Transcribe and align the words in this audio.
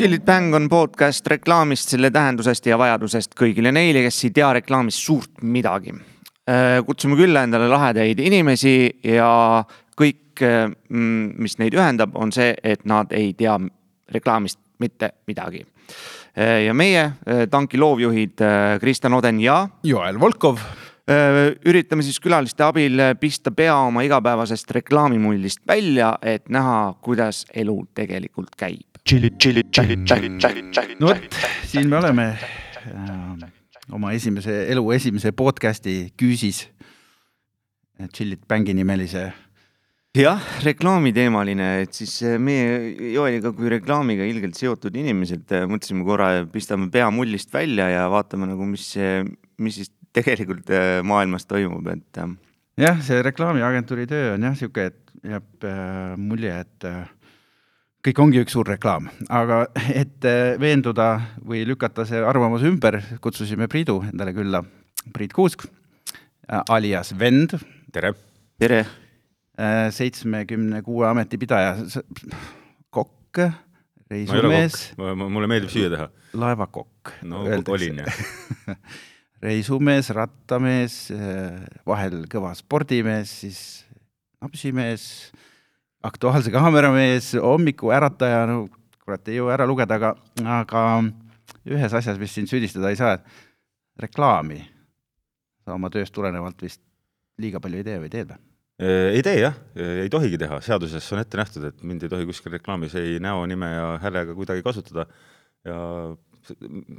Chillit 0.00 0.24
Bang 0.24 0.54
on 0.56 0.64
podcast 0.72 1.26
reklaamist, 1.28 1.90
selle 1.92 2.08
tähendusest 2.08 2.64
ja 2.70 2.78
vajadusest 2.80 3.34
kõigile 3.36 3.68
neile, 3.68 4.00
kes 4.06 4.22
ei 4.24 4.30
tea 4.32 4.46
reklaamist 4.56 4.96
suurt 4.96 5.42
midagi. 5.44 5.92
kutsume 6.86 7.18
külla 7.18 7.42
endale 7.44 7.66
lahedaid 7.68 8.22
inimesi 8.24 8.72
ja 9.04 9.60
kõik, 10.00 10.40
mis 11.36 11.58
neid 11.60 11.76
ühendab, 11.76 12.16
on 12.16 12.32
see, 12.32 12.54
et 12.64 12.88
nad 12.88 13.12
ei 13.12 13.34
tea 13.36 13.58
reklaamist 14.16 14.56
mitte 14.80 15.12
midagi. 15.28 15.66
ja 16.64 16.72
meie, 16.72 17.10
tanki 17.50 17.76
loovjuhid 17.76 18.40
Kristjan 18.80 19.20
Oden 19.20 19.40
ja 19.44 19.66
Joel 19.84 20.20
Volkov 20.20 20.64
üritame 21.68 22.02
siis 22.02 22.20
külaliste 22.24 22.64
abil 22.64 22.96
pista 23.20 23.52
pea 23.52 23.76
oma 23.76 24.00
igapäevasest 24.08 24.70
reklaamimullist 24.80 25.60
välja, 25.68 26.16
et 26.22 26.48
näha, 26.48 26.94
kuidas 27.02 27.44
elu 27.52 27.82
tegelikult 27.92 28.56
käib. 28.56 28.89
No 31.00 31.10
vot, 31.10 31.38
siin 31.66 31.88
me 31.90 31.98
oleme 31.98 32.26
äh, 32.30 33.46
oma 33.90 34.12
esimese, 34.14 34.54
elu 34.70 34.84
esimese 34.94 35.32
podcast'i 35.36 36.12
küüsis. 36.18 36.68
Chillit 38.14 38.46
Bängi 38.48 38.72
nimelise. 38.72 39.26
jah, 40.16 40.40
reklaamiteemaline, 40.64 41.66
et 41.82 41.98
siis 41.98 42.14
meie 42.38 43.10
Joeliga 43.12 43.52
kui 43.54 43.68
reklaamiga 43.70 44.24
ilgelt 44.26 44.56
seotud 44.58 44.94
inimesed 44.96 45.52
mõtlesime 45.70 46.06
korra, 46.06 46.30
pistame 46.50 46.88
pea 46.90 47.10
mullist 47.14 47.52
välja 47.52 47.90
ja 47.90 48.06
vaatame 48.10 48.48
nagu, 48.50 48.66
mis, 48.66 48.88
mis 49.58 49.82
siis 49.82 49.92
tegelikult 50.14 50.70
maailmas 51.06 51.50
toimub, 51.50 51.86
et. 51.92 52.22
jah, 52.80 53.02
see 53.04 53.20
reklaamiagentuuri 53.26 54.08
töö 54.10 54.34
on 54.38 54.48
jah 54.48 54.58
sihuke, 54.58 54.88
et 54.90 55.10
jääb 55.26 55.66
äh, 55.66 56.16
mulje, 56.18 56.54
et 56.64 56.88
äh, 56.88 57.08
kõik 58.04 58.20
ongi 58.22 58.40
üks 58.40 58.54
suur 58.56 58.68
reklaam, 58.68 59.10
aga 59.28 59.64
et 59.92 60.24
äh, 60.28 60.54
veenduda 60.60 61.10
või 61.44 61.62
lükata 61.68 62.06
see 62.08 62.22
arvamus 62.24 62.64
ümber, 62.66 63.00
kutsusime 63.20 63.68
Priidu 63.70 64.00
endale 64.08 64.32
külla. 64.36 64.62
Priit 65.14 65.34
Kuusk 65.36 65.66
äh, 65.66 66.62
alias 66.72 67.12
Vend. 67.18 67.58
tere. 67.92 68.14
tere. 68.60 68.84
seitsmekümne 69.92 70.78
kuue 70.80 71.04
ametipidaja, 71.04 71.74
kokk, 72.88 73.42
reisumees. 74.08 74.78
mulle 74.96 75.50
meeldib 75.50 75.72
süüa 75.72 75.90
teha. 75.92 76.06
laevakokk. 76.32 77.12
no 77.28 77.42
olin 77.44 78.00
jah 78.00 78.78
reisumees, 79.44 80.08
rattamees, 80.16 80.96
vahel 81.88 82.22
kõva 82.32 82.54
spordimees, 82.56 83.34
siis 83.44 83.60
napsimees, 84.40 85.04
Aktuaalse 86.02 86.52
kaameramees, 86.52 87.34
hommikuärataja, 87.42 88.44
no 88.48 88.62
kurat, 89.04 89.26
ei 89.28 89.36
jõua 89.36 89.52
ära 89.56 89.66
lugeda, 89.68 89.98
aga, 89.98 90.14
aga 90.60 90.84
ühes 91.68 91.96
asjas 91.96 92.20
vist 92.20 92.38
sind 92.38 92.48
süüdistada 92.48 92.92
ei 92.92 92.96
saa, 92.96 93.18
et 93.18 94.04
reklaami 94.06 94.62
sa 95.64 95.76
oma 95.76 95.90
tööst 95.92 96.14
tulenevalt 96.16 96.62
vist 96.64 96.80
liiga 97.40 97.60
palju 97.60 97.80
ei 97.80 97.86
tee 97.86 97.98
või 98.00 98.12
teed 98.12 98.32
või? 98.32 98.40
ei 98.80 99.20
tee 99.24 99.42
jah, 99.42 99.58
ei 99.76 100.08
tohigi 100.12 100.38
teha, 100.40 100.60
seaduses 100.64 101.04
on 101.12 101.20
ette 101.20 101.36
nähtud, 101.36 101.66
et 101.68 101.82
mind 101.84 102.06
ei 102.06 102.12
tohi 102.12 102.24
kuskil 102.28 102.54
reklaamis 102.56 102.96
ei 102.96 103.18
näo, 103.20 103.42
nime 103.48 103.68
ja 103.68 103.86
häälega 104.00 104.36
kuidagi 104.38 104.64
kasutada 104.64 105.04
ja 105.68 105.76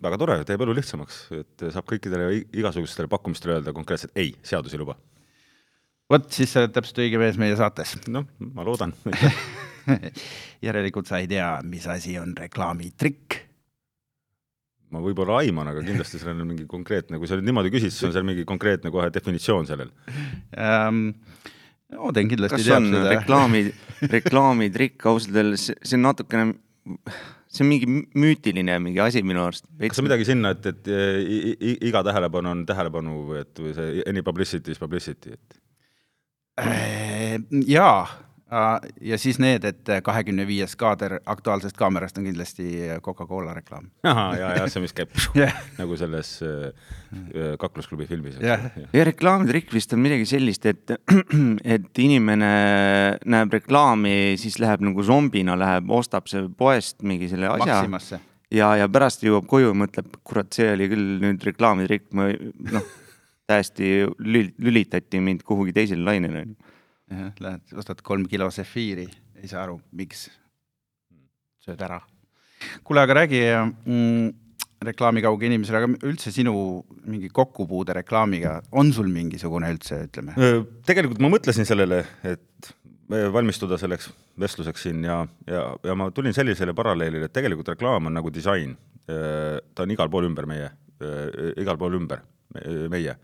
väga 0.06 0.20
tore, 0.22 0.36
teeb 0.46 0.62
elu 0.62 0.76
lihtsamaks, 0.78 1.24
et 1.40 1.66
saab 1.74 1.88
kõikidele 1.90 2.44
igasugustele 2.54 3.10
pakkumistele 3.10 3.58
öelda 3.58 3.74
konkreetselt 3.74 4.14
ei, 4.14 4.36
seadus 4.46 4.76
ei 4.78 4.84
luba. 4.84 4.94
Vot 6.12 6.28
siis 6.34 6.52
sa 6.52 6.64
oled 6.64 6.74
täpselt 6.76 7.00
õige 7.04 7.22
mees 7.22 7.40
meie 7.42 7.56
saates. 7.60 7.96
noh, 8.12 8.28
ma 8.52 8.66
loodan 8.68 8.94
järelikult 10.66 11.10
sa 11.10 11.22
ei 11.22 11.30
tea, 11.32 11.54
mis 11.68 11.88
asi 11.90 12.18
on 12.22 12.36
reklaamitrikk? 12.38 13.40
ma 14.92 15.00
võib-olla 15.04 15.40
aiman, 15.40 15.72
aga 15.72 15.84
kindlasti 15.86 16.20
sellel 16.20 16.44
on 16.44 16.52
mingi 16.52 16.68
konkreetne, 16.70 17.20
kui 17.20 17.30
sa 17.30 17.38
nüüd 17.40 17.48
niimoodi 17.48 17.72
küsid, 17.74 17.94
siis 17.96 18.10
on 18.10 18.16
seal 18.16 18.28
mingi 18.28 18.44
konkreetne 18.48 18.92
kohe 18.94 19.12
definitsioon 19.14 19.70
sellel 19.70 19.94
um,. 20.58 21.08
Oden 21.92 22.30
kindlasti 22.32 22.56
kas 22.56 22.68
teab 22.70 22.78
on 22.78 22.86
seda. 22.94 23.08
reklaami, 23.18 23.62
reklaamitrikk 24.14 25.10
ausalt 25.12 25.36
öeldes, 25.42 25.66
see 25.76 25.98
on 25.98 26.06
natukene 26.06 26.46
see 27.52 27.66
on 27.66 27.68
mingi 27.68 27.90
müütiline 28.16 28.78
mingi 28.80 29.02
asi 29.04 29.24
minu 29.28 29.44
arust. 29.44 29.66
kas 29.82 30.00
on 30.00 30.08
midagi 30.08 30.28
sinna, 30.30 30.54
et, 30.56 30.70
et 30.72 30.88
i, 30.88 31.74
iga 31.90 32.00
tähelepanu 32.08 32.54
on 32.54 32.62
tähelepanu 32.70 33.18
või 33.28 33.42
et 33.44 33.60
või 33.60 33.76
see 33.76 34.06
any 34.08 34.24
publicity 34.24 34.72
is 34.72 34.80
publicity, 34.80 35.36
et? 35.36 35.61
Jaa, 37.68 38.08
ja 39.02 39.18
siis 39.22 39.40
need, 39.40 39.64
et 39.64 39.92
kahekümne 40.04 40.44
viies 40.48 40.74
kaader 40.80 41.20
Aktuaalsest 41.32 41.78
kaamerast 41.80 42.18
on 42.20 42.26
kindlasti 42.28 42.66
Coca-Cola 43.04 43.54
reklaam. 43.56 43.88
ahah, 44.04 44.34
ja, 44.40 44.50
ja 44.60 44.66
see, 44.72 44.84
mis 44.84 44.94
käib 44.94 45.14
Yeah. 45.40 45.56
nagu 45.78 45.96
selles 46.00 46.34
äh, 46.44 46.74
kaklusklubi 47.60 48.08
filmis. 48.10 48.36
jah, 48.44 48.68
ja 48.94 49.06
reklaamitrikk 49.08 49.72
vist 49.74 49.94
on 49.96 50.04
midagi 50.04 50.28
sellist, 50.28 50.68
et, 50.68 50.92
et 51.78 52.04
inimene 52.04 52.52
näeb 53.24 53.56
reklaami, 53.60 54.36
siis 54.42 54.60
läheb 54.60 54.84
nagu 54.84 55.04
zombina, 55.08 55.56
läheb, 55.60 55.90
ostab 56.02 56.28
see 56.32 56.44
poest 56.58 57.00
mingi 57.08 57.32
selle 57.32 57.50
asja 57.56 58.20
ja, 58.52 58.74
ja 58.82 58.90
pärast 58.92 59.24
jõuab 59.24 59.48
koju 59.50 59.72
ja 59.72 59.78
mõtleb, 59.86 60.12
kurat, 60.28 60.52
see 60.56 60.74
oli 60.74 60.90
küll 60.92 61.22
nüüd 61.24 61.48
reklaamitrikk, 61.48 62.10
ma 62.18 62.28
noh, 62.76 62.92
täiesti 63.52 63.92
lül- 64.26 64.54
lülitati 64.62 65.22
mind 65.24 65.46
kuhugi 65.48 65.76
teisele 65.76 66.06
lainele. 66.08 66.46
jah, 67.12 67.34
lähed, 67.44 67.76
ostad 67.78 68.02
kolm 68.08 68.28
kilo 68.32 68.50
sefiiri, 68.52 69.08
ei 69.42 69.52
saa 69.52 69.66
aru, 69.66 69.80
miks. 69.92 70.30
sööd 71.62 71.82
ära. 71.86 72.00
kuule, 72.84 73.04
aga 73.04 73.22
räägi 73.22 73.42
mm, 73.52 74.30
reklaamikauge 74.86 75.46
inimesele, 75.50 75.82
aga 75.82 76.10
üldse 76.10 76.34
sinu 76.34 76.54
mingi 77.06 77.30
kokkupuude 77.34 77.94
reklaamiga, 78.02 78.60
on 78.72 78.92
sul 78.94 79.10
mingisugune 79.14 79.70
üldse, 79.76 80.06
ütleme? 80.08 80.36
tegelikult 80.88 81.22
ma 81.22 81.30
mõtlesin 81.36 81.68
sellele, 81.68 82.04
et 82.24 82.72
valmistuda 83.12 83.78
selleks 83.78 84.10
vestluseks 84.40 84.88
siin 84.88 85.04
ja, 85.04 85.22
ja, 85.50 85.66
ja 85.84 85.96
ma 85.98 86.10
tulin 86.16 86.34
sellisele 86.36 86.74
paralleelile, 86.78 87.28
et 87.28 87.36
tegelikult 87.36 87.74
reklaam 87.74 88.08
on 88.10 88.18
nagu 88.18 88.32
disain. 88.34 88.78
ta 89.06 89.84
on 89.84 89.92
igal 89.92 90.10
pool 90.10 90.30
ümber 90.30 90.46
meie, 90.48 90.70
igal 91.60 91.78
pool 91.78 91.98
ümber 91.98 92.22
meie. 92.90 93.18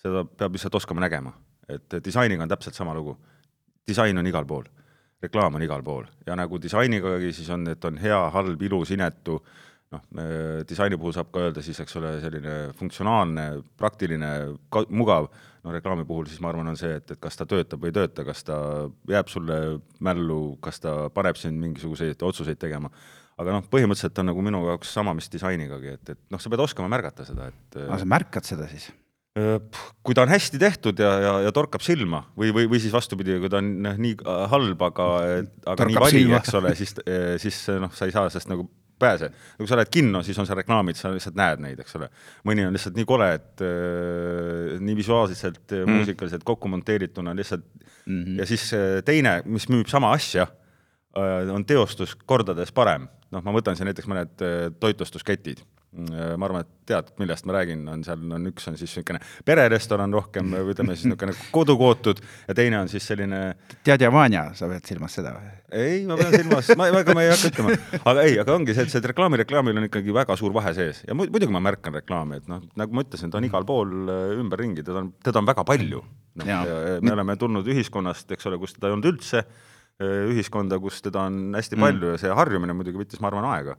Seda 0.00 0.24
peab 0.24 0.56
lihtsalt 0.56 0.78
oskama 0.80 1.04
nägema, 1.04 1.32
et 1.68 2.00
disainiga 2.04 2.44
on 2.44 2.52
täpselt 2.52 2.78
sama 2.78 2.94
lugu. 2.96 3.16
disain 3.88 4.18
on 4.18 4.26
igal 4.26 4.46
pool, 4.46 4.64
reklaam 5.22 5.54
on 5.54 5.62
igal 5.62 5.82
pool 5.82 6.04
ja 6.26 6.36
nagu 6.36 6.58
disainigagi 6.62 7.32
siis 7.32 7.48
on, 7.50 7.66
et 7.68 7.84
on 7.84 7.98
hea, 7.98 8.20
halb, 8.30 8.62
ilus, 8.62 8.90
inetu, 8.94 9.40
noh, 9.90 10.02
disaini 10.68 10.98
puhul 11.00 11.14
saab 11.16 11.30
ka 11.34 11.46
öelda 11.46 11.62
siis, 11.64 11.80
eks 11.82 11.96
ole, 11.98 12.12
selline 12.22 12.56
funktsionaalne, 12.78 13.46
praktiline, 13.80 14.30
mugav, 14.88 15.30
no 15.64 15.74
reklaami 15.74 16.06
puhul 16.08 16.28
siis 16.30 16.40
ma 16.40 16.52
arvan, 16.52 16.70
on 16.72 16.78
see, 16.78 16.92
et, 17.00 17.16
et 17.16 17.20
kas 17.20 17.36
ta 17.40 17.46
töötab 17.48 17.82
või 17.82 17.90
ei 17.90 17.98
tööta, 17.98 18.24
kas 18.28 18.44
ta 18.46 18.60
jääb 19.10 19.32
sulle 19.32 19.58
mällu, 20.06 20.40
kas 20.64 20.80
ta 20.84 20.94
paneb 21.14 21.40
sind 21.40 21.60
mingisuguseid 21.60 22.22
otsuseid 22.30 22.60
tegema. 22.60 22.92
aga 23.40 23.56
noh, 23.56 23.68
põhimõtteliselt 23.72 24.18
on 24.20 24.30
nagu 24.30 24.42
minu 24.44 24.62
jaoks 24.68 24.90
sama, 24.92 25.14
mis 25.16 25.30
disainigagi, 25.32 25.94
et, 25.96 26.14
et 26.14 26.24
noh, 26.30 26.40
sa 26.40 26.52
pead 26.52 26.60
oskama 26.60 26.90
märgata 26.92 27.24
seda, 27.24 27.48
et 27.48 27.78
aga 27.86 28.02
sa 28.02 28.08
märkad 28.14 28.46
seda 28.46 28.68
siis? 28.70 28.90
Kui 29.30 30.16
ta 30.16 30.24
on 30.24 30.32
hästi 30.32 30.58
tehtud 30.58 30.98
ja, 30.98 31.10
ja, 31.22 31.34
ja 31.46 31.52
torkab 31.54 31.84
silma 31.86 32.24
või, 32.34 32.50
või, 32.54 32.66
või 32.72 32.80
siis 32.82 32.94
vastupidi, 32.94 33.36
kui 33.38 33.50
ta 33.52 33.60
on 33.60 33.68
noh, 33.84 33.98
nii 34.02 34.16
halb, 34.50 34.82
aga, 34.82 35.06
aga 35.62 35.76
Torkab 35.84 35.92
nii 35.92 36.00
vali, 36.02 36.22
eks 36.40 36.56
ole, 36.58 36.72
siis, 36.78 36.96
siis 37.42 37.60
noh, 37.78 37.92
sa 37.94 38.08
ei 38.08 38.14
saa 38.16 38.26
sellest 38.26 38.50
nagu 38.50 38.66
pääse. 39.00 39.30
kui 39.56 39.68
sa 39.70 39.78
lähed 39.78 39.92
kinno, 39.92 40.22
siis 40.26 40.38
on 40.38 40.48
seal 40.48 40.58
reklaamid, 40.60 40.98
sa 40.98 41.12
lihtsalt 41.14 41.38
näed 41.38 41.62
neid, 41.64 41.80
eks 41.80 41.96
ole. 42.00 42.10
mõni 42.48 42.66
on 42.66 42.76
lihtsalt 42.76 42.98
nii 42.98 43.08
kole, 43.08 43.30
et 43.38 43.64
äh, 43.64 44.76
nii 44.82 44.98
visuaalselt 44.98 45.76
mm., 45.78 45.96
muusikaliselt 46.00 46.44
kokku 46.44 46.68
monteerituna 46.72 47.34
lihtsalt 47.36 47.64
mm 48.04 48.24
-hmm. 48.24 48.38
ja 48.42 48.46
siis 48.50 48.72
äh, 48.74 49.00
teine, 49.04 49.40
mis 49.46 49.68
müüb 49.70 49.88
sama 49.88 50.12
asja 50.12 50.46
äh,, 51.16 51.54
on 51.54 51.64
teostus 51.64 52.16
kordades 52.26 52.72
parem. 52.72 53.08
noh, 53.30 53.44
ma 53.46 53.52
võtan 53.54 53.76
siin 53.78 53.86
näiteks 53.86 54.10
mõned 54.10 54.42
äh, 54.42 54.72
toitlustusketid 54.80 55.62
Äh, 55.62 55.79
ma 55.90 56.46
arvan, 56.46 56.62
et 56.62 56.86
tead, 56.86 57.08
millest 57.18 57.46
ma 57.48 57.54
räägin, 57.56 57.80
on 57.90 58.04
seal 58.06 58.20
on 58.36 58.44
üks 58.46 58.68
on 58.70 58.76
siis 58.78 58.92
niisugune 58.92 59.18
pererestoran 59.46 60.12
rohkem 60.14 60.52
või 60.54 60.74
ütleme 60.74 60.94
siis 60.94 61.08
niisugune 61.10 61.34
kodukootud 61.50 62.20
ja 62.46 62.54
teine 62.54 62.78
on 62.78 62.90
siis 62.92 63.08
selline 63.10 63.40
Djadja 63.82 64.12
Vanja, 64.14 64.44
sa 64.54 64.68
pead 64.70 64.86
silmas 64.86 65.18
seda 65.18 65.34
või? 65.34 65.50
ei, 65.74 66.04
ma 66.06 66.14
pean 66.20 66.36
silmas, 66.36 66.70
ma, 66.78 66.86
ega 66.94 67.16
ma 67.18 67.26
ei 67.26 67.32
hakka 67.32 67.50
ütlema, 67.50 67.74
aga 68.12 68.26
ei, 68.28 68.38
aga 68.42 68.54
ongi 68.54 68.76
see, 68.78 68.86
et 68.86 68.94
see 68.94 69.10
reklaami, 69.10 69.42
reklaamil 69.42 69.82
on 69.82 69.88
ikkagi 69.90 70.14
väga 70.14 70.38
suur 70.38 70.54
vahe 70.54 70.72
sees 70.78 71.02
ja 71.08 71.18
mu- 71.18 71.26
muidugi 71.26 71.58
ma 71.58 71.62
märkan 71.66 71.98
reklaami, 71.98 72.38
et 72.38 72.50
noh, 72.50 72.62
nagu 72.78 72.94
ma 72.94 73.06
ütlesin, 73.06 73.34
ta 73.34 73.42
on 73.42 73.50
igal 73.50 73.66
pool 73.66 73.94
äh, 74.06 74.38
ümberringi, 74.38 74.86
teda 74.86 75.02
on, 75.02 75.12
teda 75.26 75.42
on 75.42 75.50
väga 75.50 75.66
palju. 75.66 76.06
Jaa. 76.46 76.62
me 77.02 77.10
oleme 77.10 77.34
tulnud 77.36 77.66
ühiskonnast, 77.68 78.30
eks 78.32 78.46
ole, 78.46 78.56
kus 78.62 78.76
teda 78.76 78.88
ei 78.88 78.94
olnud 78.94 79.08
üldse, 79.10 79.42
ühiskonda, 80.00 80.78
kus 80.80 81.02
teda 81.02 81.26
on 81.26 81.56
hästi 81.58 81.76
palju 81.76 82.14
ja 82.14 82.20
see 82.22 82.36
harjumine 82.38 82.76
muidugi 82.78 83.02
võttis, 83.02 83.20
ma 83.20 83.28
arvan, 83.28 83.48
aega. 83.50 83.74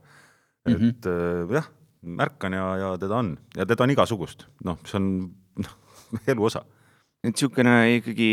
et 0.68 0.76
mm 0.76 0.92
-hmm. 0.92 1.56
jah, 1.56 1.70
märkan 2.02 2.54
ja, 2.58 2.68
ja 2.78 2.92
teda 3.02 3.18
on 3.22 3.34
ja 3.58 3.66
teda 3.66 3.86
on 3.86 3.94
igasugust, 3.94 4.46
noh, 4.66 4.80
see 4.88 4.98
on 5.00 5.10
noh, 5.62 5.74
elu 6.32 6.46
osa. 6.48 6.64
et 7.22 7.30
niisugune 7.30 7.76
ikkagi 8.00 8.30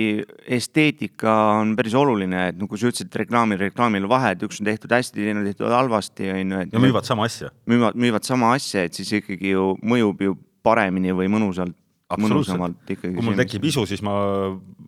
esteetika 0.56 1.35
on 1.59 1.75
päris 1.76 1.97
oluline, 1.99 2.47
et 2.53 2.61
nagu 2.61 2.81
sa 2.81 2.88
ütlesid, 2.88 3.12
reklaamil, 3.23 3.61
reklaamil 3.69 4.09
vahe, 4.09 4.32
et 4.37 4.44
üks 4.47 4.62
on 4.62 4.70
tehtud 4.70 4.94
hästi, 4.97 5.20
teine 5.20 5.43
on 5.43 5.50
tehtud 5.50 5.75
halvasti, 5.75 6.31
on 6.32 6.55
ju, 6.56 6.62
et 6.65 6.73
ja 6.73 6.82
müüvad 6.82 7.09
sama 7.09 7.29
asja. 7.29 7.53
müüvad, 7.69 7.99
müüvad 8.00 8.29
sama 8.29 8.55
asja, 8.56 8.87
et 8.88 8.97
siis 8.97 9.12
ikkagi 9.20 9.53
ju 9.53 9.75
mõjub 9.85 10.25
ju 10.25 10.38
paremini 10.65 11.12
või 11.17 11.29
mõnusalt, 11.32 11.76
mõnusamalt 12.17 12.88
ikkagi. 12.88 13.12
kui 13.19 13.25
mul 13.26 13.37
tekib 13.37 13.69
isu, 13.69 13.85
siis 13.88 14.00
ma 14.05 14.17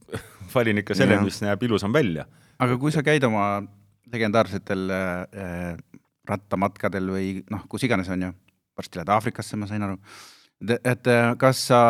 valin 0.55 0.81
ikka 0.81 0.97
selle, 0.97 1.21
mis 1.27 1.43
näeb 1.45 1.69
ilusam 1.69 1.93
välja. 1.93 2.25
aga 2.61 2.81
kui 2.81 2.93
sa 2.97 3.05
käid 3.05 3.25
oma 3.29 3.61
legendaarsetel 4.11 4.89
äh, 4.91 5.75
rattamatkadel 6.29 7.13
või 7.13 7.27
noh, 7.53 7.69
kus 7.69 7.85
iganes 7.87 8.09
on 8.13 8.25
ju, 8.25 8.33
varsti 8.81 9.01
lähed 9.01 9.15
Aafrikasse, 9.15 9.61
ma 9.61 9.71
sain 9.71 9.87
aru, 9.87 9.99
et 10.81 11.11
kas 11.41 11.67
sa 11.71 11.81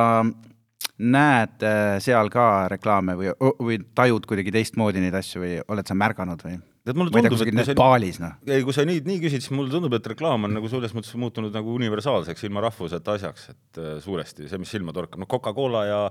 näed 1.00 1.62
äh, 1.64 1.94
seal 2.04 2.28
ka 2.32 2.46
reklaame 2.72 3.16
või, 3.16 3.30
või 3.60 3.78
tajud 3.96 4.26
kuidagi 4.28 4.52
teistmoodi 4.54 5.00
neid 5.00 5.16
asju 5.16 5.40
või 5.42 5.54
oled 5.72 5.88
sa 5.88 5.96
märganud 5.96 6.44
või? 6.44 6.58
tead, 6.84 6.96
mulle 6.96 7.12
tundub, 7.12 7.36
et 7.36 7.52
kui 7.52 7.54
Nepaalis, 7.56 8.18
noh. 8.22 8.36
ei, 8.48 8.64
kui 8.66 8.74
sa 8.76 8.84
nii, 8.88 9.02
nii 9.06 9.20
küsid, 9.22 9.44
siis 9.44 9.54
mulle 9.54 9.72
tundub, 9.72 9.94
et 9.96 10.10
reklaam 10.12 10.48
on 10.48 10.54
nagu 10.56 10.68
selles 10.72 10.94
mõttes 10.96 11.12
muutunud 11.20 11.54
nagu 11.54 11.74
universaalseks 11.76 12.44
ilma 12.48 12.64
rahvuseta 12.66 13.16
asjaks, 13.16 13.48
et 13.54 13.80
äh, 13.80 13.96
suuresti 14.04 14.48
see, 14.50 14.60
mis 14.60 14.72
silma 14.72 14.94
torkab, 14.96 15.20
noh, 15.22 15.30
Coca-Cola 15.30 15.84
ja 15.88 16.02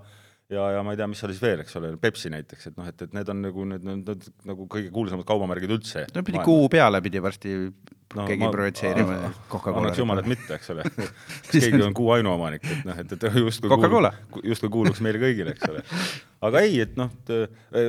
ja, 0.49 0.71
ja 0.75 0.81
ma 0.85 0.93
ei 0.93 0.99
tea, 0.99 1.07
mis 1.09 1.21
seal 1.21 1.33
siis 1.33 1.43
veel, 1.43 1.61
eks 1.63 1.77
ole, 1.79 1.93
Pepsi 2.01 2.31
näiteks, 2.33 2.71
et 2.71 2.79
noh, 2.79 2.89
et, 2.89 3.05
et 3.05 3.15
need 3.15 3.29
on 3.31 3.41
nagu 3.45 3.69
need, 3.69 3.85
need, 3.85 4.03
need 4.09 4.27
nagu 4.49 4.67
kõige 4.71 4.91
kuulsamad 4.93 5.27
kaubamärgid 5.29 5.77
üldse. 5.77 6.05
no 6.15 6.25
pidi 6.25 6.41
kuu 6.45 6.67
peale 6.71 7.01
pidi 7.05 7.21
varsti 7.21 7.55
no, 8.15 8.25
keegi 8.25 8.49
projitseerima 8.55 9.17
Coca-Cola. 9.51 9.83
annaks 9.83 10.01
jumal, 10.01 10.21
et 10.23 10.29
mitte, 10.31 10.57
eks 10.57 10.71
ole 10.73 10.85
keegi 11.51 11.81
on 11.85 11.93
kuu 11.97 12.09
ainuomanik, 12.15 12.65
et 12.65 12.87
noh, 12.87 13.01
et, 13.03 13.13
et 13.13 13.27
justkui 13.45 13.69
Coca-Cola, 13.71 14.11
justkui 14.41 14.71
kuuluks 14.73 15.03
meile 15.05 15.21
kõigile, 15.21 15.53
eks 15.53 15.69
ole. 15.69 15.83
aga 16.49 16.63
ei, 16.65 16.79
et 16.85 16.97
noh, 16.97 17.13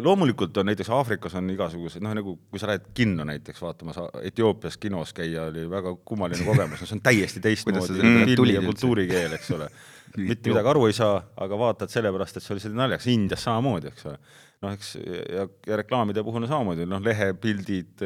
loomulikult 0.05 0.61
on 0.61 0.69
näiteks 0.69 0.93
Aafrikas 0.99 1.39
on 1.41 1.49
igasugused, 1.55 2.05
noh 2.05 2.13
nagu 2.19 2.37
kui 2.51 2.61
sa 2.61 2.69
lähed 2.73 2.91
kinno 2.97 3.25
näiteks 3.31 3.63
vaatama, 3.65 3.97
sa 3.97 4.11
Etioopias 4.21 4.77
kinos 4.83 5.15
käia 5.17 5.49
oli 5.49 5.65
väga 5.71 5.95
kummaline 6.05 6.45
kogemus, 6.45 6.85
no 6.85 6.91
see 6.91 6.99
on 6.99 7.03
täiesti 7.09 7.41
teistmoodi 7.49 7.87
filmi 7.89 8.59
ja 8.59 8.67
kultuurikeel, 8.69 9.39
eks 9.41 9.57
ole 9.57 9.71
mitte 10.19 10.53
midagi 10.53 10.73
aru 10.73 10.87
ei 10.89 10.97
saa, 10.97 11.19
aga 11.45 11.59
vaatad 11.61 11.93
sellepärast, 11.93 12.39
et 12.39 12.45
see 12.45 12.55
oli 12.55 12.65
selline 12.65 12.83
naljakas, 12.83 13.11
Indias 13.13 13.45
samamoodi, 13.47 13.93
eks 13.93 14.09
ole. 14.11 14.17
noh, 14.61 14.75
eks 14.77 14.91
ja, 14.99 15.47
ja 15.71 15.79
reklaamide 15.81 16.25
puhul 16.27 16.43
on 16.43 16.51
samamoodi, 16.51 16.89
noh, 16.89 17.03
lehepildid, 17.05 18.03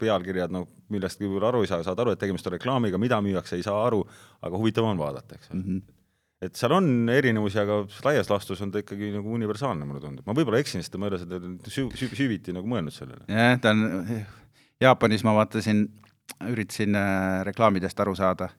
pealkirjad, 0.00 0.54
no 0.54 0.66
millestki 0.94 1.26
võib-olla 1.26 1.50
aru 1.50 1.64
ei 1.64 1.72
saa, 1.72 1.82
saad 1.86 2.00
aru, 2.04 2.14
et 2.14 2.22
tegemist 2.22 2.46
on 2.48 2.56
reklaamiga, 2.56 3.00
mida 3.00 3.18
müüakse, 3.24 3.58
ei 3.58 3.66
saa 3.66 3.82
aru, 3.86 4.04
aga 4.44 4.60
huvitav 4.60 4.86
on 4.88 5.00
vaadata, 5.00 5.40
eks 5.40 5.52
ole 5.52 5.60
mm. 5.60 5.68
-hmm 5.68 5.92
et 6.44 6.58
seal 6.58 6.74
on 6.76 7.08
erinevusi, 7.08 7.58
aga 7.60 7.78
laias 8.04 8.28
laastus 8.28 8.60
on 8.64 8.72
ta 8.72 8.82
ikkagi 8.82 9.10
nagu 9.14 9.32
universaalne, 9.32 9.86
mulle 9.88 10.02
tundub. 10.02 10.26
ma 10.26 10.34
võib-olla 10.36 10.60
eksin, 10.60 10.82
sest 10.84 10.96
ma 11.00 11.08
ei 11.08 11.14
ole 11.14 11.20
seda 11.22 11.38
süv-, 11.72 11.94
süv-, 11.96 12.16
süviti 12.18 12.52
nagu 12.52 12.68
mõelnud 12.68 12.92
sellele. 12.92 13.24
jah, 13.30 13.54
ta 13.62 13.72
on, 13.72 13.84
Jaapanis 14.82 15.22
ma 15.24 15.32
vaatasin, 15.36 15.84
üritasin 16.50 16.98
äh, 16.98 17.40
reklaamidest 17.46 18.00
aru 18.00 18.14
saada, 18.18 18.50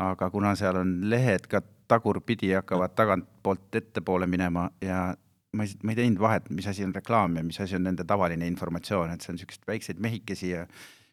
aga 0.00 0.30
kuna 0.32 0.54
seal 0.56 0.78
on 0.80 0.94
lehed 1.10 1.48
ka 1.50 1.60
tagurpidi 1.90 2.52
hakkavad 2.54 2.94
tagantpoolt 2.98 3.80
ettepoole 3.80 4.28
minema 4.30 4.68
ja 4.84 5.10
ma 5.56 5.66
ei, 5.66 5.74
ma 5.82 5.94
ei 5.94 5.98
teinud 5.98 6.22
vahet, 6.22 6.48
mis 6.54 6.68
asi 6.70 6.86
on 6.86 6.94
reklaam 6.94 7.36
ja 7.40 7.44
mis 7.46 7.58
asi 7.60 7.76
on 7.78 7.84
nende 7.88 8.06
tavaline 8.06 8.46
informatsioon, 8.50 9.10
et 9.14 9.24
see 9.24 9.32
on 9.32 9.38
niisuguseid 9.38 9.66
väikseid 9.70 10.02
mehikesi 10.02 10.52
ja 10.52 10.66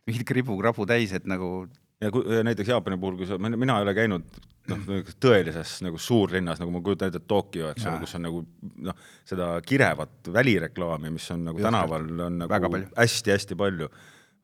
mingit 0.08 0.28
kribu-krabu 0.30 0.86
täis, 0.90 1.14
et 1.18 1.26
nagu 1.30 1.68
ja 2.02 2.12
kui 2.14 2.36
ja 2.36 2.44
näiteks 2.46 2.70
Jaapani 2.70 3.00
puhul, 3.02 3.18
kui 3.18 3.30
sa, 3.30 3.40
mina 3.42 3.80
ei 3.80 3.88
ole 3.88 3.96
käinud 3.98 4.28
noh, 4.72 4.92
tõelises 5.24 5.78
nagu 5.86 6.00
suurlinnas, 6.02 6.62
nagu 6.62 6.74
ma 6.74 6.82
kujutan 6.86 7.12
ette, 7.12 7.24
Tokyo, 7.28 7.72
eks 7.72 7.88
ole, 7.88 8.02
kus 8.04 8.16
on 8.20 8.26
nagu 8.28 8.44
noh, 8.90 9.02
seda 9.28 9.50
kirevat 9.66 10.30
välireklaami, 10.34 11.12
mis 11.16 11.28
on 11.34 11.48
nagu 11.50 11.62
Just, 11.62 11.70
tänaval 11.70 12.08
on 12.28 12.40
nagu 12.44 12.72
hästi-hästi 12.98 13.58
palju. 13.60 13.90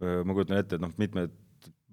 ma 0.04 0.36
kujutan 0.36 0.60
ette, 0.60 0.76
et 0.80 0.84
noh, 0.84 0.92
mitmed 1.00 1.32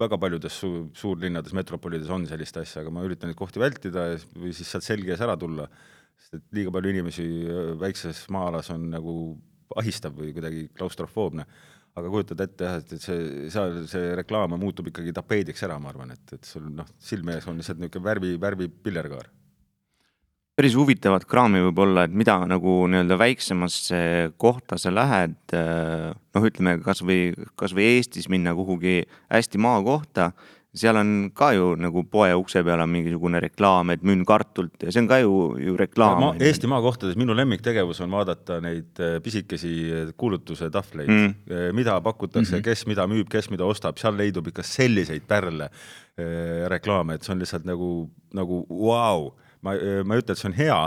väga 0.00 0.18
paljudes 0.20 0.56
su 0.62 0.70
suurlinnades, 0.96 1.54
metropolides 1.56 2.10
on 2.12 2.26
sellist 2.28 2.56
asja, 2.60 2.82
aga 2.82 2.92
ma 2.94 3.04
üritan 3.06 3.30
neid 3.30 3.38
kohti 3.38 3.62
vältida 3.62 4.06
või 4.34 4.54
siis 4.56 4.70
sealt 4.72 4.86
selge 4.86 5.14
ees 5.14 5.24
ära 5.24 5.36
tulla, 5.40 5.66
sest 6.20 6.38
et 6.38 6.46
liiga 6.56 6.72
palju 6.74 6.94
inimesi 6.94 7.26
väikses 7.80 8.24
maa-alas 8.32 8.72
on 8.74 8.88
nagu 8.94 9.14
ahistav 9.80 10.16
või 10.16 10.32
kuidagi 10.36 10.68
klaustrofoobne. 10.76 11.46
aga 12.00 12.10
kujutad 12.10 12.40
ette 12.40 12.64
jah, 12.64 12.76
et, 12.78 12.92
et 12.94 13.02
see, 13.02 13.48
seal 13.50 13.80
see 13.90 14.14
reklaam 14.16 14.54
muutub 14.62 14.86
ikkagi 14.88 15.12
tapeediks 15.12 15.64
ära, 15.66 15.78
ma 15.82 15.90
arvan, 15.90 16.12
et, 16.14 16.36
et 16.36 16.44
sul 16.46 16.68
noh, 16.70 16.86
silme 17.02 17.34
ees 17.34 17.48
on 17.50 17.58
lihtsalt 17.58 17.82
niisugune 17.82 18.06
värvi, 18.06 18.36
värvipillerkaar 18.40 19.28
päris 20.60 20.74
huvitavat 20.76 21.24
kraami 21.24 21.62
võib 21.64 21.78
olla, 21.80 22.02
et 22.04 22.12
mida 22.12 22.34
nagu 22.44 22.82
nii-öelda 22.92 23.16
väiksemasse 23.16 24.00
kohta 24.40 24.76
sa 24.76 24.92
lähed, 24.92 25.38
äh, 25.56 26.10
noh, 26.36 26.44
ütleme 26.50 26.74
kasvõi, 26.84 27.30
kasvõi 27.56 27.86
Eestis 27.94 28.28
minna 28.28 28.52
kuhugi 28.58 28.98
hästi 29.32 29.60
maakohta, 29.64 30.34
seal 30.76 31.00
on 31.00 31.14
ka 31.34 31.54
ju 31.56 31.72
nagu 31.80 32.04
poe 32.12 32.28
ukse 32.36 32.60
peal 32.66 32.84
on 32.84 32.92
mingisugune 32.92 33.40
reklaam, 33.40 33.94
et 33.94 34.04
müün 34.04 34.26
kartult 34.28 34.84
ja 34.84 34.92
see 34.92 35.00
on 35.00 35.08
ka 35.08 35.22
ju, 35.22 35.32
ju 35.64 35.80
reklaam 35.80 36.20
ma,. 36.26 36.30
Eesti 36.36 36.68
maakohtades 36.68 37.16
minu 37.16 37.32
lemmiktegevus 37.40 38.04
on 38.04 38.12
vaadata 38.20 38.60
neid 38.60 39.00
äh, 39.00 39.16
pisikesi 39.24 39.74
kuulutuse 40.20 40.68
tahvleid 40.68 41.08
mm., 41.08 41.36
äh, 41.48 41.68
mida 41.72 41.96
pakutakse 42.04 42.58
mm, 42.58 42.60
-hmm. 42.60 42.68
kes 42.68 42.84
mida 42.90 43.08
müüb, 43.08 43.32
kes 43.32 43.48
mida 43.48 43.64
ostab, 43.64 43.96
seal 43.96 44.18
leidub 44.20 44.52
ikka 44.52 44.66
selliseid 44.76 45.24
pärle 45.24 45.72
reklaame, 46.68 47.14
et 47.16 47.24
see 47.24 47.32
on 47.32 47.38
lihtsalt 47.40 47.64
nagu, 47.64 48.10
nagu 48.36 48.66
vau 48.68 48.90
wow 48.90 49.30
ma, 49.66 49.76
ma 50.04 50.16
ei 50.16 50.24
ütle, 50.24 50.34
et 50.34 50.40
see 50.40 50.50
on 50.50 50.56
hea, 50.56 50.80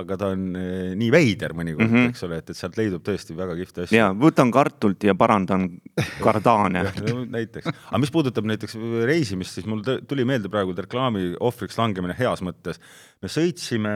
aga 0.00 0.16
ta 0.16 0.30
on 0.32 0.44
eh, 0.56 0.92
nii 0.96 1.10
veider 1.12 1.52
mõnikord 1.56 1.84
mm, 1.84 1.98
-hmm. 1.98 2.12
eks 2.12 2.24
ole, 2.24 2.38
et, 2.40 2.50
et 2.52 2.56
sealt 2.56 2.78
leidub 2.80 3.02
tõesti 3.04 3.36
väga 3.36 3.56
kihvte 3.58 3.84
asju. 3.84 3.98
ja 3.98 4.08
võtan 4.16 4.52
kartult 4.54 5.04
ja 5.04 5.14
parandan 5.18 5.68
kardaane 6.26 6.86
no, 6.88 7.24
näiteks, 7.28 7.68
aga 7.68 8.00
mis 8.00 8.12
puudutab 8.14 8.48
näiteks 8.48 8.78
reisimist, 9.08 9.58
siis 9.58 9.68
mul 9.68 9.84
tuli 10.08 10.24
meelde 10.28 10.48
praegu 10.52 10.74
reklaami 10.78 11.34
ohvriks 11.40 11.76
langemine 11.80 12.16
heas 12.18 12.40
mõttes. 12.44 12.80
me 13.22 13.28
sõitsime, 13.28 13.94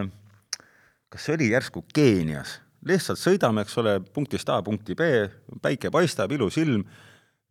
kas 1.13 1.27
see 1.27 1.39
oli 1.39 1.51
järsku 1.55 1.87
Keenias, 1.95 2.59
lihtsalt 2.87 3.23
sõidame, 3.23 3.65
eks 3.65 3.81
ole, 3.81 3.99
punktist 4.13 4.53
A 4.53 4.61
punkti 4.63 4.95
B, 4.95 5.09
päike 5.65 5.91
paistab, 5.91 6.33
ilus 6.37 6.61
ilm, 6.61 6.85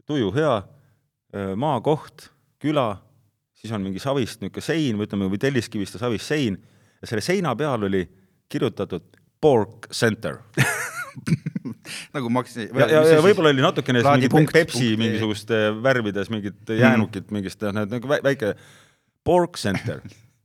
tuju 0.05 0.29
hea, 0.37 0.53
maakoht, 1.57 2.29
küla 2.61 2.91
siis 3.65 3.75
on 3.75 3.83
mingi 3.85 4.01
savist 4.03 4.41
niisugune 4.43 4.65
sein 4.65 4.99
või 4.99 5.09
ütleme, 5.09 5.29
või 5.33 5.41
telliskivist 5.41 5.97
ja 5.97 6.05
savist 6.05 6.29
sein 6.29 6.57
ja 7.01 7.09
selle 7.09 7.23
seina 7.25 7.55
peal 7.57 7.87
oli 7.89 8.03
kirjutatud 8.51 9.05
Pork 9.41 9.89
Center 9.93 10.39
nagu 12.15 12.29
maksi- 12.29 12.67
ja, 12.69 12.87
ja, 12.89 13.01
ja 13.15 13.23
võib-olla 13.23 13.51
oli 13.53 13.63
natukene 13.63 14.03
mingi 14.03 14.29
punkt, 14.31 14.53
Pepsi 14.55 14.91
punkt, 14.91 15.01
mingisuguste 15.03 15.59
värvides 15.83 16.31
mingit 16.33 16.61
mhm. 16.67 16.79
jäänukit 16.81 17.33
mingist, 17.35 17.65
noh, 17.65 17.87
nagu 17.89 18.13
väike 18.15 18.53
Pork 19.25 19.57
Center, 19.57 20.03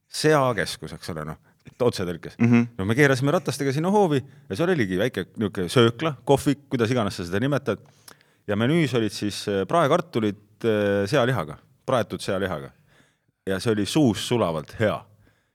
seakeskus, 0.08 0.94
eks 0.96 1.12
ole, 1.12 1.26
noh, 1.28 1.40
otsetõlkes 1.80 2.36
mm. 2.38 2.48
-hmm. 2.48 2.66
no 2.78 2.84
me 2.88 2.96
keerasime 2.96 3.32
ratastega 3.32 3.72
sinna 3.72 3.92
hoovi 3.92 4.20
ja 4.20 4.56
seal 4.56 4.72
oligi 4.72 4.98
väike 5.00 5.26
niisugune 5.30 5.72
söökla, 5.72 6.14
kohvik, 6.28 6.66
kuidas 6.72 6.90
iganes 6.92 7.16
sa 7.16 7.24
seda 7.24 7.40
nimetad, 7.40 7.80
ja 8.48 8.56
menüüs 8.56 8.94
olid 8.98 9.14
siis 9.14 9.46
äh, 9.48 9.62
praekartulid 9.68 10.64
äh, 10.64 11.06
sealihaga, 11.08 11.56
praetud 11.86 12.20
sealihaga 12.24 12.72
ja 13.46 13.60
see 13.60 13.72
oli 13.72 13.86
suus 13.86 14.26
sulavalt 14.28 14.74
hea. 14.80 14.98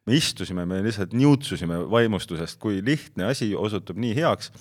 me 0.06 0.14
istusime, 0.14 0.66
me 0.70 0.84
lihtsalt 0.86 1.14
niutsusime 1.18 1.80
vaimustusest, 1.90 2.60
kui 2.62 2.82
lihtne 2.86 3.26
asi 3.32 3.50
osutub 3.58 3.98
nii 3.98 4.14
heaks, 4.16 4.52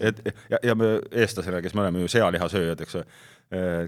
et 0.00 0.20
ja, 0.50 0.60
ja 0.62 0.74
me 0.78 0.98
eestlasena, 1.10 1.62
kes 1.62 1.74
me 1.74 1.82
oleme 1.82 2.04
ju 2.04 2.10
sealihasööjad, 2.12 2.84
eks 2.84 3.00
ole, 3.00 3.06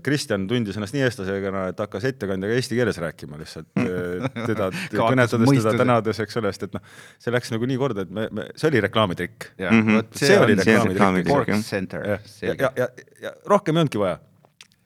Kristjan 0.04 0.42
tundis 0.50 0.76
ennast 0.76 0.92
nii 0.92 1.06
eestlasena, 1.06 1.68
et 1.70 1.78
hakkas 1.80 2.04
ettekandjaga 2.10 2.58
eesti 2.58 2.76
keeles 2.76 2.98
rääkima 3.00 3.38
lihtsalt 3.40 3.70
teda 4.50 4.68
kõnetades 4.90 5.54
teda 5.54 5.76
tänades, 5.78 6.20
eks 6.26 6.42
ole, 6.42 6.52
sest 6.52 6.66
et 6.66 6.76
noh, 6.76 6.84
see 7.22 7.32
läks 7.32 7.54
nagu 7.54 7.70
nii 7.70 7.78
korda, 7.80 8.04
et 8.04 8.12
me, 8.12 8.26
me, 8.34 8.50
see 8.58 8.68
oli 8.72 8.82
reklaamitrikk. 8.84 9.48
Mm 9.62 9.80
-hmm. 9.80 10.12
see, 10.12 10.28
see 10.28 10.42
oli 10.42 10.58
reklaamitrikk. 10.90 11.54
ja, 11.94 12.18
ja, 12.42 12.54
ja, 12.58 12.70
ja, 12.76 12.88
ja 13.22 13.36
rohkem 13.46 13.78
ei 13.78 13.86
olnudki 13.86 14.02
vaja 14.02 14.18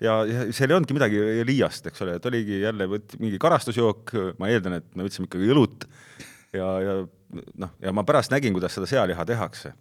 ja, 0.04 0.14
ja 0.28 0.46
seal 0.54 0.70
ei 0.70 0.76
olnudki 0.76 0.96
midagi 0.96 1.20
liiast, 1.48 1.88
eks 1.90 2.04
ole, 2.04 2.16
et 2.18 2.26
oligi 2.30 2.60
jälle 2.62 2.88
võt-, 2.90 3.16
mingi 3.22 3.40
karastusjook, 3.42 4.14
ma 4.38 4.50
eeldan, 4.52 4.78
et 4.80 4.88
me 4.96 5.06
võtsime 5.06 5.28
ikkagi 5.28 5.50
õlut 5.54 5.86
ja, 6.56 6.68
ja 6.84 6.96
noh, 7.60 7.74
ja 7.82 7.94
ma 7.94 8.04
pärast 8.08 8.32
nägin, 8.32 8.54
kuidas 8.56 8.76
seda 8.76 8.88
sealiha 8.90 9.26
tehakse. 9.28 9.74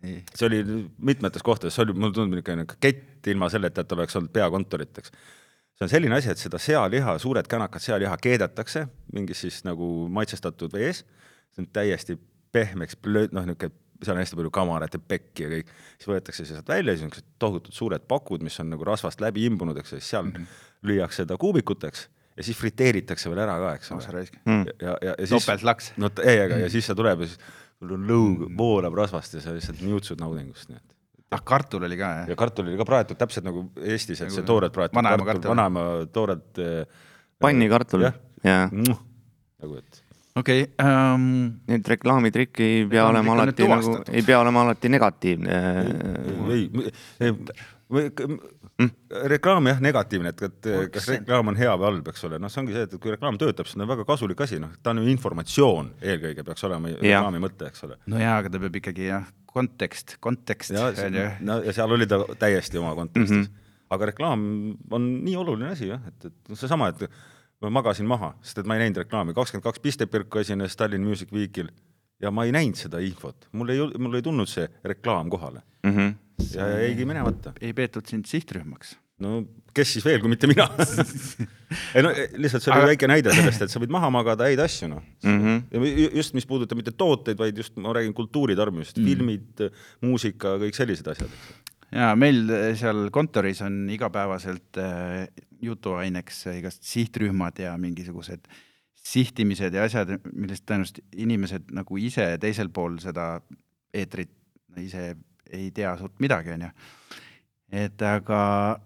see 0.00 0.46
oli 0.46 0.62
mitmetes 1.02 1.42
kohtades, 1.42 1.74
see 1.74 1.82
oli, 1.86 1.96
mulle 1.96 2.14
tundub 2.14 2.38
niisugune 2.38 2.66
kett 2.78 3.26
ilma 3.26 3.48
selleta, 3.50 3.82
et 3.82 3.92
oleks 3.96 4.16
olnud 4.16 4.32
peakontorit, 4.32 5.00
eks. 5.02 5.12
see 5.74 5.86
on 5.86 5.92
selline 5.92 6.14
asi, 6.14 6.30
et 6.30 6.38
seda 6.38 6.60
sealiha, 6.62 7.18
suured 7.18 7.50
känakad 7.50 7.82
sealiha 7.82 8.16
keedetakse 8.22 8.86
mingis 9.14 9.42
siis 9.46 9.64
nagu 9.66 10.06
maitsestatud 10.14 10.72
vees, 10.74 11.02
see 11.54 11.64
on 11.64 11.70
täiesti 11.74 12.18
pehmeks, 12.54 12.96
noh, 13.04 13.44
niisugune 13.44 13.74
seal 14.04 14.14
on 14.14 14.22
hästi 14.22 14.38
palju 14.38 14.50
kamarat 14.54 14.94
ja 14.94 15.00
pekki 15.00 15.46
ja 15.46 15.50
kõik, 15.52 15.72
siis 15.96 16.10
võetakse 16.10 16.44
see 16.44 16.52
sealt 16.52 16.68
välja, 16.70 16.94
siis 16.94 17.06
on 17.06 17.10
niisugused 17.10 17.38
tohutud 17.42 17.74
suured 17.74 18.04
pakud, 18.10 18.44
mis 18.46 18.58
on 18.62 18.70
nagu 18.74 18.86
rasvast 18.86 19.22
läbi 19.24 19.46
imbunud, 19.48 19.78
eks 19.80 19.92
ju, 19.94 20.00
siis 20.00 20.10
seal 20.14 20.28
mm 20.28 20.36
-hmm. 20.36 20.62
lüüakse 20.90 21.26
ta 21.26 21.36
kuubikuteks 21.36 22.08
ja 22.38 22.44
siis 22.46 22.58
friteeritakse 22.58 23.30
veel 23.32 23.42
ära 23.44 23.56
ka, 23.62 23.72
eks 23.78 23.90
ole. 23.92 24.22
Mm. 24.44 24.66
ja, 24.80 24.94
ja, 25.02 25.14
ja 25.18 25.26
siis 25.26 25.46
topeltlaks. 25.46 25.92
no 25.96 26.10
ei, 26.22 26.40
aga 26.44 26.54
mm. 26.54 26.60
ja 26.62 26.70
siis 26.70 26.86
see 26.86 26.98
tuleb 26.98 27.24
ja 27.24 27.30
siis 27.30 27.40
sul 27.78 27.94
on 27.96 28.06
lõug, 28.10 28.46
voolab 28.58 28.94
rasvast 28.98 29.34
ja 29.38 29.42
sa 29.42 29.54
lihtsalt 29.54 29.82
niutsud 29.86 30.22
naudingust, 30.22 30.70
nii 30.70 30.78
et. 30.78 30.96
ah, 31.34 31.42
kartul 31.44 31.86
oli 31.88 31.98
ka 31.98 32.12
jah 32.20 32.32
ja 32.32 32.38
kartul 32.38 32.70
oli 32.70 32.78
ka 32.78 32.86
praetud 32.88 33.18
täpselt 33.18 33.46
nagu 33.46 33.66
Eestis, 33.82 34.22
et 34.22 34.30
see 34.30 34.42
Nagu 34.42 34.50
toored 34.52 34.74
praetud 34.74 34.98
vanaema 34.98 35.24
kartul, 35.24 35.32
kartul. 35.32 35.54
vanaema 35.54 35.86
toored 36.14 36.62
äh, 36.62 37.06
pannikartul 37.42 38.06
jah. 38.06 38.20
ja 38.46 38.60
nagu 38.70 39.80
et 39.82 40.02
okei 40.38 40.62
okay, 40.66 40.86
um,, 40.86 41.24
need 41.70 41.90
reklaamitrikk 41.94 42.62
ei 42.64 42.84
pea 42.90 43.08
olema 43.08 43.34
alati 43.36 43.68
nagu, 43.70 43.96
ei 44.12 44.22
pea 44.26 44.40
olema 44.42 44.64
alati 44.66 44.92
negatiivne. 44.92 45.58
ei, 46.54 46.70
ei, 46.78 47.30
ei, 47.30 47.32
reklaam 49.32 49.66
jah, 49.70 49.80
negatiivne, 49.82 50.32
et, 50.34 50.42
et 50.46 50.68
kas 50.94 51.08
reklaam 51.10 51.50
on 51.52 51.58
hea 51.58 51.72
või 51.78 51.88
halb, 51.88 52.10
eks 52.12 52.26
ole, 52.28 52.38
noh, 52.42 52.52
see 52.52 52.62
ongi 52.62 52.76
see, 52.76 52.84
et 52.86 52.96
kui 53.00 53.14
reklaam 53.14 53.38
töötab, 53.40 53.68
siis 53.68 53.80
on 53.80 53.88
väga 53.90 54.04
kasulik 54.08 54.42
asi, 54.44 54.60
noh, 54.62 54.74
ta 54.82 54.92
on 54.92 55.02
ju 55.02 55.08
informatsioon 55.14 55.94
eelkõige 56.04 56.44
peaks 56.46 56.66
olema 56.68 56.92
reklaami 56.94 57.42
mõte, 57.42 57.70
eks 57.72 57.86
ole. 57.88 57.98
no 58.12 58.20
jaa, 58.20 58.36
aga 58.42 58.52
ta 58.52 58.60
peab 58.62 58.76
ikkagi 58.82 59.08
jah, 59.08 59.24
kontekst, 59.48 60.18
kontekst 60.24 60.76
ja 60.76 60.92
no 61.40 61.58
ja 61.64 61.74
seal 61.74 61.96
oli 61.96 62.06
ta 62.10 62.20
täiesti 62.38 62.78
oma 62.78 62.92
kontekstis 62.98 63.38
mm. 63.38 63.48
-hmm. 63.48 63.66
aga 63.96 64.12
reklaam 64.12 64.44
on 64.90 65.08
nii 65.24 65.36
oluline 65.40 65.72
asi 65.72 65.88
jah, 65.88 66.04
et, 66.12 66.28
et 66.30 66.54
seesama, 66.54 66.92
et 66.92 67.08
ma 67.62 67.70
magasin 67.74 68.06
maha, 68.06 68.34
sest 68.42 68.58
et 68.62 68.66
ma 68.70 68.76
ei 68.78 68.84
näinud 68.86 69.00
reklaami, 69.04 69.34
kakskümmend 69.34 69.64
kaks 69.66 69.80
pistepirku 69.82 70.38
esines 70.44 70.76
Tallinn 70.78 71.04
Music 71.06 71.32
Weekil 71.34 71.70
ja 72.22 72.30
ma 72.34 72.44
ei 72.46 72.52
näinud 72.54 72.78
seda 72.78 73.00
infot, 73.02 73.48
mul 73.52 73.68
ei, 73.74 73.82
mul 73.98 74.14
ei 74.18 74.22
tulnud 74.22 74.48
see 74.50 74.68
reklaam 74.84 75.30
kohale 75.30 75.62
Mhm. 75.86 76.14
ja 76.54 76.66
jäigi 76.84 77.04
minemata. 77.06 77.52
ei 77.60 77.72
peetud 77.72 78.06
sind 78.06 78.26
sihtrühmaks. 78.26 78.96
no 79.18 79.42
kes 79.74 79.92
siis 79.92 80.04
veel, 80.06 80.20
kui 80.22 80.30
mitte 80.30 80.46
mina 80.46 80.68
ei 81.94 82.02
no 82.02 82.10
lihtsalt 82.38 82.62
see 82.62 82.70
oli 82.72 82.80
Aga- 82.84 82.90
väike 82.92 83.08
näide 83.10 83.32
sellest, 83.34 83.62
et 83.66 83.70
sa 83.72 83.80
võid 83.82 83.90
maha 83.90 84.10
magada 84.14 84.46
häid 84.46 84.60
asju, 84.62 84.88
noh 84.94 85.02
Mhm. 85.24 85.56
ja 85.72 85.80
ju- 85.82 86.10
just, 86.20 86.34
mis 86.34 86.46
puudutab 86.46 86.78
mitte 86.78 86.92
tooteid, 86.94 87.38
vaid 87.38 87.56
just 87.58 87.74
ma 87.76 87.92
räägin 87.92 88.14
kultuuri 88.14 88.54
tarbimisest 88.56 88.98
mm., 88.98 89.04
filmid, 89.10 89.64
muusika, 90.02 90.54
kõik 90.62 90.74
sellised 90.78 91.06
asjad. 91.10 91.30
Ja 91.94 92.12
meil 92.18 92.48
äh, 92.52 92.72
seal 92.78 93.08
kontoris 93.14 93.62
on 93.64 93.86
igapäevaselt 93.92 94.80
äh, 94.80 95.28
jutuaineks 95.64 96.46
äh, 96.48 96.58
igast 96.60 96.84
sihtrühmad 96.86 97.60
ja 97.62 97.76
mingisugused 97.80 98.48
sihtimised 99.08 99.72
ja 99.72 99.86
asjad, 99.88 100.18
millest 100.34 100.66
tõenäoliselt 100.68 101.00
inimesed 101.16 101.70
nagu 101.76 101.96
ise 102.00 102.34
teisel 102.42 102.68
pool 102.74 102.98
seda 103.00 103.38
eetrit 103.96 104.34
ise 104.78 105.14
ei 105.48 105.70
tea 105.72 105.94
suurt 105.96 106.18
midagi, 106.20 106.52
onju. 106.52 106.68
et 107.72 108.02
aga 108.04 108.40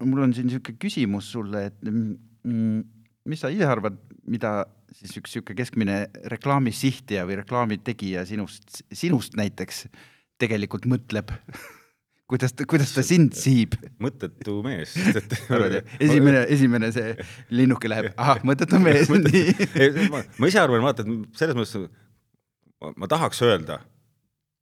mul 0.07 0.29
on 0.29 0.35
siin 0.37 0.47
niisugune 0.47 0.79
küsimus 0.79 1.33
sulle, 1.35 1.65
et 1.73 1.83
mis 1.83 3.43
sa 3.43 3.51
ise 3.51 3.67
arvad, 3.67 3.99
mida 4.31 4.61
siis 4.95 5.17
üks 5.19 5.35
niisugune 5.35 5.59
keskmine 5.59 5.99
reklaamisihtija 6.31 7.27
või 7.27 7.41
reklaamitegija 7.43 8.23
sinust, 8.29 8.85
sinust 8.95 9.35
näiteks 9.41 9.89
tegelikult 10.39 10.87
mõtleb 10.87 11.35
kuidas 12.33 12.55
ta, 12.57 12.65
kuidas 12.69 12.93
ta 12.95 13.05
sind 13.05 13.35
siib? 13.37 13.77
mõttetu 14.03 14.59
mees 14.65 14.95
esimene, 16.07 16.47
esimene 16.55 16.89
see 16.95 17.13
linnuke 17.53 17.91
läheb, 17.93 18.13
ahah, 18.23 18.41
mõttetu 18.49 18.81
mees, 18.83 19.13
ma, 19.13 20.23
ma 20.23 20.51
ise 20.51 20.63
arvan, 20.63 20.85
vaata, 20.87 21.05
et 21.05 21.39
selles 21.39 21.59
mõttes 21.59 21.77
ma, 22.81 22.95
ma 23.05 23.11
tahaks 23.13 23.43
öelda, 23.45 23.83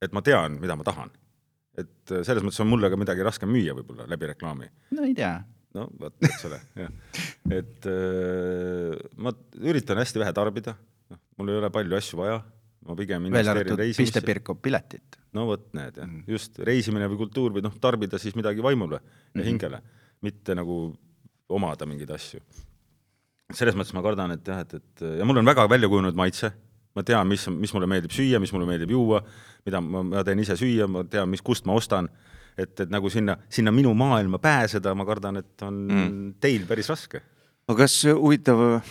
et 0.03 0.13
ma 0.15 0.23
tean, 0.25 0.59
mida 0.61 0.75
ma 0.77 0.87
tahan. 0.87 1.13
et 1.79 2.15
selles 2.27 2.43
mõttes 2.43 2.59
on 2.63 2.69
mulle 2.69 2.91
ka 2.91 2.99
midagi 2.99 3.23
raskem 3.25 3.51
müüa 3.51 3.75
võib-olla 3.77 4.09
läbi 4.11 4.33
reklaami. 4.33 4.71
no 4.97 5.07
ei 5.07 5.15
tea. 5.17 5.37
no 5.77 5.87
vot, 5.99 6.17
eks 6.27 6.47
ole, 6.49 6.59
jah. 6.81 6.95
et 7.61 7.87
äh, 7.87 8.97
ma 9.15 9.35
üritan 9.61 10.01
hästi 10.03 10.25
vähe 10.25 10.35
tarbida, 10.35 10.75
noh, 11.13 11.23
mul 11.39 11.53
ei 11.53 11.61
ole 11.63 11.71
palju 11.71 12.01
asju 12.01 12.19
vaja, 12.19 12.41
ma 12.87 12.95
pigem 12.97 13.29
investeerin 13.29 13.77
reisimisse. 13.77 14.19
Pistepirko 14.19 14.55
piletit. 14.61 15.19
no 15.37 15.45
vot, 15.49 15.67
näed, 15.77 15.99
jah, 16.01 16.17
just 16.27 16.59
reisimine 16.65 17.07
või 17.11 17.21
kultuur 17.21 17.55
või 17.55 17.63
noh, 17.65 17.75
tarbida 17.81 18.19
siis 18.21 18.35
midagi 18.37 18.63
vaimule 18.63 18.99
ja 19.35 19.45
hingele, 19.45 19.81
mitte 20.25 20.55
nagu 20.57 20.81
omada 21.51 21.87
mingeid 21.89 22.11
asju. 22.15 22.41
selles 23.51 23.75
mõttes 23.75 23.93
ma 23.95 24.03
kardan, 24.03 24.35
et 24.37 24.47
jah, 24.47 24.63
et, 24.63 24.75
et 24.79 25.05
ja 25.19 25.27
mul 25.27 25.41
on 25.41 25.47
väga 25.47 25.67
välja 25.69 25.89
kujunenud 25.91 26.17
maitse, 26.17 26.51
ma 26.95 27.03
tean, 27.07 27.27
mis, 27.27 27.45
mis 27.51 27.73
mulle 27.75 27.87
meeldib 27.91 28.13
süüa, 28.15 28.39
mis 28.39 28.51
mulle 28.55 28.67
meeldib 28.69 28.91
juua, 28.95 29.21
mida 29.67 29.81
ma, 29.83 30.03
ma 30.07 30.23
teen 30.27 30.41
ise 30.43 30.57
süüa, 30.59 30.87
ma 30.91 31.03
tean, 31.07 31.29
mis, 31.31 31.43
kust 31.45 31.67
ma 31.69 31.75
ostan, 31.77 32.09
et, 32.55 32.73
et 32.79 32.89
nagu 32.91 33.11
sinna, 33.11 33.37
sinna 33.51 33.73
minu 33.75 33.93
maailma 33.97 34.39
pääseda, 34.43 34.95
ma 34.97 35.07
kardan, 35.07 35.41
et 35.43 35.67
on 35.67 35.83
mm. 35.87 36.17
teil 36.43 36.65
päris 36.69 36.91
raske. 36.91 37.23
Aga 37.69 37.83
kas 37.83 37.97
huvitav 38.09 38.81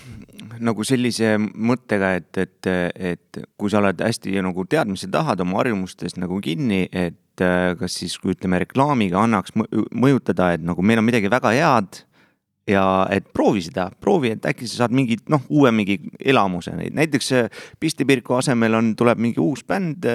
nagu 0.60 0.84
sellise 0.86 1.34
mõttega, 1.38 2.14
et, 2.20 2.40
et, 2.40 2.68
et 3.12 3.40
kui 3.58 3.72
sa 3.72 3.80
oled 3.80 4.02
hästi 4.04 4.40
nagu 4.44 4.64
teadmise 4.68 5.08
tahad 5.12 5.40
oma 5.44 5.60
harjumustest 5.60 6.20
nagu 6.20 6.40
kinni, 6.44 6.84
et 6.90 7.44
äh, 7.44 7.72
kas 7.80 7.98
siis, 8.00 8.16
kui 8.20 8.34
ütleme 8.34 8.60
reklaamiga 8.62 9.22
annaks 9.24 9.54
mõ- 9.58 9.86
mõjutada, 9.92 10.54
et 10.56 10.64
nagu 10.64 10.84
meil 10.84 11.00
on 11.00 11.08
midagi 11.08 11.30
väga 11.32 11.54
head 11.56 12.02
ja 12.70 12.84
et 13.12 13.30
proovi 13.34 13.64
seda, 13.66 13.88
proovi, 14.02 14.34
et 14.36 14.46
äkki 14.46 14.68
sa 14.68 14.84
saad 14.84 14.94
mingit 14.96 15.26
noh, 15.32 15.42
uue 15.48 15.72
mingi 15.74 15.98
elamuse, 16.20 16.74
näiteks 16.76 17.32
äh, 17.38 17.64
Pistipirku 17.80 18.36
asemel 18.38 18.78
on, 18.78 18.92
tuleb 18.98 19.20
mingi 19.22 19.42
uus 19.42 19.64
bänd, 19.66 20.06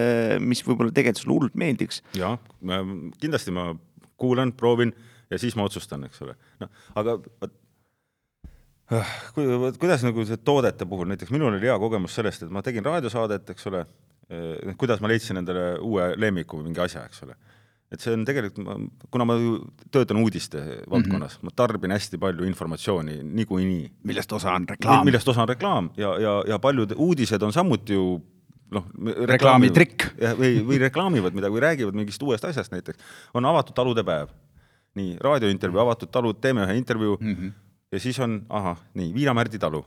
mis 0.41 0.63
võib-olla 0.65 0.93
tegelikult 0.95 1.23
sulle 1.23 1.37
hullult 1.39 1.59
meeldiks. 1.59 2.01
jah, 2.17 2.39
kindlasti 3.21 3.53
ma 3.55 3.73
kuulan, 4.21 4.55
proovin 4.55 4.93
ja 5.29 5.39
siis 5.41 5.57
ma 5.57 5.65
otsustan, 5.67 6.05
eks 6.07 6.21
ole. 6.25 6.37
noh, 6.61 6.71
aga 6.95 7.19
vot 7.19 7.51
ah, 7.51 7.51
kui, 7.51 7.53
vot 7.53 7.61
kuidas 9.79 10.05
nagu 10.05 10.25
see 10.27 10.37
toodete 10.45 10.85
puhul, 10.85 11.09
näiteks 11.09 11.33
minul 11.33 11.53
oli 11.53 11.65
hea 11.65 11.77
kogemus 11.81 12.15
sellest, 12.19 12.45
et 12.45 12.53
ma 12.53 12.61
tegin 12.65 12.85
raadiosaadet, 12.85 13.49
eks 13.55 13.67
ole, 13.71 13.81
kuidas 14.77 15.01
ma 15.01 15.09
leidsin 15.09 15.41
endale 15.41 15.75
uue 15.81 16.11
lemmiku 16.21 16.59
või 16.59 16.69
mingi 16.69 16.83
asja, 16.85 17.05
eks 17.09 17.23
ole. 17.25 17.37
et 17.93 18.01
see 18.01 18.13
on 18.13 18.25
tegelikult, 18.25 18.69
kuna 19.13 19.25
ma 19.29 19.35
ju 19.39 19.57
töötan 19.93 20.17
uudiste 20.21 20.61
valdkonnas 20.89 21.37
mm, 21.37 21.41
-hmm. 21.41 21.49
ma 21.49 21.55
tarbin 21.55 21.91
hästi 21.91 22.17
palju 22.17 22.45
informatsiooni 22.45 23.19
niikuinii 23.23 23.91
millest 24.03 24.31
osa 24.31 24.53
on 24.53 24.65
reklaam. 24.69 25.05
millest 25.05 25.27
osa 25.27 25.41
on 25.41 25.49
reklaam 25.49 25.89
ja, 25.97 26.17
ja, 26.19 26.43
ja 26.47 26.59
paljud 26.59 26.93
uudised 26.97 27.41
on 27.41 27.53
samuti 27.53 27.93
ju 27.93 28.21
noh, 28.73 28.87
Reklaamitrikk. 29.29 30.07
või, 30.39 30.57
või 30.65 30.79
reklaamivad 30.81 31.37
midagi 31.37 31.53
või 31.53 31.63
räägivad 31.63 31.97
mingist 31.97 32.23
uuest 32.23 32.45
asjast 32.45 32.73
näiteks. 32.73 32.97
on 33.33 33.45
avatud 33.45 33.75
talude 33.77 34.03
päev, 34.03 34.33
nii 34.95 35.17
raadiointervjuu, 35.21 35.81
avatud 35.81 36.11
talud, 36.11 36.39
teeme 36.41 36.65
ühe 36.65 36.77
intervjuu 36.77 37.17
mm 37.21 37.35
-hmm. 37.35 37.53
Ja 37.95 38.03
siis 38.03 38.19
on, 38.23 38.41
ahah, 38.49 38.79
nii 38.93 39.13
Viina-Märdi 39.15 39.59
talu, 39.61 39.85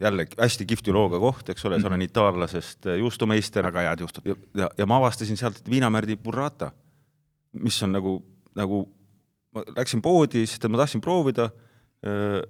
jälle 0.00 0.26
hästi 0.38 0.66
kihvti 0.66 0.92
looga 0.92 1.20
koht, 1.20 1.52
eks 1.52 1.64
ole, 1.68 1.78
seal 1.80 1.92
on 1.92 2.02
itaallasest 2.02 2.88
juustumeister 2.98 3.66
väga 3.68 3.84
head 3.88 4.02
juustud. 4.04 4.26
ja, 4.26 4.36
ja, 4.64 4.70
ja 4.78 4.86
ma 4.88 4.98
avastasin 5.02 5.36
sealt 5.36 5.62
Viina-Märdi 5.70 6.16
burrata, 6.16 6.72
mis 7.52 7.82
on 7.84 7.92
nagu, 7.92 8.16
nagu 8.58 8.82
ma 9.52 9.64
läksin 9.76 10.02
poodi, 10.02 10.46
sest 10.48 10.64
et 10.64 10.72
ma 10.72 10.80
tahtsin 10.80 11.04
proovida 11.04 11.50
öö, 12.06 12.42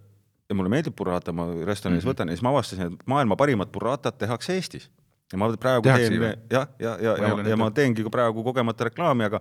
ja 0.49 0.57
mulle 0.57 0.71
meeldib 0.73 0.97
burrata, 0.97 1.33
ma 1.33 1.49
restoranis 1.67 2.05
mm 2.05 2.09
-hmm. 2.09 2.15
võtan 2.15 2.31
ja 2.31 2.37
siis 2.37 2.43
ma 2.47 2.55
avastasin, 2.55 2.93
et 2.93 3.07
maailma 3.07 3.37
parimat 3.37 3.73
burratat 3.73 4.19
tehakse 4.19 4.55
Eestis. 4.55 4.91
ja 5.33 5.39
ma 5.39 5.49
praegu 5.57 5.83
Tehakse 5.83 6.09
teen 6.09 6.23
jah, 6.23 6.69
ja, 6.79 6.97
ja, 7.01 7.17
ja, 7.17 7.35
ole 7.35 7.49
ja 7.49 7.57
ma 7.57 7.71
teengi 7.71 8.05
praegu 8.11 8.45
kogemata 8.45 8.85
reklaami, 8.85 9.25
aga 9.25 9.41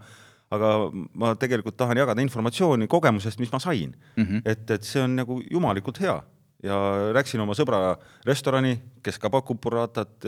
aga 0.51 0.71
ma 0.91 1.33
tegelikult 1.39 1.77
tahan 1.79 1.97
jagada 1.97 2.21
informatsiooni 2.21 2.87
kogemusest, 2.91 3.39
mis 3.39 3.51
ma 3.51 3.59
sain 3.59 3.95
mm. 4.15 4.23
-hmm. 4.23 4.41
et, 4.45 4.69
et 4.71 4.83
see 4.83 5.01
on 5.03 5.15
nagu 5.15 5.41
jumalikult 5.51 6.01
hea 6.03 6.19
ja 6.63 6.77
läksin 7.15 7.41
oma 7.41 7.55
sõbra 7.57 7.95
restorani, 8.27 8.75
kes 9.03 9.17
ka 9.21 9.31
pakub 9.33 9.59
burratat, 9.61 10.27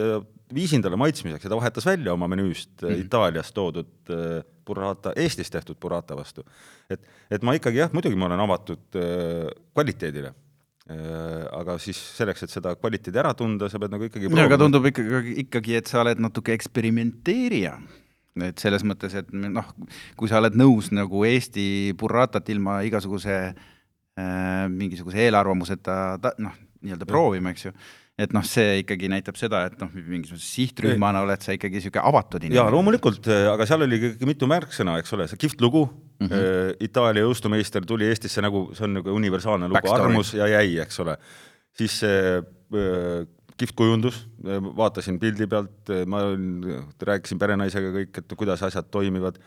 viisin 0.53 0.83
talle 0.83 0.97
maitsmiseks 0.99 1.45
ja 1.45 1.51
ta 1.51 1.59
vahetas 1.59 1.85
välja 1.85 2.13
oma 2.13 2.27
menüüst 2.27 2.81
mm 2.81 2.89
-hmm. 2.89 3.05
Itaaliast 3.05 3.53
toodud 3.53 4.09
äh, 4.09 4.43
burrata 4.65 5.13
Eestis 5.15 5.49
tehtud 5.49 5.77
burrata 5.79 6.15
vastu. 6.15 6.43
et, 6.89 7.01
et 7.31 7.41
ma 7.43 7.53
ikkagi 7.53 7.77
jah, 7.77 7.93
muidugi 7.93 8.15
ma 8.15 8.25
olen 8.25 8.39
avatud 8.39 8.95
äh, 8.95 9.49
kvaliteedile 9.73 10.33
äh,. 10.89 11.47
aga 11.51 11.77
siis 11.77 11.97
selleks, 12.17 12.43
et 12.43 12.49
seda 12.49 12.75
kvaliteedi 12.75 13.19
ära 13.19 13.33
tunda, 13.33 13.69
sa 13.69 13.79
pead 13.79 13.91
nagu 13.91 14.03
ikkagi 14.03 14.27
aga 14.27 14.57
tundub 14.57 14.85
ikkagi, 14.85 15.35
ikkagi, 15.45 15.75
et 15.75 15.87
sa 15.87 16.01
oled 16.01 16.19
natuke 16.19 16.53
eksperimenteerija. 16.53 17.77
Et 18.41 18.61
selles 18.61 18.83
mõttes, 18.87 19.13
et 19.19 19.29
noh, 19.33 19.67
kui 20.17 20.31
sa 20.31 20.39
oled 20.41 20.55
nõus 20.57 20.89
nagu 20.95 21.25
Eesti 21.27 21.65
burratat 21.99 22.49
ilma 22.53 22.79
igasuguse 22.87 23.35
äh, 23.53 24.63
mingisuguse 24.73 25.27
eelarvamuseta 25.27 25.97
ta, 26.21 26.33
noh, 26.41 26.55
nii-öelda 26.83 27.07
proovima, 27.07 27.53
eks 27.53 27.67
ju, 27.67 27.73
et 28.19 28.33
noh, 28.35 28.43
see 28.45 28.79
ikkagi 28.81 29.09
näitab 29.09 29.37
seda, 29.39 29.63
et 29.69 29.77
noh, 29.81 29.91
mingisuguse 29.93 30.43
sihtrühmana 30.45 31.23
oled 31.25 31.45
sa 31.45 31.55
ikkagi 31.55 31.79
niisugune 31.79 32.03
avatud 32.09 32.43
jaa, 32.43 32.49
inimene. 32.49 32.73
loomulikult, 32.75 33.29
aga 33.53 33.67
seal 33.69 33.85
oli 33.85 33.99
ikkagi 34.01 34.29
mitu 34.29 34.49
märksõna, 34.49 34.97
eks 35.01 35.15
ole, 35.17 35.29
see 35.29 35.41
kihvt 35.45 35.63
lugu 35.63 35.85
mm, 35.87 36.27
-hmm. 36.27 36.75
Itaalia 36.89 37.25
jõustumeister 37.25 37.85
tuli 37.89 38.09
Eestisse 38.09 38.43
nagu, 38.45 38.67
see 38.77 38.85
on 38.89 38.99
nagu 38.99 39.15
universaalne 39.17 39.69
lugu, 39.71 39.93
armus 39.93 40.33
ja 40.37 40.49
jäi, 40.57 40.77
eks 40.83 40.99
ole. 41.05 41.17
siis 41.73 41.99
see 42.03 42.37
äh, 42.37 43.25
kihvt 43.63 43.75
kujundus, 43.79 44.23
vaatasin 44.77 45.17
pildi 45.19 45.47
pealt, 45.49 45.91
ma 46.11 46.25
rääkisin 47.09 47.39
perenaisega 47.41 47.93
kõik, 47.95 48.19
et 48.19 48.35
kuidas 48.37 48.63
asjad 48.67 48.91
toimivad 48.91 49.39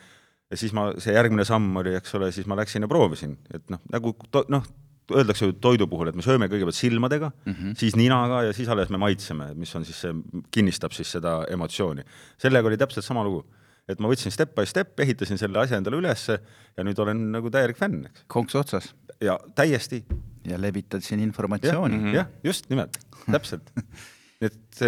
ja 0.51 0.59
siis 0.59 0.75
ma, 0.77 0.89
see 1.03 1.15
järgmine 1.17 1.45
samm 1.47 1.77
oli, 1.83 1.95
eks 1.99 2.17
ole, 2.19 2.33
siis 2.35 2.49
ma 2.51 2.59
läksin 2.59 2.87
ja 2.87 2.91
proovisin, 2.91 3.37
et 3.55 3.65
noh, 3.73 3.83
nagu 3.93 4.15
to, 4.31 4.45
noh, 4.53 4.67
öeldakse 5.15 5.47
ju 5.47 5.55
toidu 5.63 5.87
puhul, 5.91 6.11
et 6.11 6.19
me 6.19 6.25
sööme 6.25 6.49
kõigepealt 6.51 6.79
silmadega 6.79 7.31
mm, 7.31 7.53
-hmm. 7.53 7.75
siis 7.79 7.97
ninaga 7.99 8.43
ja 8.49 8.53
siis 8.57 8.69
alles 8.69 8.91
me 8.91 8.99
maitseme, 8.99 9.53
mis 9.55 9.75
on 9.79 9.85
siis 9.85 10.01
see, 10.01 10.15
kinnistab 10.51 10.93
siis 10.93 11.13
seda 11.13 11.45
emotsiooni. 11.51 12.03
sellega 12.39 12.69
oli 12.69 12.77
täpselt 12.77 13.05
sama 13.05 13.25
lugu. 13.25 13.45
et 13.89 14.01
ma 14.01 14.09
võtsin 14.09 14.31
step 14.35 14.55
by 14.55 14.67
step, 14.67 15.01
ehitasin 15.01 15.39
selle 15.39 15.59
asja 15.59 15.77
endale 15.77 15.97
ülesse 15.97 16.41
ja 16.77 16.85
nüüd 16.85 16.99
olen 16.99 17.31
nagu 17.33 17.51
täielik 17.51 17.79
fänn, 17.79 18.07
eks. 18.07 18.25
konksu 18.27 18.59
otsas. 18.59 18.95
ja 19.21 19.39
täiesti. 19.55 20.05
Ja 20.51 20.61
levitad 20.61 21.05
siin 21.05 21.21
informatsiooni. 21.25 21.97
jah 21.97 22.27
mm 22.27 22.33
-hmm., 22.33 22.47
just 22.47 22.71
nimelt, 22.71 22.99
täpselt. 23.31 23.71
et 24.47 24.83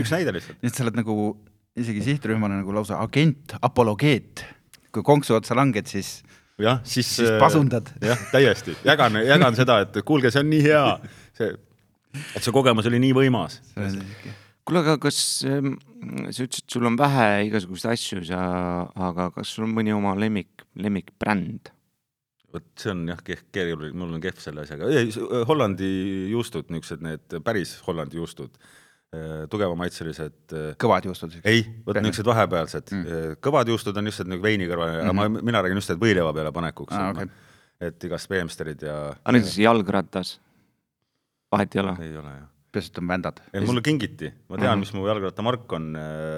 üks 0.00 0.12
näide 0.14 0.32
lihtsalt. 0.32 0.58
nii 0.62 0.72
et 0.72 0.76
sa 0.76 0.84
oled 0.86 0.96
nagu 0.98 1.16
isegi 1.78 2.04
sihtrühmana 2.04 2.60
nagu 2.60 2.74
lausa 2.74 3.00
agent, 3.00 3.56
apologeet. 3.62 4.44
kui 4.92 5.02
konksu 5.02 5.38
otsa 5.38 5.56
langed, 5.56 5.86
siis 5.88 6.20
jah, 6.60 6.80
siis 6.84 7.08
siis 7.16 7.30
pasundad. 7.40 7.88
jah, 8.10 8.18
täiesti, 8.32 8.74
jagan, 8.84 9.16
jagan 9.24 9.56
seda, 9.56 9.80
et 9.86 10.00
kuulge, 10.04 10.32
see 10.32 10.42
on 10.42 10.50
nii 10.52 10.64
hea, 10.66 10.82
see, 11.38 11.52
et 12.36 12.44
see 12.44 12.52
kogemus 12.54 12.88
oli 12.90 13.00
nii 13.02 13.14
võimas. 13.16 13.60
kuule, 14.66 14.82
aga 14.82 14.98
kas 15.00 15.18
ähm, 15.48 15.74
sa 16.28 16.44
ütlesid, 16.44 16.66
sul 16.70 16.86
on 16.90 16.98
vähe 17.00 17.46
igasuguseid 17.48 17.96
asju, 17.96 18.24
sa, 18.28 18.42
aga 19.10 19.30
kas 19.34 19.54
sul 19.56 19.66
on 19.66 19.72
mõni 19.78 19.94
oma 19.96 20.14
lemmik, 20.18 20.66
lemmikbränd? 20.78 21.72
Vot 22.52 22.68
see 22.76 22.92
on 22.92 23.06
jah, 23.08 23.24
kehv, 23.24 23.46
keeruline, 23.52 23.96
mul 23.96 24.14
on 24.18 24.22
kehv 24.22 24.38
selle 24.42 24.66
asjaga. 24.66 24.90
Hollandi 25.48 25.90
juustud, 26.32 26.68
niisugused 26.68 27.04
need 27.04 27.40
päris 27.44 27.78
Hollandi 27.86 28.20
juustud 28.20 28.58
Äh, 29.12 29.42
tugevamaitselised. 29.52 30.54
Äh, 30.56 30.68
kõvad 30.80 31.04
juustud? 31.04 31.34
ei, 31.44 31.66
vot 31.84 31.98
niisugused 32.00 32.28
vahepealsed 32.30 32.92
mm.. 32.94 33.02
Äh, 33.04 33.34
kõvad 33.44 33.68
juustud 33.68 33.98
on 34.00 34.06
et 34.08 34.20
nagu 34.24 34.40
veini 34.40 34.64
kõrval 34.70 34.88
mm, 34.88 34.94
-hmm. 35.02 35.10
aga 35.10 35.34
ma, 35.34 35.42
mina 35.50 35.60
räägin 35.60 35.76
just, 35.76 35.92
et 35.92 36.00
võileiva 36.00 36.30
peale 36.32 36.52
panekuks 36.56 36.96
ah,. 36.96 37.10
Okay. 37.10 37.28
et 37.90 38.06
igast 38.08 38.30
Beemsterid 38.32 38.86
ja. 38.88 38.94
aga 39.12 39.34
näiteks 39.36 39.58
jalgratas? 39.60 40.30
vahet 41.52 41.76
ei 41.76 41.82
ole? 41.82 41.92
ei 42.00 42.16
ole 42.16 42.32
jah. 42.38 42.46
peaasi, 42.72 42.88
et 42.88 43.02
on 43.02 43.12
vändad. 43.12 43.44
ei, 43.52 43.66
mulle 43.68 43.82
kingiti, 43.84 44.32
ma 44.48 44.56
tean 44.56 44.64
mm, 44.64 44.72
-hmm. 44.72 44.80
mis 44.86 44.94
mu 44.96 45.04
jalgrattamark 45.10 45.76
on, 45.76 45.92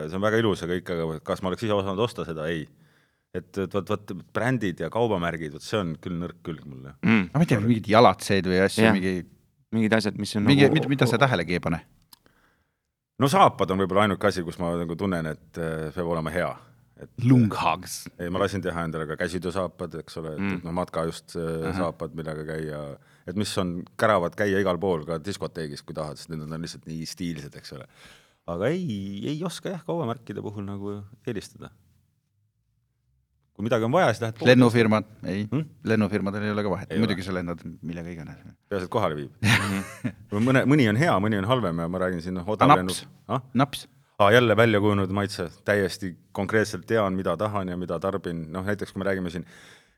see 0.09 0.18
on 0.18 0.26
väga 0.26 0.42
ilus 0.42 0.66
aga 0.66 0.80
kas 1.23 1.47
ma 1.47 1.52
oleks 1.52 1.62
ise 1.62 1.78
osanud 1.78 2.02
osta 2.09 2.26
seda, 2.26 2.49
ei 2.50 2.66
et 3.35 3.59
vot, 3.73 3.88
vot 3.91 4.12
brändid 4.37 4.83
ja 4.85 4.91
kaubamärgid, 4.95 5.57
vot 5.57 5.64
see 5.64 5.81
on 5.81 5.95
küll 6.03 6.19
nõrk 6.21 6.38
külg 6.47 6.67
mul 6.69 6.91
jah 6.91 6.99
mm.. 7.03 7.31
ma 7.35 7.43
ei 7.43 7.50
tea, 7.50 7.62
mingid 7.64 7.91
jalatseid 7.91 8.50
või 8.50 8.61
asju, 8.67 8.93
mingi 8.95 9.14
mingid 9.75 9.97
asjad, 9.99 10.19
mis 10.21 10.35
on 10.38 10.47
mingi 10.47 10.67
nagu..., 10.67 10.79
mida, 10.79 10.91
mida 10.93 11.09
sa 11.11 11.21
tähelegi 11.21 11.59
ei 11.59 11.62
pane? 11.64 11.81
no 13.21 13.31
saapad 13.31 13.75
on 13.75 13.83
võib-olla 13.83 14.07
ainuke 14.07 14.31
asi, 14.31 14.45
kus 14.47 14.59
ma 14.62 14.75
nagu 14.79 14.97
tunnen, 14.99 15.33
et 15.35 15.61
äh, 15.61 15.91
peab 15.95 16.14
olema 16.14 16.33
hea. 16.35 16.53
lunghags. 17.26 18.05
ei, 18.19 18.31
ma 18.33 18.43
lasin 18.43 18.62
teha 18.64 18.87
endale 18.87 19.07
ka 19.11 19.19
käsitöösaapad, 19.21 19.99
eks 20.05 20.21
ole, 20.23 20.37
et 20.37 20.43
mm., 20.43 20.61
noh, 20.67 20.76
matka 20.76 21.07
just 21.09 21.37
äh, 21.38 21.69
Aha. 21.71 21.76
saapad, 21.83 22.14
millega 22.17 22.47
käia, 22.49 22.83
et 23.26 23.38
mis 23.38 23.50
on, 23.61 23.81
käravad 24.00 24.37
käia 24.38 24.62
igal 24.62 24.79
pool, 24.83 25.07
ka 25.09 25.19
diskoteegis, 25.23 25.83
kui 25.83 25.97
tahad, 25.97 26.21
sest 26.21 26.31
need 26.33 26.47
on 26.47 26.55
lihtsalt 26.62 26.87
nii 26.91 27.09
stiilsed, 27.09 27.57
eks 27.61 27.75
ole. 27.79 27.88
aga 28.55 28.71
ei, 28.71 29.25
ei 29.33 29.41
oska 29.47 29.75
jah, 29.75 29.83
kaubamärkide 29.87 30.45
puhul 30.45 30.67
nagu 30.69 31.00
eelistada 31.26 31.73
kui 33.55 33.67
midagi 33.69 33.87
on 33.87 33.95
vaja, 33.95 34.11
siis 34.11 34.23
lähed 34.25 34.43
lennufirmad, 34.49 35.07
ei. 35.31 35.45
Hmm?, 35.47 35.67
lennufirmadel 35.87 36.49
ei 36.49 36.53
ole 36.55 36.65
ka 36.67 36.73
vahet, 36.73 36.95
muidugi 36.99 37.23
sa 37.27 37.35
lendad 37.37 37.61
millega 37.87 38.11
iganes. 38.11 38.41
peaasi, 38.69 38.89
et 38.89 38.93
kohale 38.93 39.19
viib. 39.19 39.35
Mõne, 40.35 40.65
mõni 40.67 40.89
on 40.91 40.99
hea, 40.99 41.15
mõni 41.23 41.39
on 41.39 41.47
halvem 41.47 41.85
ja 41.85 41.91
ma 41.91 42.01
räägin 42.03 42.25
siin 42.25 42.35
noh, 42.41 42.49
odavlennud 42.57 43.05
ah?. 43.31 43.45
naps. 43.55 43.87
Ah,. 44.19 44.33
jälle 44.35 44.57
välja 44.59 44.81
kujunenud 44.83 45.15
maitse, 45.15 45.47
täiesti 45.65 46.17
konkreetselt 46.35 46.87
tean, 46.91 47.15
mida 47.15 47.37
tahan 47.39 47.71
ja 47.71 47.79
mida 47.79 48.01
tarbin, 48.03 48.49
noh 48.55 48.67
näiteks 48.67 48.95
kui 48.95 49.03
me 49.03 49.07
räägime 49.07 49.31
siin, 49.31 49.47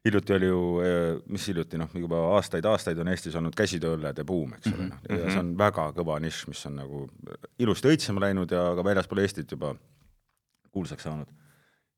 hiljuti 0.05 0.37
oli 0.37 0.53
ju, 0.53 0.61
eh, 0.85 1.09
mis 1.33 1.49
hiljuti, 1.49 1.81
noh 1.81 1.97
juba 1.97 2.21
aastaid-aastaid 2.37 3.01
on 3.01 3.09
Eestis 3.13 3.41
olnud 3.41 3.57
käsitööõllede 3.57 4.25
buum, 4.29 4.53
eks 4.59 4.69
ole, 4.75 4.91
noh, 4.91 5.01
ja 5.09 5.33
see 5.33 5.41
on 5.41 5.57
väga 5.59 5.89
kõva 5.97 6.21
nišš, 6.25 6.45
mis 6.53 6.63
on 6.69 6.77
nagu 6.83 7.03
ilusti 7.65 7.95
õitsema 7.95 8.29
läinud 8.29 8.53
ja 8.53 8.69
ka 8.77 8.85
väljaspool 8.85 9.25
Eestit 9.25 9.57
juba 9.57 9.73
kuulsaks 10.77 11.09
saanud 11.09 11.33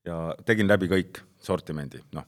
ja 0.08 0.18
tegin 0.48 0.68
läbi 0.68 0.88
kõik 0.90 1.22
sortimendi, 1.44 2.00
noh, 2.16 2.26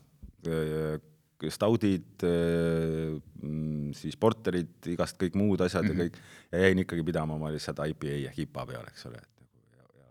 staudid, 1.49 2.25
mm, 2.25 3.91
siis 3.97 4.17
porterid, 4.21 4.75
igast 4.93 5.17
kõik 5.21 5.37
muud 5.41 5.63
asjad 5.65 5.87
mm 5.87 5.91
-hmm. 5.91 5.99
ja 5.99 6.05
mhm. 6.05 6.15
kõik, 6.15 6.49
ja 6.53 6.65
jäin 6.67 6.83
ikkagi 6.85 7.05
pidama 7.05 7.35
oma 7.35 7.53
lihtsalt 7.53 7.81
IPA 7.87 8.17
ehk 8.31 8.39
IPA 8.45 8.67
peale, 8.67 8.93
eks 8.93 9.07
ole, 9.09 9.23
et 9.23 9.47
nagu, 9.79 10.03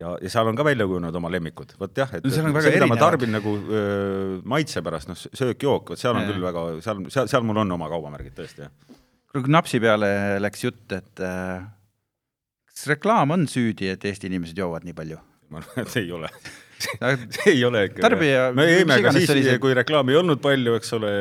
ja, 0.00 0.12
ja 0.22 0.30
seal 0.30 0.46
on 0.46 0.56
ka 0.56 0.64
välja 0.64 0.86
kujunenud 0.86 1.14
oma 1.14 1.30
lemmikud, 1.30 1.74
vot 1.80 1.98
jah, 1.98 2.14
et 2.14 2.24
no, 2.24 2.30
see, 2.30 2.44
mida 2.74 2.86
ma 2.86 3.00
tarbin 3.00 3.34
nagu 3.34 3.56
öö, 3.56 4.38
maitse 4.44 4.82
pärast, 4.82 5.10
noh, 5.10 5.18
söök-jook, 5.18 5.90
vot 5.90 5.98
seal 5.98 6.14
on 6.14 6.22
ja. 6.22 6.30
küll 6.30 6.46
väga, 6.46 6.68
seal, 6.86 7.02
seal, 7.10 7.32
seal 7.34 7.42
mul 7.42 7.64
on 7.64 7.72
oma 7.78 7.90
kaubamärgid 7.90 8.38
tõesti, 8.38 8.68
jah. 8.68 9.02
kui 9.32 9.50
napsi 9.50 9.80
peale 9.82 10.38
läks 10.38 10.64
jutt, 10.64 10.86
et 10.92 11.26
äh, 11.26 11.66
kas 12.70 12.86
reklaam 12.94 13.34
on 13.34 13.48
süüdi, 13.50 13.90
et 13.90 14.04
Eesti 14.04 14.30
inimesed 14.30 14.58
joovad 14.58 14.86
nii 14.86 14.94
palju? 14.94 15.18
ma 15.48 15.62
arvan, 15.62 15.86
et 15.86 15.96
ei 15.96 16.10
ole 16.12 16.28
see 16.28 16.67
ei 17.50 17.64
ole 17.64 17.84
ikka. 17.88 18.02
tarbija. 18.04 18.48
me 18.56 18.66
jõime 18.68 18.98
ka 19.04 19.12
siis, 19.16 19.30
kui 19.62 19.74
reklaami 19.76 20.14
ei 20.14 20.18
olnud 20.20 20.40
palju, 20.42 20.74
eks 20.78 20.94
ole, 20.98 21.12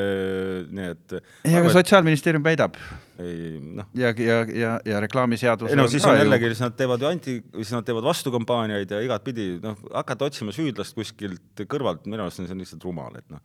nii 0.77 0.89
et. 0.93 1.17
ei, 1.47 1.55
aga 1.59 1.71
Sotsiaalministeerium 1.73 2.45
väidab. 2.45 2.77
ei 3.21 3.57
noh. 3.61 3.87
ja, 3.97 4.11
ja, 4.21 4.39
ja, 4.53 4.73
ja 4.85 5.01
reklaamiseadus. 5.03 5.71
ei 5.73 5.79
no 5.79 5.87
siis 5.91 6.05
on 6.07 6.17
jällegi, 6.19 6.51
siis 6.53 6.63
nad 6.65 6.75
teevad 6.79 7.03
ju 7.03 7.09
anti, 7.09 7.37
siis 7.59 7.73
nad 7.75 7.87
teevad 7.87 8.05
vastukampaaniaid 8.07 8.93
ja 8.93 9.01
igatpidi 9.05 9.47
noh, 9.63 9.79
hakata 9.93 10.29
otsima 10.29 10.53
süüdlast 10.55 10.97
kuskilt 10.97 11.65
kõrvalt, 11.65 12.05
minu 12.09 12.25
arust 12.25 12.43
on 12.43 12.49
see 12.49 12.59
lihtsalt 12.59 12.85
rumal, 12.87 13.17
et 13.17 13.27
noh, 13.33 13.41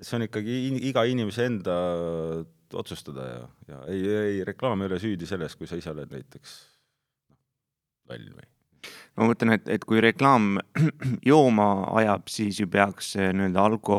see 0.00 0.16
on 0.16 0.24
ikkagi 0.28 0.62
iga 0.92 1.04
inimese 1.08 1.48
enda 1.50 1.76
otsustada 2.80 3.26
ja, 3.26 3.42
ja 3.68 3.82
ei, 3.90 4.06
ei 4.20 4.40
reklaam 4.46 4.80
ei 4.80 4.92
ole 4.92 5.00
süüdi 5.02 5.28
selles, 5.28 5.58
kui 5.58 5.68
sa 5.68 5.78
ise 5.80 5.92
oled 5.92 6.12
näiteks 6.14 6.56
noh, 7.28 7.40
loll 8.12 8.32
või 8.38 8.48
ma 9.18 9.30
mõtlen, 9.30 9.56
et, 9.56 9.66
et 9.78 9.86
kui 9.86 10.02
reklaam 10.04 10.58
jooma 11.30 11.70
ajab, 12.02 12.28
siis 12.32 12.60
ju 12.62 12.68
peaks 12.70 13.14
nii-öelda 13.18 13.66
alko 13.70 13.98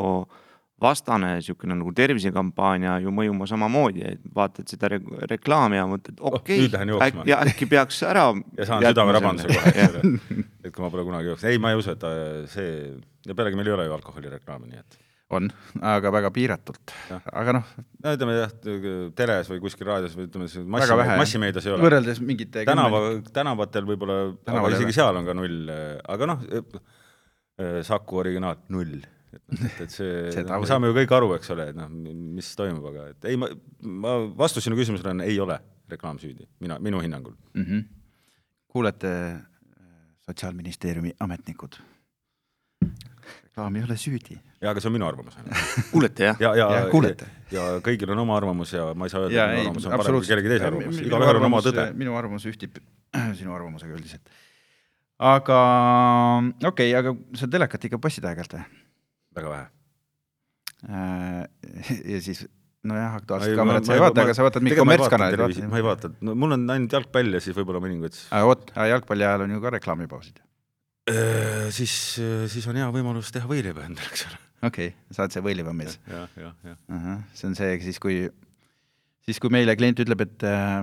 vastane 0.82 1.36
niisugune 1.38 1.76
nagu 1.78 1.92
tervisekampaania 1.94 2.96
ju 3.04 3.14
mõjuma 3.14 3.46
samamoodi, 3.50 4.02
et 4.16 4.24
vaatad 4.36 4.70
seda 4.72 4.90
re 4.90 4.98
reklaami 5.30 5.78
ja 5.78 5.86
mõtled, 5.90 6.18
oh, 6.20 6.40
okei 6.40 6.66
okay, 6.66 6.96
oh,, 6.96 7.04
äkki, 7.06 7.36
äkki 7.38 7.70
peaks 7.70 8.02
ära. 8.08 8.32
ja 8.60 8.68
saan 8.70 8.88
südamerabanduse 8.88 9.52
kohe, 9.52 9.76
eks 9.76 10.00
ole. 10.02 10.16
et 10.66 10.74
kui 10.74 10.86
ma 10.86 10.90
pole 10.94 11.06
kunagi 11.06 11.32
jooksnud, 11.32 11.52
ei, 11.52 11.62
ma 11.62 11.74
ei 11.74 11.82
usu, 11.82 11.94
et 11.94 12.08
see 12.56 12.74
ja 13.28 13.38
pealegi 13.38 13.60
meil 13.60 13.70
ei 13.70 13.78
ole 13.78 13.88
ju 13.90 13.98
alkoholireklaami, 14.00 14.72
nii 14.72 14.82
et 14.82 15.00
on, 15.36 15.48
aga 15.92 16.12
väga 16.14 16.32
piiratult, 16.36 16.94
aga 17.12 17.56
noh. 17.58 17.70
no 18.04 18.14
ütleme 18.16 18.36
jah, 18.38 18.52
teles 19.18 19.52
või 19.52 19.62
kuskil 19.64 19.88
raadios 19.90 20.16
või 20.18 20.28
ütleme 20.28 20.48
massi, 20.76 20.98
massimeedias 21.22 21.68
ei 21.68 21.76
ole. 21.76 21.86
võrreldes 21.86 22.22
mingite 22.26 22.66
tänava, 22.68 23.02
tänavatel 23.34 23.88
võib-olla, 23.90 24.20
aga 24.48 24.74
isegi 24.76 24.98
seal 24.98 25.22
on 25.22 25.30
ka 25.30 25.38
null, 25.38 25.72
aga 26.16 26.30
noh, 26.34 26.46
Saku 27.86 28.18
originaal 28.18 28.58
null. 28.74 28.96
et, 29.36 29.44
noh, 29.52 29.76
et 29.84 29.94
see 29.94 30.44
me 30.50 30.70
saame 30.70 30.90
ju 30.90 30.98
kõik 30.98 31.14
aru, 31.14 31.36
eks 31.38 31.54
ole, 31.54 31.70
et 31.72 31.78
noh, 31.78 31.92
mis 31.92 32.50
toimub, 32.58 32.88
aga 32.92 33.12
et 33.14 33.30
ei, 33.32 33.38
ma, 33.40 33.52
ma 33.82 34.18
vastus 34.40 34.66
sinu 34.66 34.80
küsimusele 34.80 35.14
on 35.14 35.24
ei 35.28 35.38
ole 35.44 35.60
reklaam 35.92 36.20
süüdi, 36.20 36.48
mina, 36.64 36.80
minu 36.80 37.04
hinnangul 37.04 37.38
mm. 37.54 37.64
-hmm. 37.64 37.88
kuulete, 38.72 39.14
Sotsiaalministeeriumi 40.22 41.16
ametnikud 41.20 41.76
reklaam 43.22 43.76
ei 43.76 43.84
ole 43.84 43.98
süüdi. 44.00 44.38
jaa, 44.62 44.72
aga 44.72 44.84
see 44.84 44.90
on 44.90 44.96
minu 44.96 45.08
arvamus 45.08 45.38
kuulete 45.94 46.30
jah? 46.30 46.40
ja, 46.40 46.54
ja, 46.56 46.68
ja, 46.76 46.86
kuulete. 46.92 47.28
ja 47.52 47.66
kõigil 47.86 48.14
on 48.14 48.24
oma 48.24 48.38
arvamus 48.38 48.74
ja 48.74 48.92
ma 48.94 49.08
ei 49.08 49.14
saa 49.14 49.26
öelda, 49.26 49.48
et 49.48 49.52
minu 49.58 49.68
arvamus 49.70 49.88
on 49.88 49.98
parem 49.98 50.20
kui 50.20 50.30
kellegi 50.30 50.54
teise 50.54 50.70
arvamus, 50.70 51.02
igaühel 51.08 51.42
on 51.42 51.50
oma 51.50 51.62
tõde. 51.66 51.88
minu 51.98 52.16
arvamus 52.20 52.48
ühtib 52.52 52.80
sinu 53.40 53.56
arvamusega 53.58 53.98
üldiselt. 53.98 54.34
aga 55.34 55.60
okei 56.72 56.94
okay,, 56.94 56.96
aga 57.02 57.16
sa 57.40 57.52
telekat 57.52 57.90
ikka 57.90 58.02
passid 58.02 58.28
aeg-ajalt 58.30 58.58
või? 58.58 58.66
väga 59.38 59.54
vähe. 59.54 59.68
Äh, 60.92 61.44
ja 62.10 62.22
siis 62.26 62.46
nojah, 62.88 63.18
Aktuaalset 63.20 63.56
Kaamerat 63.56 63.86
sa 63.88 63.96
ei 63.96 64.02
vaata, 64.02 64.24
aga 64.26 64.34
sa 64.36 64.46
vaatad 64.48 64.66
mingit 64.66 64.82
kommertskanalit. 64.82 65.60
ma 65.70 65.80
ei 65.80 65.86
vaata, 65.86 66.10
no 66.26 66.36
mul 66.36 66.58
on 66.58 66.66
ainult 66.74 66.96
jalgpall 66.98 67.38
ja 67.38 67.44
siis 67.44 67.56
võib-olla 67.58 67.84
mõningaid. 67.84 68.18
vot, 68.48 68.72
jalgpalli 68.76 69.28
ajal 69.28 69.46
on 69.46 69.54
ju 69.56 69.62
ka 69.64 69.76
reklaamipausid 69.78 70.42
siis, 71.74 72.20
äh, 72.22 72.46
siis 72.52 72.68
on 72.70 72.78
hea 72.78 72.88
võimalus 72.94 73.34
teha 73.34 73.50
võileiba 73.50 73.86
endale, 73.88 74.12
eks 74.12 74.28
ole. 74.30 74.40
okei 74.68 74.92
okay,, 74.92 74.96
sa 75.10 75.26
oled 75.26 75.36
see 75.36 75.46
võileivamees 75.46 75.98
ja,? 76.06 76.24
jah, 76.38 76.56
jah, 76.64 76.80
jah. 76.88 77.20
see 77.34 77.50
on 77.50 77.58
see 77.58 77.78
siis, 77.88 78.00
kui, 78.02 78.24
siis 79.26 79.42
kui 79.42 79.54
meile 79.54 79.76
klient 79.80 80.02
ütleb, 80.04 80.26
et 80.28 80.48
äh, 80.48 80.82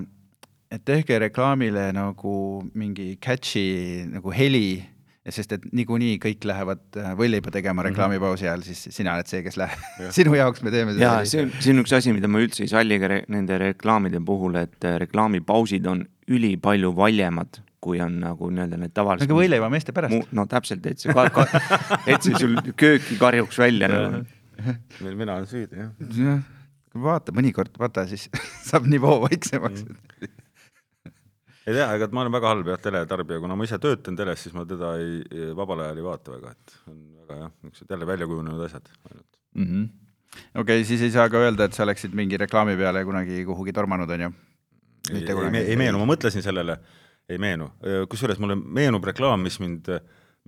et 0.75 0.85
tehke 0.85 1.17
reklaamile 1.23 1.89
nagu 1.97 2.35
mingi 2.77 3.15
catchy 3.25 4.05
nagu 4.11 4.35
heli, 4.35 4.83
sest 5.29 5.55
et 5.57 5.65
niikuinii 5.77 6.19
kõik 6.21 6.45
lähevad 6.49 6.99
võileiba 7.17 7.53
tegema 7.55 7.81
mhm. 7.83 7.93
reklaamipausi 7.93 8.49
ajal, 8.49 8.67
siis 8.67 8.89
sina 8.97 9.15
oled 9.17 9.31
see, 9.31 9.45
kes 9.47 9.57
läheb 9.61 10.13
sinu 10.19 10.35
jaoks 10.37 10.65
me 10.67 10.75
teeme 10.75 10.97
seda. 10.97 11.05
jaa, 11.07 11.25
see 11.29 11.47
on, 11.47 11.55
see 11.61 11.77
on 11.77 11.85
üks 11.85 11.95
asi, 11.97 12.13
mida 12.17 12.29
ma 12.33 12.43
üldse 12.43 12.67
ei 12.67 12.75
salli 12.75 12.99
ka 13.01 13.13
re 13.15 13.23
nende 13.33 13.61
reklaamide 13.63 14.21
puhul, 14.25 14.59
et 14.61 14.91
reklaamipausid 15.07 15.89
on 15.89 16.05
ülipalju 16.29 16.93
valjemad 16.99 17.63
kui 17.81 18.01
on 18.03 18.19
nagu 18.23 18.51
nii-öelda 18.51 18.79
need 18.81 18.95
tavalised. 18.95 19.29
nagu 19.29 19.39
võileivameeste 19.39 19.95
pärast. 19.95 20.33
no 20.35 20.47
täpselt, 20.51 20.87
et 20.91 20.99
see 21.03 21.15
et 22.11 22.25
see 22.27 22.35
sul 22.39 22.59
kööki 22.75 23.19
karjuks 23.21 23.59
välja 23.61 23.91
nagu. 23.93 24.25
meil 25.05 25.19
mina 25.19 25.39
olen 25.39 25.47
süüdi, 25.51 25.79
jah. 25.79 25.93
jah, 26.17 26.43
vaata 27.03 27.35
mõnikord, 27.37 27.75
vaata 27.79 28.07
siis 28.11 28.27
saab 28.69 28.89
nivoo 28.91 29.21
vaiksemaks 29.27 29.85
mm.. 29.85 30.33
ei 31.69 31.77
tea, 31.77 31.87
ega 31.87 32.11
ma 32.13 32.25
olen 32.25 32.35
väga 32.39 32.53
halb 32.55 32.73
jah, 32.73 32.83
teletarbija, 32.89 33.43
kuna 33.45 33.59
ma 33.59 33.69
ise 33.69 33.79
töötan 33.83 34.19
teles, 34.19 34.43
siis 34.43 34.57
ma 34.57 34.67
teda 34.69 34.97
ei, 35.03 35.53
vabal 35.59 35.87
ajal 35.87 36.03
ei 36.03 36.09
vaata 36.09 36.35
väga, 36.35 36.55
et 36.57 36.77
on 36.91 37.01
väga 37.23 37.41
jah, 37.45 37.57
niisugused 37.63 37.97
jälle 37.97 38.13
välja 38.13 38.31
kujunenud 38.31 38.67
asjad 38.67 38.93
ainult. 39.11 39.41
mm 39.55 39.67
-hmm. 39.71 39.89
okei 40.55 40.63
okay,, 40.83 40.85
siis 40.85 41.07
ei 41.07 41.15
saa 41.15 41.31
ka 41.31 41.47
öelda, 41.47 41.71
et 41.71 41.79
sa 41.79 41.87
oleksid 41.87 42.15
mingi 42.15 42.41
reklaami 42.47 42.77
peale 42.77 43.05
kunagi 43.05 43.45
kuhugi 43.45 43.73
tormanud, 43.73 44.11
onju. 44.11 44.33
ei, 45.13 45.23
ei, 45.23 45.65
ei 45.65 45.77
meenu, 45.77 46.03
ma 46.03 46.15
mõtlesin 46.15 46.43
sellele, 46.43 46.81
ei 47.29 47.41
meenu, 47.41 47.73
kusjuures 48.09 48.41
mulle 48.43 48.57
meenub 48.57 49.05
reklaam, 49.05 49.43
mis 49.45 49.59
mind, 49.61 49.91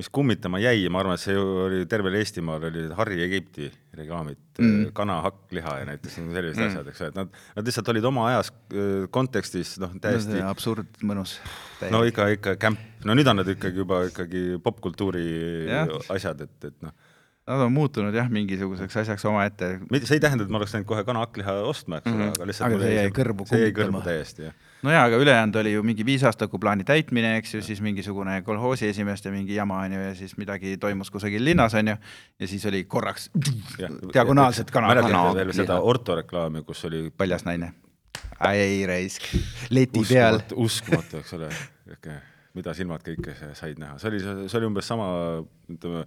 mis 0.00 0.08
kummitama 0.12 0.60
jäi, 0.62 0.86
ma 0.92 1.02
arvan, 1.02 1.18
et 1.18 1.22
see 1.22 1.36
oli 1.36 1.82
tervel 1.90 2.16
Eestimaal 2.20 2.64
oli 2.70 2.86
Harri 2.96 3.20
Egipti 3.26 3.68
reklaamid 3.98 4.40
mm., 4.58 4.86
kana, 4.96 5.18
hakkliha 5.26 5.74
ja 5.82 5.88
näiteks 5.90 6.16
sellised 6.20 6.56
mm. 6.56 6.70
asjad, 6.70 6.88
eks 6.88 7.02
ole, 7.02 7.12
et 7.12 7.20
nad, 7.20 7.38
nad 7.58 7.68
lihtsalt 7.68 7.92
olid 7.92 8.08
oma 8.08 8.26
ajas 8.30 8.52
kontekstis 9.12 9.76
noh, 9.82 9.92
täiesti 10.00 10.40
absurd, 10.46 11.02
mõnus. 11.04 11.36
no 11.92 12.02
ikka, 12.08 12.30
ikka 12.38 12.56
kämp, 12.62 12.80
no 13.04 13.18
nüüd 13.18 13.28
on 13.28 13.42
need 13.42 13.54
ikkagi 13.58 13.84
juba 13.84 14.02
ikkagi 14.08 14.44
popkultuuri 14.64 15.28
asjad, 16.16 16.46
et, 16.48 16.70
et 16.72 16.84
noh, 16.86 16.96
Nad 17.50 17.64
on 17.64 17.72
muutunud 17.74 18.14
jah, 18.14 18.28
mingisuguseks 18.30 19.00
asjaks 19.00 19.24
omaette. 19.26 19.72
see 20.04 20.18
ei 20.18 20.22
tähenda, 20.22 20.44
et 20.46 20.52
ma 20.52 20.60
oleks 20.60 20.74
läinud 20.76 20.86
kohe 20.86 21.02
kana 21.08 21.24
hakkliha 21.24 21.54
ostma, 21.66 21.98
eks 21.98 22.12
ole, 22.12 22.28
aga 22.30 22.46
lihtsalt 22.46 22.68
Aga 22.68 22.82
see 22.84 22.92
jäi 22.94 23.14
kõrvu 23.16 23.46
see 23.48 23.62
jäi 23.62 23.72
kummitama. 23.72 23.80
kõrvu 23.80 24.02
täiesti, 24.06 24.44
jah. 24.46 24.68
No 24.82 24.92
jaa, 24.92 25.04
aga 25.08 25.18
ülejäänud 25.20 25.56
oli 25.60 25.72
ju 25.72 25.82
mingi 25.82 26.04
viisaastaku 26.06 26.58
plaani 26.58 26.84
täitmine, 26.84 27.34
eks 27.40 27.54
ju, 27.54 27.62
siis 27.62 27.80
mingisugune 27.84 28.40
kolhoosi 28.42 28.88
esimeeste 28.88 29.30
mingi 29.30 29.54
jama 29.54 29.82
on 29.84 29.92
ju 29.92 30.00
ja 30.00 30.14
siis 30.14 30.36
midagi 30.40 30.76
toimus 30.80 31.10
kusagil 31.10 31.44
linnas 31.44 31.74
on 31.74 31.92
ju. 31.92 31.96
ja 32.40 32.48
siis 32.48 32.66
oli 32.66 32.84
korraks 32.84 33.30
diagonaalselt 34.12 34.70
kana, 34.70 34.88
mäletate 34.94 35.34
veel 35.36 35.52
seda 35.56 35.80
Orto 35.80 36.16
reklaami, 36.22 36.64
kus 36.64 36.84
oli 36.88 37.10
paljas 37.16 37.44
naine. 37.44 37.72
ei 38.52 38.86
raisk, 38.86 39.28
leti 39.70 40.04
peal. 40.08 40.40
uskumatu, 40.40 40.64
uskumatu, 40.64 41.22
eks 41.24 41.34
ole, 41.38 41.52
mida 42.54 42.74
silmad 42.74 43.04
kõike 43.06 43.36
said 43.54 43.78
näha, 43.78 43.98
see 44.00 44.10
oli, 44.10 44.24
see 44.24 44.58
oli 44.58 44.70
umbes 44.70 44.88
sama, 44.90 45.06
ütleme, 45.70 46.06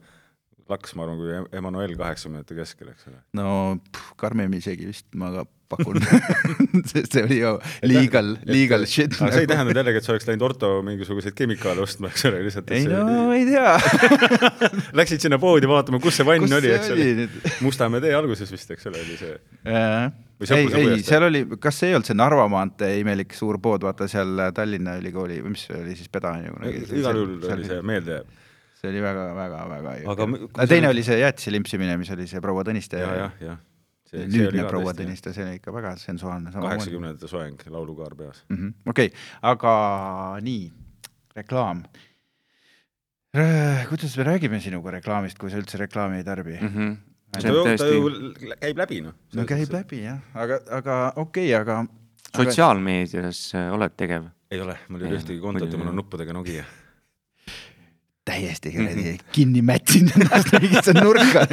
laks, 0.73 0.95
ma 0.97 1.07
arvan, 1.07 1.19
kui 1.21 1.57
Emmanuel 1.57 1.97
kaheksakümnendate 1.99 2.57
keskel, 2.59 2.93
eks 2.93 3.12
ole. 3.12 3.19
no 3.39 3.49
pff, 3.91 4.15
karmim 4.19 4.53
isegi 4.59 4.89
vist 4.91 5.09
ma 5.19 5.31
ka 5.33 5.47
pakun 5.73 5.99
sest 6.91 7.15
see 7.15 7.23
oli 7.23 7.38
ju 7.39 7.53
legal, 7.88 8.33
legal 8.49 8.86
shit. 8.89 9.13
nagu. 9.13 9.27
aga 9.27 9.36
see 9.36 9.45
ei 9.45 9.49
tähendanud 9.49 9.79
jällegi, 9.79 10.01
et 10.01 10.07
sa 10.07 10.13
oleks 10.15 10.27
läinud 10.29 10.45
Orto 10.47 10.71
mingisuguseid 10.86 11.38
kemikaale 11.38 11.83
ostma, 11.86 12.12
eks 12.13 12.27
ole, 12.29 12.43
lihtsalt. 12.47 12.73
ei 12.75 12.89
no 12.89 13.31
ei 13.36 13.47
tea. 13.49 13.73
Läksid 14.99 15.23
sinna 15.25 15.39
poodi 15.41 15.69
vaatama, 15.69 16.01
kus 16.03 16.19
see 16.19 16.27
vann 16.27 16.43
Kus 16.43 16.57
oli, 16.59 16.73
eks 16.75 16.93
oli 16.93 17.07
ole. 17.15 17.55
Mustamäe 17.63 18.03
tee 18.03 18.13
alguses 18.17 18.51
vist, 18.53 18.75
eks 18.75 18.91
ole, 18.91 19.01
oli 19.05 19.17
see. 19.19 19.33
Ei, 20.43 20.67
ei, 20.75 21.03
seal 21.05 21.23
oli, 21.29 21.45
kas 21.62 21.77
see 21.79 21.91
ei 21.91 21.95
olnud 21.95 22.09
see 22.09 22.17
Narva 22.19 22.49
maantee 22.51 22.97
imelik 22.99 23.36
suur 23.38 23.62
pood, 23.63 23.86
vaata 23.86 24.09
seal 24.12 24.49
Tallinna 24.55 24.97
Ülikooli 24.99 25.39
või 25.43 25.53
mis 25.55 25.67
see 25.69 25.77
oli 25.79 25.95
siis 25.95 26.12
Peda 26.12 26.33
on 26.36 26.47
ju 26.49 26.55
kunagi. 26.57 26.81
igal 26.99 27.19
juhul 27.21 27.38
oli 27.55 27.69
see 27.69 27.86
meelde 27.86 28.17
jääb. 28.17 28.39
See 28.84 28.91
oli 28.91 29.02
väga, 29.02 29.28
väga, 29.36 29.60
väga 29.69 29.91
Aga 30.12 30.26
kui 30.28 30.67
teine 30.67 30.89
oli 30.91 31.04
see 31.08 31.22
jäätise 31.22 31.54
limpsimine, 31.56 31.96
mis 32.00 32.10
oli 32.12 32.28
see 32.28 32.41
proua 32.43 32.65
Tõniste 32.67 33.00
ja, 33.00 33.12
jah, 33.15 33.38
jah. 33.39 33.62
nüüdne 34.12 34.65
proua 34.67 34.91
Tõniste, 34.98 35.32
see 35.36 35.46
oli 35.46 35.60
ikka 35.62 35.72
väga 35.76 35.93
sensuaalne. 36.02 36.52
kaheksakümnendate 36.52 37.30
soeng, 37.32 37.63
laulukaar 37.72 38.17
peas. 38.19 38.43
Mhm, 38.52 38.76
okei, 38.91 39.13
aga 39.54 39.78
nii, 40.43 40.67
reklaam. 41.39 41.86
kuidas 43.89 44.17
me 44.19 44.28
räägime 44.28 44.60
sinuga 44.62 44.98
reklaamist, 45.00 45.39
kui 45.39 45.50
sa 45.50 45.58
üldse 45.58 45.80
reklaami 45.80 46.19
ei 46.19 46.28
tarbi 46.28 46.60
mm? 46.60 46.69
-hmm. 46.69 46.91
ta 47.32 47.41
see 47.41 47.50
on 47.50 48.19
ju 48.22 48.34
käib 48.62 48.78
läbi, 48.78 49.02
noh. 49.02 49.15
no 49.34 49.46
käib 49.50 49.74
läbi 49.74 50.04
jah, 50.04 50.19
aga, 50.36 50.60
aga 50.69 50.98
okei 51.15 51.50
okay,, 51.50 51.62
aga. 51.62 51.86
sotsiaalmeedias 52.38 53.56
äh, 53.56 53.74
oled 53.74 53.98
tegev. 53.98 54.30
ei 54.52 54.62
ole, 54.62 54.78
mul 54.88 55.02
ei 55.02 55.08
ole 55.08 55.17
ühtegi 55.17 55.41
kontot 55.41 55.72
ja 55.72 55.78
mul 55.82 55.96
on 55.96 56.02
nuppudega 56.04 56.34
Nokia. 56.34 56.63
Täiesti 58.25 58.71
kuradi 58.71 59.17
kinni 59.36 59.62
mätsinud 59.65 60.15
ennast 60.21 60.53
mingisse 60.62 60.93
nurka. 60.95 61.45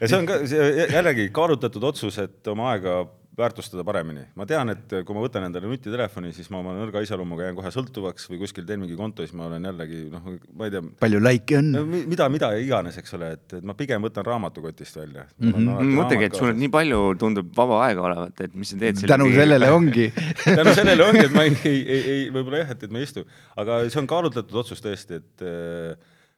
ja 0.00 0.08
see 0.08 0.18
on 0.18 0.28
ka 0.28 0.40
see 0.46 0.86
jällegi 0.92 1.28
kaalutletud 1.34 1.86
otsus, 1.90 2.18
et 2.22 2.52
oma 2.52 2.70
aega 2.74 3.00
väärtustada 3.36 3.84
paremini. 3.84 4.24
ma 4.34 4.46
tean, 4.48 4.70
et 4.72 4.92
kui 5.04 5.16
ma 5.16 5.22
võtan 5.24 5.44
endale 5.46 5.68
nutitelefoni, 5.68 6.32
siis 6.32 6.48
ma 6.52 6.60
oma 6.62 6.72
nõrga 6.76 7.02
iseloomuga 7.04 7.48
jään 7.48 7.58
kohe 7.58 7.72
sõltuvaks 7.74 8.30
või 8.30 8.40
kuskil 8.40 8.64
teen 8.68 8.80
mingi 8.80 8.96
konto, 8.96 9.24
siis 9.26 9.36
ma 9.36 9.48
olen 9.50 9.68
jällegi 9.68 10.00
noh, 10.12 10.30
ma 10.56 10.68
ei 10.68 10.72
tea, 10.72 10.82
palju 11.02 11.20
likee 11.20 11.60
on? 11.60 11.70
mida, 12.08 12.28
mida 12.32 12.50
iganes, 12.60 12.96
eks 13.02 13.16
ole, 13.18 13.30
et, 13.36 13.58
et 13.58 13.66
ma 13.66 13.76
pigem 13.78 14.04
võtan 14.06 14.24
raamatukotist 14.26 15.00
välja 15.02 15.26
mm. 15.36 15.52
-hmm. 15.52 15.92
mõtlegi, 16.00 16.30
et 16.30 16.40
sul 16.40 16.54
nii 16.56 16.72
palju 16.72 17.02
tundub 17.20 17.52
vaba 17.56 17.82
aega 17.86 18.06
olevat, 18.08 18.44
et 18.46 18.56
mis 18.56 18.72
sa 18.72 18.80
teed 18.80 19.04
tänu 19.04 19.28
sellele. 19.34 19.70
ongi. 19.70 20.08
tänu 20.60 20.74
sellele 20.78 21.08
ongi, 21.10 21.26
et 21.28 21.36
ma 21.36 21.44
ei, 21.44 21.56
ei, 21.64 21.80
ei, 21.84 22.02
ei 22.16 22.26
võib-olla 22.32 22.64
jah, 22.64 22.72
et, 22.76 22.88
et 22.88 22.94
ma 22.94 23.02
ei 23.02 23.08
istu, 23.08 23.26
aga 23.56 23.82
see 23.90 24.00
on 24.00 24.08
kaalutletud 24.10 24.64
otsus 24.64 24.80
tõesti, 24.84 25.20
et 25.20 25.48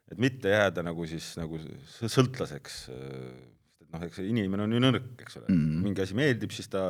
et 0.08 0.16
mitte 0.16 0.50
jääda 0.50 0.82
nagu 0.82 1.04
siis 1.06 1.34
nagu 1.36 1.58
sõltlaseks. 2.00 2.78
noh, 3.94 4.02
eks 4.04 4.20
inimene 4.20 4.66
on 4.66 4.74
ju 4.74 4.80
nõrk, 4.82 5.06
eks 5.22 5.38
ole 5.40 5.46
mm. 5.48 5.60
-hmm. 5.60 5.84
mingi 5.86 6.02
asi 6.04 6.16
meeldib, 6.18 6.52
siis 6.52 6.68
ta 6.72 6.82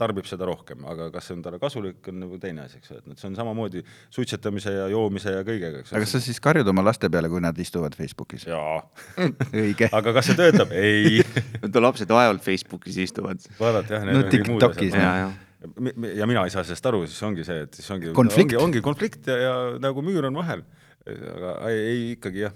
tarbib 0.00 0.28
seda 0.28 0.46
rohkem, 0.48 0.84
aga 0.88 1.08
kas 1.12 1.28
see 1.28 1.36
on 1.36 1.42
talle 1.44 1.60
kasulik, 1.60 2.00
on 2.12 2.20
nagu 2.24 2.38
teine 2.40 2.64
asi, 2.64 2.80
eks 2.80 2.92
ole, 2.92 3.00
et 3.02 3.10
noh, 3.10 3.18
see 3.20 3.28
on 3.30 3.36
samamoodi 3.38 3.82
suitsetamise 4.14 4.72
ja 4.72 4.86
joomise 4.92 5.34
ja 5.36 5.44
kõigega, 5.46 5.82
eks 5.82 5.92
aga 5.92 6.04
kas 6.04 6.14
sa 6.16 6.22
siis 6.24 6.40
karjud 6.44 6.68
oma 6.72 6.84
laste 6.86 7.10
peale, 7.12 7.30
kui 7.32 7.42
nad 7.44 7.58
istuvad 7.60 7.96
Facebookis? 7.98 8.46
jaa, 8.48 8.78
õige. 9.64 9.90
aga 9.92 10.16
kas 10.16 10.30
see 10.30 10.38
töötab? 10.40 10.72
ei, 10.76 11.20
Need 11.66 11.80
lapsed 11.82 12.12
vaevalt 12.12 12.44
Facebookis 12.44 13.00
istuvad. 13.04 13.42
vaadata 13.60 13.98
jah, 13.98 14.08
No 14.08 14.24
TikTokis, 14.30 14.96
ja, 14.96 15.12
ja. 15.24 15.34
Ja 16.14 16.26
mina 16.28 16.44
ei 16.46 16.52
saa 16.52 16.62
sellest 16.62 16.84
aru, 16.86 17.00
siis 17.08 17.18
ongi 17.26 17.42
see, 17.44 17.64
et 17.64 17.74
siis 17.74 17.88
ongi 17.90 18.12
Konflikt. 18.14 18.52
ongi, 18.54 18.58
ongi 18.62 18.82
konflikt 18.84 19.26
ja, 19.26 19.36
ja 19.40 19.54
nagu 19.82 20.04
müür 20.04 20.28
on 20.28 20.36
vahel. 20.38 20.62
aga 21.06 21.56
ei, 21.70 21.80
ei 21.80 22.04
ikkagi 22.12 22.44
jah, 22.44 22.54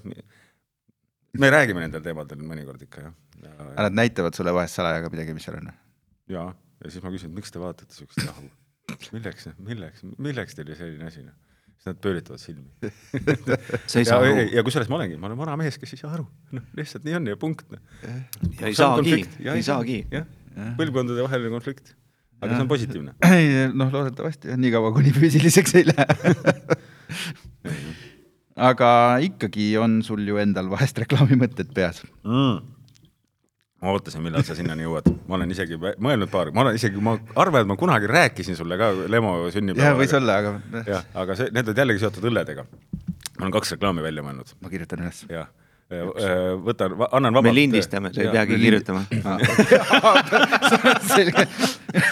me 1.39 1.51
räägime 1.51 1.85
nendel 1.85 2.03
teemadel 2.05 2.41
mõnikord 2.47 2.83
ikka 2.87 3.05
jah. 3.05 3.13
ja, 3.45 3.53
aga 3.59 3.87
nad 3.89 3.99
näitavad 4.01 4.37
sulle 4.37 4.55
vahest 4.55 4.79
salaja 4.79 5.05
ka 5.05 5.13
midagi, 5.13 5.35
mis 5.37 5.47
seal 5.47 5.61
on? 5.61 5.71
ja, 6.33 6.49
ja 6.81 6.91
siis 6.91 7.05
ma 7.05 7.13
küsin, 7.15 7.33
miks 7.37 7.55
te 7.55 7.63
vaatate 7.63 7.95
siukest 7.95 8.25
jahu, 8.25 8.49
milleks, 9.15 9.49
milleks, 9.59 10.05
milleks 10.19 10.59
teile 10.59 10.77
selline 10.79 11.07
asi 11.11 11.23
noh, 11.27 11.37
siis 11.71 11.91
nad 11.93 12.01
pööritavad 12.03 12.43
silmi. 12.43 12.69
sa 13.91 14.01
ei 14.01 14.05
ja, 14.05 14.11
saa 14.11 14.19
ja, 14.27 14.35
aru. 14.35 14.49
ja 14.57 14.67
kusjuures 14.67 14.91
ma 14.93 14.99
olengi, 15.01 15.21
ma 15.21 15.31
olen 15.31 15.41
vana 15.45 15.57
mees, 15.61 15.79
kes 15.81 15.95
ei 15.97 16.03
saa 16.03 16.13
aru, 16.19 16.27
noh 16.57 16.69
lihtsalt 16.79 17.07
nii 17.07 17.17
on 17.21 17.33
ja 17.33 17.41
punkt 17.41 17.71
noh. 17.73 17.83
ei 18.67 18.77
saagi, 18.77 19.23
ei 19.55 19.65
saagi. 19.67 20.03
jah, 20.13 20.29
põlvkondade 20.81 21.27
vaheline 21.29 21.55
konflikt, 21.55 21.95
aga 22.41 22.57
see 22.57 22.67
on 22.67 22.75
positiivne. 22.75 23.17
ei 23.39 23.71
noh, 23.71 23.95
loodetavasti 23.95 24.53
jah, 24.53 24.61
niikaua 24.61 24.93
kuni 24.97 25.15
füüsiliseks 25.15 25.79
ei 25.79 25.91
lähe. 25.93 26.79
aga 28.61 28.91
ikkagi 29.25 29.73
on 29.81 30.01
sul 30.07 30.23
ju 30.27 30.39
endal 30.41 30.69
vahest 30.73 30.99
reklaamimõtted 31.01 31.73
peas. 31.77 32.03
mm.. 32.25 32.59
ma 33.81 33.95
ootasin, 33.95 34.23
millal 34.25 34.45
sa 34.45 34.57
sinnani 34.59 34.85
jõuad, 34.85 35.09
ma 35.29 35.39
olen 35.39 35.55
isegi 35.55 35.79
mõelnud 35.81 36.31
paar, 36.33 36.53
ma 36.57 36.67
olen 36.67 36.77
isegi, 36.77 37.01
ma 37.05 37.17
arvan, 37.41 37.65
et 37.65 37.71
ma 37.71 37.79
kunagi 37.81 38.11
rääkisin 38.11 38.59
sulle 38.59 38.77
ka 38.81 38.91
Lemo 39.09 39.37
sünnipäeval. 39.55 39.89
jah, 39.89 39.97
võis. 40.03 40.17
olla, 40.19 40.37
aga 40.43 40.85
jah, 40.91 41.09
aga 41.23 41.39
see, 41.39 41.55
need 41.57 41.73
olid 41.73 41.83
jällegi 41.85 42.05
seotud 42.05 42.29
õlledega. 42.33 42.67
ma 43.39 43.47
olen 43.47 43.57
kaks 43.57 43.75
reklaami 43.79 44.05
välja 44.05 44.27
mõelnud, 44.27 44.53
ma 44.61 44.75
kirjutan 44.75 45.07
üles. 45.07 45.25
jah. 45.33 45.49
võtan, 46.69 46.99
annan 47.09 47.33
vabalt. 47.33 47.49
me 47.49 47.57
lindistame, 47.57 48.13
sa 48.15 48.23
ei 48.23 48.31
peagi 48.37 48.61
kirjutama. 48.61 49.07
selge. 51.17 51.49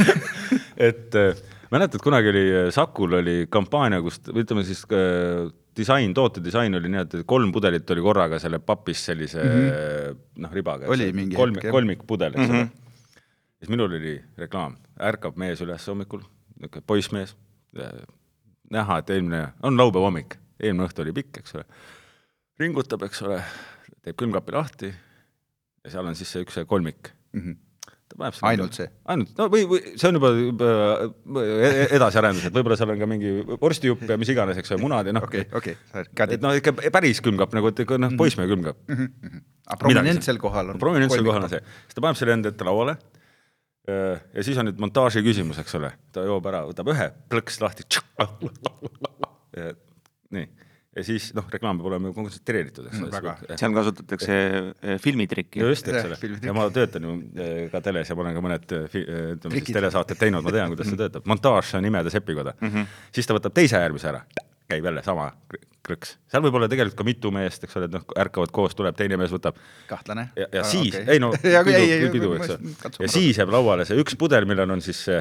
et 0.89 1.15
äh, 1.19 1.47
mäletad, 1.71 2.01
kunagi 2.03 2.33
oli 2.33 2.45
äh, 2.49 2.69
Sakul 2.75 3.21
oli 3.21 3.39
kampaania, 3.53 4.01
kus 4.03 4.19
või 4.31 4.43
ütleme 4.47 4.65
siis 4.67 4.83
disain, 5.79 6.15
tootedisain 6.15 6.75
oli 6.75 6.91
nii, 6.93 7.05
et 7.05 7.17
kolm 7.27 7.53
pudelit 7.55 7.91
oli 7.95 8.05
korraga 8.05 8.41
selle 8.43 8.59
papis 8.59 9.05
sellise 9.11 9.43
mm 9.43 9.55
-hmm. 9.55 10.19
noh, 10.45 10.53
ribaga. 10.53 10.89
Oli 10.91 11.13
mingi 11.13 11.37
kolm 11.37 11.55
hetk,, 11.55 11.69
jah. 11.69 11.73
kolmikpudel, 11.73 12.35
eks 12.35 12.51
ole 12.51 12.63
mm. 12.63 12.69
-hmm. 12.69 13.23
siis 13.59 13.69
minul 13.69 13.93
oli 13.93 14.17
reklaam, 14.37 14.77
ärkab 15.11 15.37
mees 15.37 15.63
üles 15.65 15.87
hommikul, 15.87 16.23
niisugune 16.59 16.85
poissmees, 16.87 17.37
näha, 18.71 18.99
et 18.99 19.11
eelmine, 19.11 19.49
on 19.63 19.77
laupäeva 19.77 20.07
hommik, 20.07 20.39
eelmine 20.61 20.89
õhtu 20.89 21.03
oli 21.03 21.13
pikk, 21.13 21.39
eks 21.39 21.55
ole, 21.55 21.65
ringutab, 22.59 23.03
eks 23.03 23.23
ole, 23.23 23.43
teeb 24.03 24.17
külmkapi 24.17 24.53
lahti 24.53 24.95
ja 25.85 25.91
seal 25.91 26.07
on 26.07 26.15
siis 26.15 26.33
see 26.33 26.43
üks 26.43 26.55
see 26.59 26.65
kolmik 26.65 27.15
ta 27.33 27.68
paneb 28.19 28.35
sinna- 28.37 28.51
Ainult 28.51 28.75
see? 28.79 28.89
ainult, 29.15 29.31
no 29.39 29.47
või, 29.53 29.63
või 29.71 29.81
see 29.95 30.09
on 30.11 30.19
juba, 30.19 30.31
juba 30.37 30.69
e- 31.69 31.89
edasiarendus, 31.99 32.49
et 32.49 32.57
võib-olla 32.57 32.79
seal 32.81 32.93
on 32.95 32.99
ka 33.03 33.09
mingi 33.11 33.33
vorstijupp 33.63 34.03
ja 34.11 34.17
mis 34.21 34.33
iganes, 34.35 34.59
eks 34.61 34.75
ole, 34.75 34.81
munad 34.83 35.07
ja 35.09 35.15
noh. 35.17 35.27
Okei, 35.29 35.47
okei, 35.61 35.77
et 35.95 36.43
noh, 36.45 36.57
ikka 36.59 36.75
päris 36.95 37.23
külmkapp 37.25 37.55
nagu, 37.59 37.71
et 37.73 37.85
noh, 38.03 38.17
poissmehe 38.21 38.51
külmkapp. 38.51 38.83
aga 39.69 39.79
prominentsel 39.85 40.41
kohal 40.43 40.75
on. 40.75 40.83
prominentsel 40.83 41.25
kohal 41.27 41.47
on 41.49 41.53
see, 41.55 41.63
siis 41.87 41.95
ta 41.99 42.05
paneb 42.05 42.19
selle 42.21 42.37
enda 42.39 42.53
ette 42.55 42.67
lauale. 42.69 42.99
ja 43.89 44.43
siis 44.45 44.59
on 44.61 44.69
nüüd 44.69 44.81
montaaži 44.83 45.23
küsimus, 45.25 45.59
eks 45.63 45.79
ole, 45.79 45.95
ta 46.13 46.27
joob 46.27 46.45
ära, 46.51 46.65
võtab 46.69 46.91
ühe, 46.93 47.07
plõks 47.33 47.63
lahti. 47.65 47.87
nii, 50.35 50.47
ja 50.99 51.05
siis 51.07 51.31
noh, 51.37 51.47
reklaam 51.53 51.79
peab 51.79 51.91
olema 51.93 52.11
ju 52.11 52.17
kontsentreeritud, 52.17 52.89
eks 52.91 53.03
ole 53.05 53.13
Väga. 53.15 53.35
siis- 53.41 53.63
seal 53.63 53.77
kasutatakse 53.77 54.37
eh, 54.39 54.99
filmitrikki 55.03 55.63
ja. 55.63 55.71
just, 55.71 55.89
eks 55.89 56.11
ole, 56.11 56.19
filmitrikk. 56.21 56.51
ja 56.51 56.57
ma 56.57 56.67
töötan 56.75 57.09
ju 57.09 57.15
eh, 57.39 57.65
ka 57.73 57.83
teles 57.85 58.11
ja 58.11 58.19
ma 58.19 58.27
olen 58.27 58.37
ka 58.39 58.45
mõned 58.49 58.77
eh, 58.77 58.99
eh, 59.01 59.25
ütleme 59.37 59.63
siis 59.63 59.79
telesaated 59.79 60.21
teinud, 60.21 60.45
ma 60.47 60.55
tean, 60.55 60.75
kuidas 60.75 60.91
see 60.91 61.01
töötab. 61.01 61.27
montaaž 61.31 61.73
on 61.79 61.89
imede 61.89 62.13
sepikoda 62.15 62.57
mm. 62.59 62.69
-hmm. 62.75 63.01
siis 63.15 63.31
ta 63.31 63.39
võtab 63.39 63.57
teise 63.57 63.81
äärmise 63.81 64.11
ära, 64.11 64.25
käib 64.69 64.91
jälle 64.91 65.05
sama 65.07 65.31
kr- 65.53 65.65
krõks. 65.89 66.15
seal 66.31 66.45
võib 66.45 66.59
olla 66.59 66.69
tegelikult 66.71 66.99
ka 66.99 67.07
mitu 67.07 67.33
meest, 67.35 67.65
eks 67.65 67.79
ole, 67.79 67.89
et 67.89 67.97
noh, 67.97 68.05
ärkavad 68.25 68.53
koos, 68.55 68.77
tuleb 68.79 68.97
teine 68.99 69.19
mees, 69.21 69.33
võtab 69.35 69.59
kahtlane. 69.91 70.29
ja, 70.37 70.49
ja 70.61 70.65
siis, 70.67 70.99
ei 71.01 71.23
no 71.23 71.33
ja, 71.55 71.65
pidu 71.67 71.81
ei, 71.81 71.93
ei,, 71.97 72.13
pidu, 72.13 72.35
eks 72.39 72.55
ole. 72.55 72.73
ja 73.07 73.11
siis 73.13 73.41
jääb 73.41 73.53
lauale 73.55 73.89
see 73.89 73.99
üks 74.03 74.17
pudel, 74.19 74.49
millel 74.49 74.77
on 74.77 74.85
siis 74.85 75.03
see, 75.09 75.21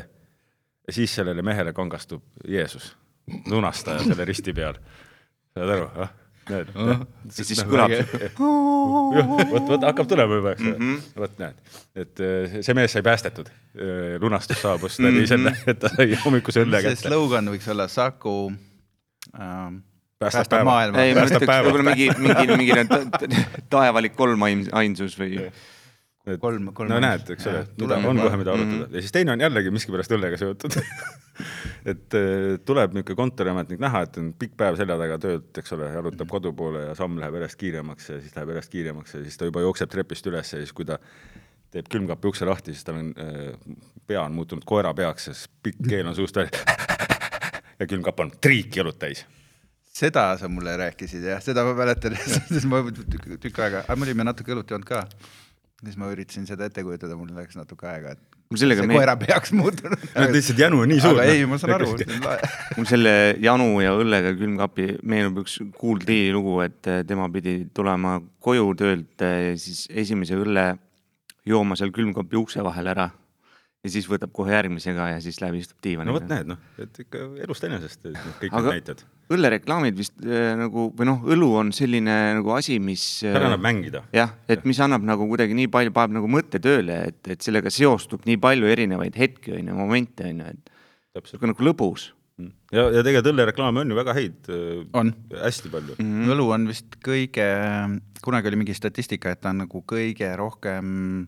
siis 0.90 1.16
sellele 1.20 1.46
mehele 1.46 1.74
kangastub 1.78 2.24
Jeesus, 2.48 2.96
lunastaja 3.52 4.06
selle 4.08 4.26
risti 4.28 4.56
peal. 4.56 4.80
Saad 5.58 5.74
aru, 5.76 5.90
ah? 6.06 6.14
näed, 6.48 6.70
ja 6.78 6.96
siis 7.44 7.60
kõlab 7.68 7.92
see, 7.92 8.30
vot, 8.38 9.68
vot 9.74 9.84
hakkab 9.90 10.08
tulema 10.14 10.40
juba, 10.40 10.54
eks 10.56 10.70
ole, 10.70 10.94
vot 11.24 11.42
näed, 11.42 11.74
et 12.06 12.24
eh, 12.24 12.56
see 12.62 12.78
mees 12.78 12.96
sai 12.96 13.04
päästetud, 13.08 13.52
lunastus 14.24 14.62
saabus 14.64 15.02
läbi 15.04 15.26
selle, 15.30 15.54
et 15.68 15.82
ta 15.82 15.92
sai 15.94 16.16
hommikuse 16.24 16.64
õlle 16.64 16.82
see 16.84 16.96
kätte. 16.96 17.10
slogan 17.12 17.52
võiks 17.52 17.68
olla 17.74 17.90
Saku 17.92 18.38
ähm, 19.36 19.82
Päästab 20.18 20.50
päeva. 20.50 21.04
ei 21.04 21.14
ma 21.14 21.28
ütleks 21.28 21.46
võib-olla 21.46 21.92
mingi, 21.92 22.08
mingi, 22.18 22.46
mingi 22.58 23.42
taevalik 23.74 24.16
kolm 24.18 24.48
ain- 24.48 24.70
ainsus 24.74 25.14
või 26.28 26.42
kolm, 26.42 26.68
kolm. 26.76 26.92
no 26.92 27.00
näed, 27.04 27.30
eks 27.36 27.48
ole, 27.50 27.64
on 27.98 28.22
kohe, 28.22 28.40
mida 28.42 28.54
arutada 28.54 28.90
ja 28.92 29.04
siis 29.04 29.16
teine 29.16 29.34
on 29.36 29.44
jällegi 29.46 29.72
miskipärast 29.74 30.14
õllega 30.18 30.40
seotud. 30.42 30.78
et 31.92 32.18
eh, 32.18 32.58
tuleb 32.68 32.96
niisugune 32.96 33.20
kontoriametnik 33.20 33.82
näha, 33.82 34.04
et 34.08 34.20
on 34.22 34.32
pikk 34.40 34.56
päev 34.60 34.80
selja 34.80 34.98
taga 35.00 35.18
tööd, 35.24 35.50
eks 35.62 35.76
ole, 35.78 35.90
jalutab 35.94 36.32
kodu 36.32 36.54
poole 36.58 36.88
ja 36.90 36.96
samm 36.98 37.20
läheb 37.22 37.38
järjest 37.40 37.60
kiiremaks 37.62 38.10
ja 38.12 38.20
siis 38.22 38.36
läheb 38.36 38.54
järjest 38.56 38.74
kiiremaks 38.74 39.18
ja 39.18 39.24
siis 39.26 39.40
ta 39.40 39.50
juba 39.50 39.64
jookseb 39.64 39.92
trepist 39.94 40.28
üles 40.32 40.54
ja 40.54 40.62
siis, 40.64 40.74
kui 40.76 40.88
ta 40.88 41.00
teeb 41.74 41.90
külmkapi 41.92 42.30
ukse 42.32 42.48
lahti, 42.48 42.76
siis 42.76 42.88
tal 42.88 43.00
on 43.02 43.14
eh, 43.22 43.80
pea 44.08 44.22
on 44.24 44.36
muutunud 44.36 44.66
koera 44.68 44.94
peaks 44.98 45.30
ja 45.30 45.36
siis 45.36 45.50
pikk 45.64 45.82
keel 45.88 46.08
on 46.10 46.16
suust 46.18 46.38
välja. 46.40 46.64
ja 47.80 47.90
külmkapp 47.90 48.24
on 48.24 48.32
triiki 48.42 48.82
õlut 48.84 49.00
täis. 49.00 49.26
seda 49.98 50.30
sa 50.38 50.50
mulle 50.50 50.76
rääkisid 50.78 51.24
jah, 51.26 51.42
seda 51.42 51.64
ma 51.66 51.74
mäletan, 51.78 52.16
siis 52.54 52.66
ma 52.70 52.84
tükk 52.92 53.60
aega, 53.60 53.84
aga 53.86 53.96
me 53.98 54.08
olime 54.08 54.28
natuke 54.28 54.54
õlut 54.56 54.70
joonud 54.74 54.88
ka. 54.88 55.06
Siis 55.86 55.98
ma 56.00 56.10
üritasin 56.10 56.48
seda 56.50 56.68
ette 56.70 56.84
kujutada, 56.86 57.18
mul 57.20 57.30
läks 57.38 57.58
natuke 57.58 57.86
aega, 57.90 58.16
et 58.16 58.38
mul 58.50 58.62
sellega 58.62 58.82
see 58.82 58.90
meeldib, 58.90 59.04
koera 59.04 59.16
peaks 59.22 59.54
muutunud. 59.54 60.06
no 60.16 60.28
lihtsalt 60.34 60.62
janu 60.64 60.82
on 60.84 60.92
nii 60.92 61.04
suur. 61.04 61.20
aga 61.20 61.36
ei, 61.36 61.44
ma 61.50 61.60
saan 61.62 61.76
aru. 61.78 61.92
mul 62.80 62.90
selle 62.90 63.14
janu 63.44 63.70
ja 63.84 63.94
õllega 63.98 64.34
külmkapi 64.40 64.88
meenub 65.06 65.44
üks 65.44 65.60
Kool 65.78 66.02
Tiili 66.08 66.34
lugu, 66.36 66.58
et 66.66 66.90
eh, 66.90 67.04
tema 67.08 67.30
pidi 67.34 67.60
tulema 67.78 68.18
koju 68.44 68.74
töölt 68.80 69.26
eh, 69.28 69.54
siis 69.62 69.86
esimese 69.94 70.40
õlle 70.40 70.72
jooma 71.48 71.78
seal 71.80 71.94
külmkapi 71.96 72.40
ukse 72.40 72.66
vahel 72.66 72.94
ära. 72.96 73.12
Ja 73.88 73.94
siis 73.94 74.08
võtab 74.10 74.34
kohe 74.36 74.54
järgmise 74.54 74.94
ka 74.98 75.12
ja 75.14 75.20
siis 75.24 75.40
läheb 75.44 75.60
istub 75.62 75.80
diivani 75.84 76.12
no 76.12 76.18
vot 76.18 76.28
näed 76.30 76.50
noh, 76.52 76.60
et 76.82 77.00
ikka 77.04 77.24
elust 77.46 77.68
enesest 77.68 78.10
et 78.12 78.18
kõik 78.42 78.52
Aga- 78.52 78.74
need 78.74 78.82
näited. 78.82 79.04
õllereklaamid 79.34 79.98
vist 80.00 80.18
äh, 80.24 80.52
nagu 80.60 80.90
või 80.98 81.10
noh, 81.10 81.24
õlu 81.36 81.50
on 81.62 81.72
selline 81.76 82.18
nagu 82.40 82.54
asi, 82.56 82.80
mis 82.84 83.06
äh, 83.24 83.32
seal 83.32 83.48
annab 83.50 83.64
mängida. 83.66 84.04
jah, 84.16 84.36
et 84.52 84.68
mis 84.68 84.80
annab 84.84 85.06
nagu 85.08 85.28
kuidagi 85.30 85.58
nii 85.58 85.72
palju, 85.74 85.96
paneb 85.96 86.20
nagu 86.20 86.32
mõtte 86.32 86.62
tööle, 86.64 87.00
et, 87.12 87.22
et 87.36 87.44
sellega 87.44 87.72
seostub 87.74 88.28
nii 88.28 88.40
palju 88.44 88.70
erinevaid 88.74 89.18
hetki, 89.20 89.56
on 89.58 89.72
ju, 89.72 89.80
momente, 89.80 90.28
on 90.28 90.44
ju, 90.44 90.54
et 90.54 90.72
täpselt. 91.18 91.38
sihuke 91.38 91.52
nagu 91.54 91.68
lõbus. 91.70 92.12
ja, 92.72 92.84
ja 92.94 93.02
tegelikult 93.02 93.32
õllereklaame 93.34 93.82
on 93.82 93.94
ju 93.94 93.98
väga 93.98 94.14
häid. 94.18 94.52
On. 94.98 95.14
hästi 95.34 95.74
palju 95.74 95.98
mm. 95.98 96.12
mm.. 96.12 96.36
õlu 96.36 96.52
on 96.58 96.68
vist 96.70 97.00
kõige, 97.06 97.48
kunagi 98.26 98.52
oli 98.52 98.62
mingi 98.64 98.78
statistika, 98.78 99.34
et 99.34 99.42
ta 99.44 99.56
on 99.56 99.66
nagu 99.66 99.84
kõige 99.88 100.30
rohkem 100.40 101.28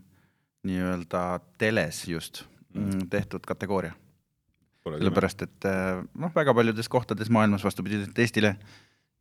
nii-öelda 0.68 1.24
teles 1.60 2.04
just 2.08 2.42
mm. 2.42 2.49
Tehtud 3.10 3.46
kategooria. 3.46 3.92
sellepärast, 4.84 5.42
et 5.42 5.64
äh, 5.68 6.00
noh, 6.14 6.32
väga 6.34 6.54
paljudes 6.54 6.88
kohtades 6.88 7.30
maailmas 7.30 7.64
vastupidiselt 7.64 8.18
Eestile 8.18 8.54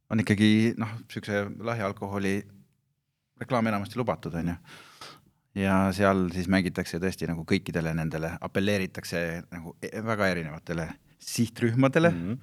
on 0.09 0.19
ikkagi 0.23 0.73
noh, 0.77 0.93
niisuguse 1.01 1.43
lahja 1.59 1.85
alkoholi 1.85 2.39
reklaam 3.39 3.67
enamasti 3.67 3.99
lubatud, 3.99 4.33
on 4.33 4.47
ju. 4.47 4.55
ja 5.59 5.75
seal 5.95 6.29
siis 6.33 6.47
mängitakse 6.47 6.99
tõesti 6.99 7.27
nagu 7.27 7.43
kõikidele 7.47 7.93
nendele, 7.93 8.31
apelleeritakse 8.41 9.43
nagu 9.51 9.75
e- 9.83 10.01
väga 10.05 10.27
erinevatele 10.31 10.87
sihtrühmadele 11.19 12.09
mm, 12.09 12.31
-hmm. 12.31 12.37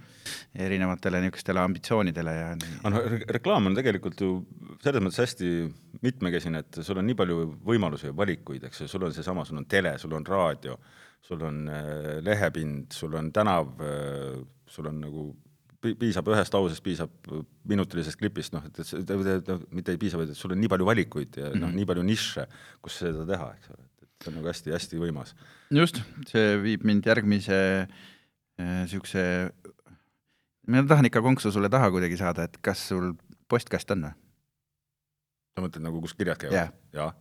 erinevatele 0.67 1.21
niisugustele 1.21 1.61
ambitsioonidele 1.61 2.35
ja 2.35 2.51
nii. 2.57 2.75
aga 2.83 2.93
noh, 2.93 3.07
reklaam 3.39 3.71
on 3.71 3.79
tegelikult 3.79 4.21
ju 4.21 4.31
selles 4.85 5.03
mõttes 5.03 5.23
hästi 5.25 5.49
mitmekesine, 6.05 6.61
et 6.61 6.81
sul 6.85 7.01
on 7.01 7.07
nii 7.09 7.17
palju 7.17 7.47
võimalusi 7.65 8.11
ja 8.11 8.17
valikuid, 8.17 8.69
eks 8.69 8.85
ju, 8.85 8.89
sul 8.93 9.09
on 9.09 9.17
seesama, 9.17 9.45
sul 9.49 9.63
on 9.63 9.67
tele, 9.67 9.97
sul 9.99 10.13
on 10.13 10.27
raadio, 10.27 10.77
sul 11.25 11.43
on 11.49 11.65
äh, 11.73 12.13
lehepind, 12.25 12.93
sul 12.93 13.17
on 13.17 13.33
tänav 13.33 13.73
äh,, 13.81 14.45
sul 14.69 14.91
on 14.93 15.01
nagu 15.01 15.27
pi- 15.81 15.97
piisab 15.99 16.29
ühest 16.33 16.55
lausest, 16.55 16.85
piisab 16.85 17.33
minutilisest 17.69 18.21
klipist, 18.21 18.55
noh, 18.57 18.65
et, 18.69 18.81
et, 18.81 19.13
et, 19.37 19.53
mitte 19.75 19.95
ei 19.95 20.01
piisa, 20.01 20.21
vaid 20.21 20.35
et 20.35 20.39
sul 20.39 20.53
on 20.53 20.61
nii 20.61 20.73
palju 20.73 20.89
valikuid 20.89 21.37
ja 21.41 21.49
mm 21.49 21.53
-hmm. 21.55 21.65
noh, 21.65 21.77
nii 21.81 21.89
palju 21.89 22.05
nišše, 22.07 22.47
kus 22.83 22.99
seda 23.05 23.25
teha, 23.29 23.53
eks 23.57 23.73
ole, 23.73 23.89
et 24.03 24.25
see 24.25 24.33
on 24.33 24.39
nagu 24.41 24.53
hästi-hästi 24.53 25.01
võimas. 25.01 25.33
just, 25.71 26.03
see 26.29 26.59
viib 26.63 26.85
mind 26.85 27.07
järgmise 27.07 27.89
niisuguse, 28.59 29.23
ma 30.67 30.83
tahan 30.89 31.09
ikka 31.11 31.23
konksu 31.23 31.53
sulle 31.53 31.69
taha 31.73 31.91
kuidagi 31.95 32.17
saada, 32.21 32.47
et 32.49 32.57
kas 32.65 32.89
sul 32.89 33.13
postkast 33.49 33.91
on 33.95 34.09
või? 34.09 34.15
sa 35.57 35.65
mõtled 35.65 35.85
nagu, 35.85 36.01
kus 36.05 36.17
kirjad 36.17 36.41
käivad 36.41 36.57
Jah. 36.57 36.73
jaa, 36.97 37.13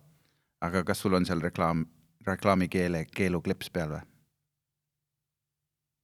aga 0.65 0.83
kas 0.87 1.03
sul 1.03 1.15
on 1.15 1.27
seal 1.27 1.43
reklaam, 1.43 1.85
reklaamikeele 2.27 3.05
keelukleps 3.11 3.71
peal 3.71 3.97
või? 3.97 4.01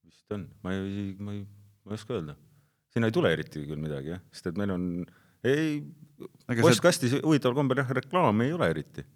vist 0.07 0.35
on, 0.35 0.47
ma 0.63 0.75
ei, 0.75 1.15
ma 1.19 1.35
ei, 1.35 1.45
ma 1.85 1.95
ei 1.95 1.99
oska 1.99 2.15
öelda. 2.19 2.37
sinna 2.93 3.09
ei 3.11 3.15
tule 3.15 3.31
eriti 3.35 3.65
küll 3.67 3.81
midagi 3.81 4.13
jah, 4.13 4.23
sest 4.31 4.51
et 4.51 4.59
meil 4.59 4.75
on, 4.75 4.85
ei, 5.47 5.81
postkastis 6.59 7.17
huvitaval 7.19 7.57
kombel 7.63 7.83
jah, 7.83 7.95
reklaami 8.01 8.49
ei 8.49 8.55
ole 8.55 8.69
eriti. 8.75 9.07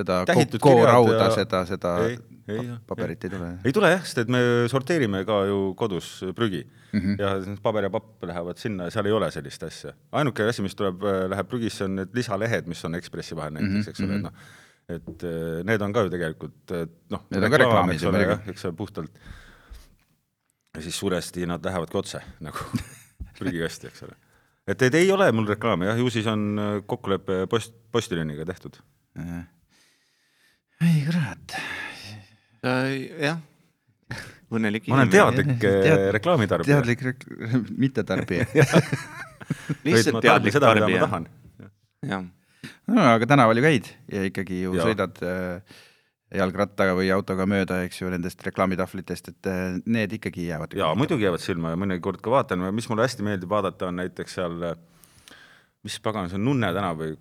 Seda 0.00 0.20
koorauda 0.62 1.30
seda, 1.36 1.64
seda 1.68 1.94
ei, 2.08 2.18
ei 2.50 2.68
paberit 2.88 3.24
ei 3.28 3.32
tule? 3.36 3.50
ei 3.64 3.72
tule 3.76 3.94
jah, 3.94 4.04
sest 4.04 4.24
et 4.24 4.32
me 4.32 4.42
sorteerime 4.72 5.24
ka 5.28 5.44
ju 5.50 5.62
kodus 5.78 6.12
prügi 6.36 6.64
mm 6.66 6.80
Mhm. 6.92 7.14
-hmm. 7.14 7.20
ja 7.22 7.56
paber 7.62 7.84
ja 7.84 7.90
papp 7.90 8.24
lähevad 8.24 8.58
sinna 8.58 8.84
ja 8.84 8.90
seal 8.90 9.06
ei 9.06 9.12
ole 9.12 9.30
sellist 9.30 9.62
asja. 9.62 9.92
ainuke 10.12 10.42
asi, 10.48 10.62
mis 10.62 10.74
tuleb, 10.74 11.02
läheb 11.30 11.48
prügisse, 11.48 11.84
on 11.84 11.94
need 11.94 12.08
lisalehed, 12.14 12.66
mis 12.66 12.84
on 12.84 12.94
Ekspressi 12.94 13.36
vahel 13.36 13.52
näiteks 13.52 13.70
mm, 13.70 13.80
-hmm. 13.80 13.90
eks 13.90 14.00
ole, 14.00 14.16
et 14.16 14.22
noh, 14.22 14.32
et 14.88 15.22
eh, 15.22 15.60
need 15.64 15.80
on 15.86 15.92
ka 15.92 16.02
ju 16.02 16.10
tegelikult 16.10 16.74
noh, 17.10 17.22
Need 17.30 17.44
on 17.44 17.50
ka 17.50 17.60
reklaamid 17.62 17.94
eks 17.94 18.08
ole 18.10 18.22
jah, 18.24 18.42
eks 18.48 18.64
ole 18.64 18.72
puhtalt. 18.72 19.20
ja 20.76 20.82
siis 20.82 20.98
suuresti 20.98 21.46
nad 21.46 21.64
lähevadki 21.64 21.96
otse 21.98 22.22
nagu 22.46 22.58
prügikasti, 23.38 23.86
eks 23.86 24.02
ole. 24.02 24.16
et, 24.66 24.82
et 24.82 24.94
ei 24.94 25.12
ole 25.12 25.32
mul 25.32 25.46
reklaami 25.46 25.86
jah, 25.86 25.98
ju 25.98 26.10
siis 26.10 26.26
on 26.26 26.58
eh, 26.58 26.82
kokkulepe 26.86 27.46
post, 27.46 27.74
postiljoniga 27.92 28.44
tehtud. 28.44 28.82
Ei 30.80 31.02
kurat, 31.06 31.54
jah, 33.20 33.38
õnnelik 34.50 34.88
ma 34.90 35.00
olen 35.00 35.12
teadlik 35.12 35.52
eh, 35.58 35.76
Tead- 35.84 36.06
reklaamitarbija. 36.16 36.78
teadlik 36.80 37.04
rek-, 37.10 37.28
mittetarbija. 37.84 38.46
lihtsalt 39.86 40.22
teadlik 40.24 40.56
tarbija. 40.62 41.10
jah, 42.08 42.24
no 42.90 43.06
aga 43.14 43.28
tänaval 43.30 43.60
ju 43.60 43.66
käid 43.68 43.92
ja 44.12 44.24
ikkagi 44.30 44.62
ju 44.64 44.74
Jaa. 44.78 44.88
sõidad 44.88 45.20
äh, 45.26 45.78
jalgrattaga 46.40 46.94
või 46.94 47.08
autoga 47.14 47.46
mööda, 47.50 47.80
eks 47.86 48.00
ju, 48.04 48.10
nendest 48.12 48.42
reklaamitahvlitest, 48.46 49.32
et 49.34 49.48
äh, 49.50 49.78
need 49.86 50.12
ikkagi 50.18 50.46
jäävad. 50.48 50.76
jaa, 50.78 50.92
muidugi 50.98 51.26
jäävad 51.26 51.42
silma 51.44 51.74
ja 51.74 51.80
mõnikord 51.80 52.22
ka 52.24 52.30
vaatan, 52.34 52.68
mis 52.76 52.88
mulle 52.90 53.06
hästi 53.06 53.26
meeldib 53.26 53.50
vaadata, 53.50 53.88
on 53.90 53.98
näiteks 54.00 54.38
seal, 54.38 54.62
mis 55.86 55.96
pagan, 56.04 56.28
see 56.30 56.38
on 56.38 56.44
Nunne 56.48 56.70
tänav 56.76 56.98
või 57.00 57.16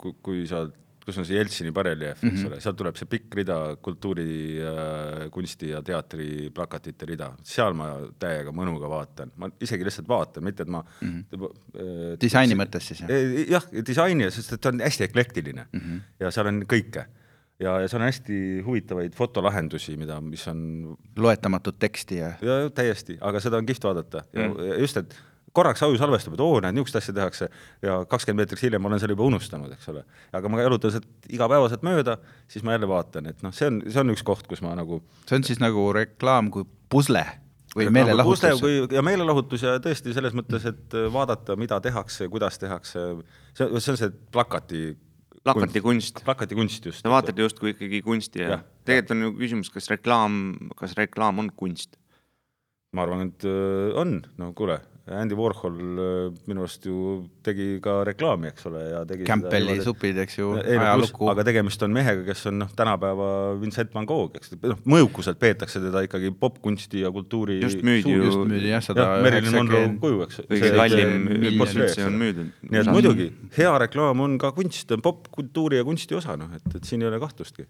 kui, 0.00 0.14
kui 0.24 0.44
sa, 0.50 0.64
kus 1.04 1.18
on 1.20 1.26
see 1.28 1.36
Jeltsini 1.36 1.72
bareljeef, 1.74 2.22
eks 2.22 2.24
mm 2.24 2.36
-hmm. 2.36 2.52
ole, 2.52 2.60
sealt 2.64 2.78
tuleb 2.80 2.96
see 2.96 3.08
pikk 3.10 3.34
rida 3.40 3.58
kultuuri, 3.82 4.28
kunsti 5.34 5.72
ja 5.74 5.82
teatri 5.82 6.50
plakatite 6.54 7.08
rida, 7.08 7.30
seal 7.42 7.76
ma 7.76 7.90
täiega 8.18 8.54
mõnuga 8.56 8.88
vaatan, 8.90 9.34
ma 9.36 9.50
isegi 9.60 9.84
lihtsalt 9.84 10.08
vaatan, 10.08 10.44
mitte 10.44 10.64
et 10.64 10.72
ma 10.72 10.84
mm 10.84 11.24
-hmm. 11.32 12.16
disaini 12.20 12.56
mõttes 12.58 12.88
siis 12.92 13.04
jah? 13.04 13.10
jah, 13.48 13.68
disaini, 13.86 14.30
sest 14.30 14.56
et 14.56 14.60
ta 14.60 14.72
on 14.72 14.80
hästi 14.80 15.04
eklektiline 15.04 15.66
mm 15.72 15.80
-hmm. 15.80 16.00
ja 16.20 16.30
seal 16.30 16.46
on 16.46 16.64
kõike 16.64 17.06
ja, 17.60 17.80
ja 17.80 17.88
seal 17.88 18.02
on 18.02 18.08
hästi 18.08 18.38
huvitavaid 18.66 19.14
fotolahendusi, 19.14 19.96
mida, 19.96 20.20
mis 20.20 20.46
on 20.48 20.96
loetamatut 21.16 21.78
teksti 21.78 22.16
ja 22.16 22.32
ja 22.42 22.58
täiesti, 22.74 23.18
aga 23.20 23.40
seda 23.40 23.60
on 23.60 23.66
kihvt 23.66 23.84
vaadata 23.84 24.24
ja, 24.32 24.48
mm. 24.48 24.80
just, 24.80 24.96
et 24.96 25.16
korraks 25.54 25.84
aju 25.86 25.98
salvestab, 25.98 26.34
et 26.34 26.42
oo, 26.42 26.58
näed, 26.62 26.74
niisugust 26.74 26.98
asja 26.98 27.14
tehakse 27.14 27.48
ja 27.84 28.00
kakskümmend 28.10 28.42
meetrit 28.42 28.64
hiljem 28.64 28.88
olen 28.88 29.00
selle 29.02 29.14
juba 29.14 29.28
unustanud, 29.28 29.70
eks 29.76 29.88
ole. 29.92 30.02
aga 30.34 30.50
ma 30.50 30.60
jalutan 30.64 30.94
sealt 30.94 31.30
igapäevaselt 31.30 31.84
mööda, 31.86 32.18
siis 32.50 32.66
ma 32.66 32.74
jälle 32.74 32.88
vaatan, 32.90 33.30
et 33.30 33.44
noh, 33.46 33.54
see 33.54 33.70
on, 33.70 33.80
see 33.86 34.02
on 34.02 34.14
üks 34.14 34.24
koht, 34.26 34.48
kus 34.50 34.64
ma 34.64 34.74
nagu 34.78 35.00
see 35.28 35.38
on 35.38 35.46
siis 35.46 35.62
nagu 35.62 35.86
reklaam 35.94 36.50
kui 36.54 36.66
pusle. 36.90 37.24
või 37.74 37.88
meelelahutus? 37.94 38.62
ja 38.94 39.02
meelelahutus 39.02 39.66
ja 39.66 39.78
tõesti 39.82 40.14
selles 40.14 40.34
mõttes, 40.34 40.66
et 40.70 40.96
vaadata, 41.14 41.56
mida 41.58 41.80
tehakse, 41.82 42.28
kuidas 42.30 42.58
tehakse, 42.62 43.06
see, 43.54 43.66
see 43.78 43.94
on 43.94 44.00
see 44.00 44.12
plakati 44.34 44.84
plakatikunst. 45.44 46.24
plakatikunst 46.24 46.86
just. 46.90 47.02
sa 47.04 47.12
vaatad 47.12 47.38
justkui 47.38 47.74
ikkagi 47.74 48.00
kunsti 48.02 48.42
ja, 48.42 48.56
ja 48.56 48.58
tegelikult 48.88 49.14
on 49.14 49.22
ju 49.26 49.36
küsimus, 49.38 49.70
kas 49.74 49.90
reklaam, 49.92 50.40
kas 50.78 50.96
reklaam 50.98 51.42
on 51.44 51.52
kunst? 51.54 51.94
ma 52.94 53.06
arvan, 53.06 53.28
et 53.30 53.46
äh, 53.46 53.94
on, 53.98 54.18
no 54.38 54.52
kuule 54.54 54.80
Andy 55.04 55.36
Warhol 55.36 55.74
äh, 56.00 56.36
minu 56.48 56.62
arust 56.64 56.86
ju 56.88 56.94
tegi 57.44 57.76
ka 57.84 57.98
reklaami, 58.08 58.48
eks 58.54 58.64
ole, 58.70 58.84
ja 58.88 59.02
tegi 59.08 59.26
Campbelli 59.28 59.76
supid, 59.84 60.16
eks 60.22 60.38
ju, 60.38 60.54
ajalukku. 60.56 61.28
aga 61.28 61.44
tegemist 61.44 61.84
on 61.84 61.92
mehega, 61.92 62.22
kes 62.24 62.46
on 62.48 62.62
noh, 62.62 62.70
tänapäeva 62.78 63.28
Vincent 63.60 63.92
van 63.92 64.08
Gogh, 64.08 64.38
eks, 64.40 64.54
noh, 64.62 64.80
mõjukuselt 64.88 65.36
peetakse 65.42 65.82
teda 65.84 66.06
ikkagi 66.08 66.32
popkunsti 66.40 67.04
ja 67.04 67.12
kultuuri 67.12 67.58
just 67.60 67.84
müüdi 67.84 68.16
ju, 68.16 68.24
just 68.30 68.42
müüdi 68.48 68.72
jah, 68.72 68.84
seda 68.86 69.10
Marilyn 69.26 69.58
Monroe 69.58 69.92
kuju, 70.00 70.24
eks. 70.24 70.42
kõige 70.48 70.72
kallim 70.80 71.30
üldse 71.52 72.08
on 72.08 72.18
müüdud. 72.24 72.50
nii 72.70 72.84
et 72.86 72.92
muidugi, 72.96 73.30
hea 73.60 73.76
reklaam 73.84 74.24
on 74.24 74.40
ka 74.40 74.54
kunst, 74.56 74.96
on 74.96 75.04
popkultuuri 75.04 75.82
ja 75.82 75.84
kunsti 75.84 76.16
osa, 76.16 76.40
noh, 76.40 76.48
et, 76.56 76.68
et 76.80 76.88
siin 76.88 77.04
ei 77.04 77.12
ole 77.12 77.20
kahtlustki. 77.20 77.68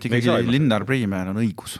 ikkagi 0.00 0.32
Linnar 0.48 0.88
Priimäel 0.88 1.34
on 1.36 1.44
õigus 1.44 1.76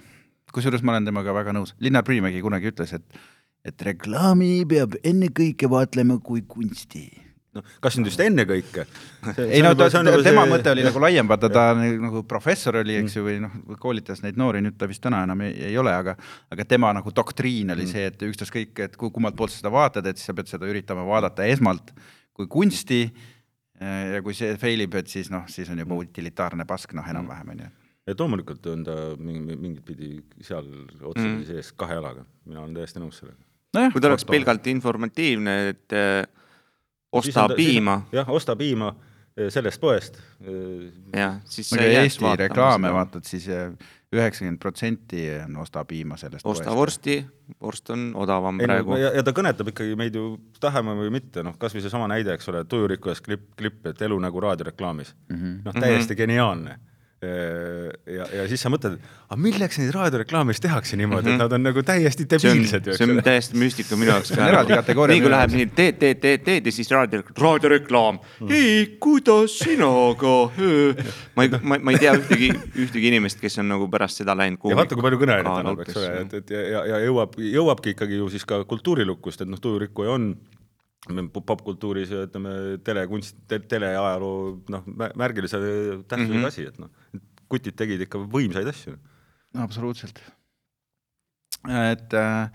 kusjuures 0.52 0.82
ma 0.84 0.92
olen 0.92 1.06
temaga 1.08 1.32
väga 1.32 1.54
nõus, 1.56 1.72
Linnar 1.80 2.04
Priimägi 2.04 2.42
kunagi 2.44 2.68
ütles, 2.68 2.92
et 2.92 3.22
et 3.66 3.84
reklaami 3.86 4.54
peab 4.68 4.96
ennekõike 5.06 5.70
vaatlema 5.70 6.18
kui 6.24 6.42
kunsti. 6.48 7.06
Noh, 7.52 7.64
kas 7.84 7.98
nüüd 7.98 8.08
just 8.08 8.20
ennekõike? 8.24 8.86
ei 9.44 9.60
no 9.60 9.74
ta, 9.76 9.90
ta, 9.92 10.00
tema 10.24 10.46
see... 10.46 10.50
mõte 10.54 10.70
oli 10.72 10.86
nagu 10.86 11.02
laiem, 11.04 11.28
vaata 11.28 11.50
ta 11.52 11.64
nagu 11.76 12.22
professor 12.28 12.78
oli, 12.80 12.96
eks 13.02 13.18
ju, 13.18 13.26
või 13.26 13.42
noh, 13.44 13.58
koolitas 13.82 14.24
neid 14.24 14.40
noori, 14.40 14.62
nüüd 14.64 14.78
ta 14.80 14.88
vist 14.88 15.02
täna 15.04 15.20
enam 15.26 15.44
ei, 15.44 15.58
ei 15.68 15.76
ole, 15.80 15.92
aga 15.92 16.14
aga 16.52 16.66
tema 16.68 16.94
nagu 16.96 17.12
doktriin 17.12 17.74
oli 17.74 17.84
mm. 17.84 17.92
see, 17.92 18.06
et 18.08 18.24
ükstaskõik, 18.30 18.72
et 18.86 18.96
kummalt 18.96 19.36
poolt 19.36 19.52
sa 19.52 19.60
seda 19.60 19.74
vaatad, 19.74 20.08
et 20.08 20.16
siis 20.16 20.32
sa 20.32 20.36
pead 20.38 20.48
seda 20.48 20.70
üritama 20.70 21.04
vaadata 21.10 21.44
esmalt 21.52 21.92
kui 22.32 22.48
kunsti 22.48 23.02
ja 23.82 24.24
kui 24.24 24.32
see 24.38 24.56
fail 24.56 24.86
ib, 24.86 24.96
et 24.96 25.12
siis 25.12 25.28
noh, 25.28 25.44
siis 25.52 25.68
on 25.68 25.84
juba 25.84 26.00
utilitaarne 26.00 26.64
pask, 26.64 26.96
noh, 26.96 27.04
enam-vähem 27.12 27.52
on 27.52 27.64
ju. 27.66 27.72
Et 28.08 28.18
loomulikult 28.18 28.64
on 28.72 28.80
ta 28.86 28.96
mingi, 29.20 29.60
mingit 29.60 29.84
pidi 29.86 30.14
seal 30.40 30.64
otsapidi 30.72 31.42
mm. 31.42 31.48
sees 31.52 31.74
kahe 31.76 32.00
jalaga, 32.00 32.24
mina 32.48 32.64
olen 32.64 32.80
täiesti 32.80 33.02
nõus 33.02 33.20
sellega 33.20 33.51
no. 33.76 33.88
kui 33.92 34.02
ta 34.02 34.10
oleks 34.10 34.26
pelgalt 34.28 34.66
informatiivne, 34.72 35.56
et 35.72 35.96
äh, 35.96 36.26
osta 37.12 37.48
on, 37.48 37.56
piima. 37.56 38.02
jah, 38.12 38.28
osta 38.30 38.56
piima 38.56 38.92
äh, 38.92 39.48
sellest 39.52 39.80
poest. 39.80 40.20
Äh, 40.42 40.92
jah, 41.16 41.40
siis 41.44 41.72
sa 41.72 41.82
ei 41.82 41.96
Eesti 42.02 42.36
reklaame 42.44 42.88
seda. 42.88 42.96
vaatad, 42.98 43.28
siis 43.28 43.48
üheksakümmend 44.12 44.60
protsenti 44.60 45.24
on 45.46 45.56
osta 45.62 45.84
piima 45.88 46.18
sellest 46.20 46.44
osta 46.44 46.68
poest. 46.68 46.76
vorsti, 46.76 47.16
vorst 47.60 47.90
on 47.94 48.10
odavam 48.20 48.60
ei, 48.60 48.68
praegu. 48.68 48.96
ja, 49.00 49.14
ja 49.16 49.24
ta 49.24 49.32
kõnetab 49.36 49.72
ikkagi 49.72 49.96
meid 49.96 50.16
ju, 50.18 50.34
tahame 50.60 50.96
või 50.98 51.12
mitte, 51.14 51.44
noh, 51.46 51.56
kasvõi 51.60 51.84
seesama 51.84 52.10
näide, 52.12 52.36
eks 52.36 52.52
ole, 52.52 52.64
tujurikkujas 52.68 53.24
klipp, 53.24 53.54
klipp, 53.56 53.86
et 53.88 54.02
elu 54.04 54.18
nagu 54.20 54.44
raadioreklaamis 54.44 55.14
mm. 55.14 55.36
-hmm. 55.36 55.60
noh, 55.64 55.78
täiesti 55.78 56.12
mm 56.12 56.14
-hmm. 56.14 56.18
geniaalne 56.24 56.78
ja, 57.22 58.24
ja 58.34 58.44
siis 58.50 58.62
sa 58.64 58.70
mõtled, 58.72 58.96
aga 59.28 59.38
milleks 59.38 59.78
neid 59.78 59.92
raadioreklaame 59.94 60.54
siis 60.54 60.64
tehakse 60.64 60.96
niimoodi 60.98 61.30
mm, 61.30 61.30
-hmm. 61.30 61.34
et 61.34 61.38
mhm. 61.38 61.42
nad 61.44 61.52
on 61.52 61.62
nagu 61.68 61.82
täiesti 61.86 62.26
debiilsed 62.30 62.88
see 62.96 63.06
on 63.06 63.22
täiesti 63.22 63.58
müstika 63.58 63.96
minu 63.96 64.10
jaoks 64.10 64.32
ka. 64.34 64.48
eraldi 64.48 64.74
kategooria. 64.80 65.14
nii 65.14 65.22
kui 65.22 65.30
läheb 65.30 65.54
nii 65.54 65.66
teed, 65.76 66.00
teed, 66.00 66.20
teed, 66.24 66.42
teed 66.48 66.66
ja 66.66 66.72
siis 66.72 66.90
raadio, 66.90 67.22
raadioreklaam 67.38 68.18
mm. 68.18 68.50
ei, 68.50 68.96
kuidas 69.00 69.58
sina 69.58 69.90
ka? 70.18 70.34
ma 71.36 71.46
ei, 71.46 71.52
ma, 71.62 71.78
ma 71.78 71.94
ei 71.94 72.02
tea 72.02 72.16
ühtegi, 72.18 72.50
ühtegi 72.86 73.12
inimest, 73.12 73.38
kes 73.40 73.60
on 73.62 73.70
nagu 73.70 73.86
pärast 73.92 74.22
seda 74.22 74.34
läinud 74.38 74.58
kuhugi. 74.58 74.74
ja 74.74 74.80
vaata, 74.82 74.98
kui 74.98 75.06
palju 75.06 75.20
kõneainet 75.22 75.52
annab, 75.52 75.84
eks 75.86 76.00
ole, 76.00 76.10
et, 76.24 76.34
et 76.42 76.56
ja, 76.56 76.64
ja, 76.74 76.82
ja 76.94 77.04
jõuab, 77.06 77.38
jõuabki 77.38 77.94
ikkagi 77.94 78.18
ju 78.18 78.32
siis 78.34 78.48
ka 78.48 78.64
kultuurilukkust, 78.66 79.46
et 79.46 79.52
noh, 79.52 79.62
tujurikkuja 79.62 80.18
on 80.18 80.32
popkultuuris 81.08 82.12
ja 82.14 82.26
ütleme, 82.28 82.78
telekunst 82.84 83.36
te,, 83.50 83.58
teleajaloo 83.58 84.36
noh, 84.70 84.84
märgilise 85.18 85.58
tähtsusega 85.58 86.38
mm 86.38 86.42
-hmm. 86.42 86.46
asi, 86.46 86.66
et 86.66 86.78
noh, 86.78 86.90
kutid 87.50 87.76
tegid 87.76 88.06
ikka 88.06 88.18
võimsaid 88.18 88.68
asju. 88.68 88.94
absoluutselt. 89.58 90.22
et 91.66 92.14
äh, 92.14 92.50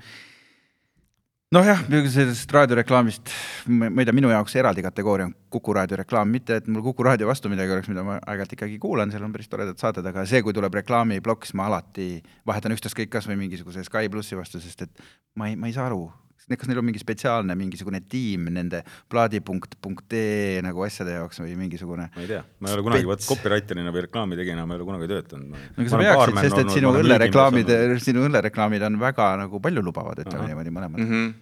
nojah, 1.51 1.83
sellest 2.11 2.51
raadioreklaamist, 2.51 3.31
ma 3.67 3.87
ei 3.87 4.05
tea, 4.05 4.15
minu 4.15 4.29
jaoks 4.31 4.55
eraldi 4.55 4.83
kategooria 4.83 5.27
on 5.29 5.35
Kuku 5.49 5.73
raadio 5.73 5.97
reklaam, 5.97 6.29
mitte 6.31 6.55
et 6.55 6.67
mul 6.67 6.83
Kuku 6.83 7.03
raadio 7.03 7.27
vastu 7.27 7.49
midagi 7.49 7.71
oleks, 7.71 7.87
mida 7.87 8.03
ma 8.03 8.17
aeg-ajalt 8.19 8.53
ikkagi 8.53 8.79
kuulan, 8.79 9.11
seal 9.11 9.23
on 9.23 9.31
päris 9.31 9.49
toredad 9.49 9.77
saated, 9.77 10.05
aga 10.05 10.25
see, 10.25 10.41
kui 10.41 10.53
tuleb 10.53 10.73
reklaamiplokk, 10.73 11.45
siis 11.45 11.55
ma 11.55 11.67
alati 11.67 12.23
vahetan 12.47 12.75
ükstaskõik 12.75 13.09
kas 13.09 13.27
või 13.27 13.39
mingisuguse 13.43 13.83
Sky 13.83 14.09
plussi 14.09 14.39
vastu, 14.39 14.59
sest 14.59 14.87
et 14.87 15.03
ma 15.35 15.47
ei, 15.47 15.55
ma 15.55 15.67
ei 15.67 15.73
saa 15.73 15.87
aru, 15.87 16.11
kas 16.55 16.69
neil 16.69 16.79
on 16.79 16.87
mingi 16.87 17.01
spetsiaalne 17.01 17.55
mingisugune 17.59 17.99
tiim 18.07 18.47
nende 18.55 18.83
plaadi.ee 19.11 20.61
nagu 20.63 20.85
asjade 20.85 21.17
jaoks 21.17 21.41
või 21.43 21.57
mingisugune? 21.59 22.07
ma 22.13 22.23
ei 22.23 22.29
tea, 22.29 22.43
ma 22.61 22.71
ei 22.71 22.77
ole 22.77 22.85
kunagi 22.85 23.09
vot 23.09 23.25
copywriter'ina 23.27 23.91
või 23.95 24.05
reklaamitegijana 24.07 24.63
ma 24.63 24.77
ei 24.77 24.81
ole 24.81 24.87
kunagi 24.91 25.09
töötanud. 25.11 25.49
no 25.51 25.83
aga 25.83 25.91
sa 25.91 25.99
peaksid, 26.03 26.39
sest 26.45 26.61
et 26.63 26.71
sinu 26.77 26.93
õllereklaamid, 27.01 27.73
sinu 28.05 28.23
õllereklaamid 28.29 28.87
on 28.87 29.01
väga 29.01 29.33
nagu 29.43 29.61
paljulubavad, 29.63 30.23
ütleme 30.23 30.47
niimoodi 30.53 30.73
mõlemad 30.79 31.03
mm. 31.03 31.11
-hmm 31.11 31.35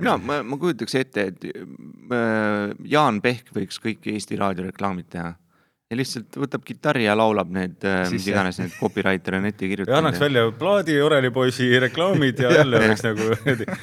mina, 0.00 0.16
ma, 0.18 0.40
ma 0.42 0.56
kujutaks 0.58 0.96
ette, 0.98 1.26
et 1.30 1.44
äh, 1.46 2.72
Jaan 2.90 3.20
Pehk 3.22 3.52
võiks 3.54 3.78
kõik 3.78 4.08
Eesti 4.10 4.38
raadioreklaamid 4.40 5.06
teha 5.12 5.28
ja 5.90 5.98
lihtsalt 5.98 6.36
võtab 6.38 6.62
kitarri 6.66 7.04
ja 7.08 7.16
laulab 7.18 7.50
need, 7.54 7.82
äh, 7.86 8.04
mis 8.12 8.26
iganes 8.30 8.60
need 8.62 8.74
copywriter 8.78 9.40
on 9.40 9.48
ette 9.50 9.66
kirjutanud. 9.66 9.96
ja 9.96 9.98
annaks 9.98 10.22
välja 10.22 10.46
plaadi 10.58 11.00
orelipoisi 11.02 11.70
reklaamid 11.82 12.42
ja 12.44 12.52
jälle 12.60 12.82
oleks 12.84 13.02
nagu, 13.06 13.30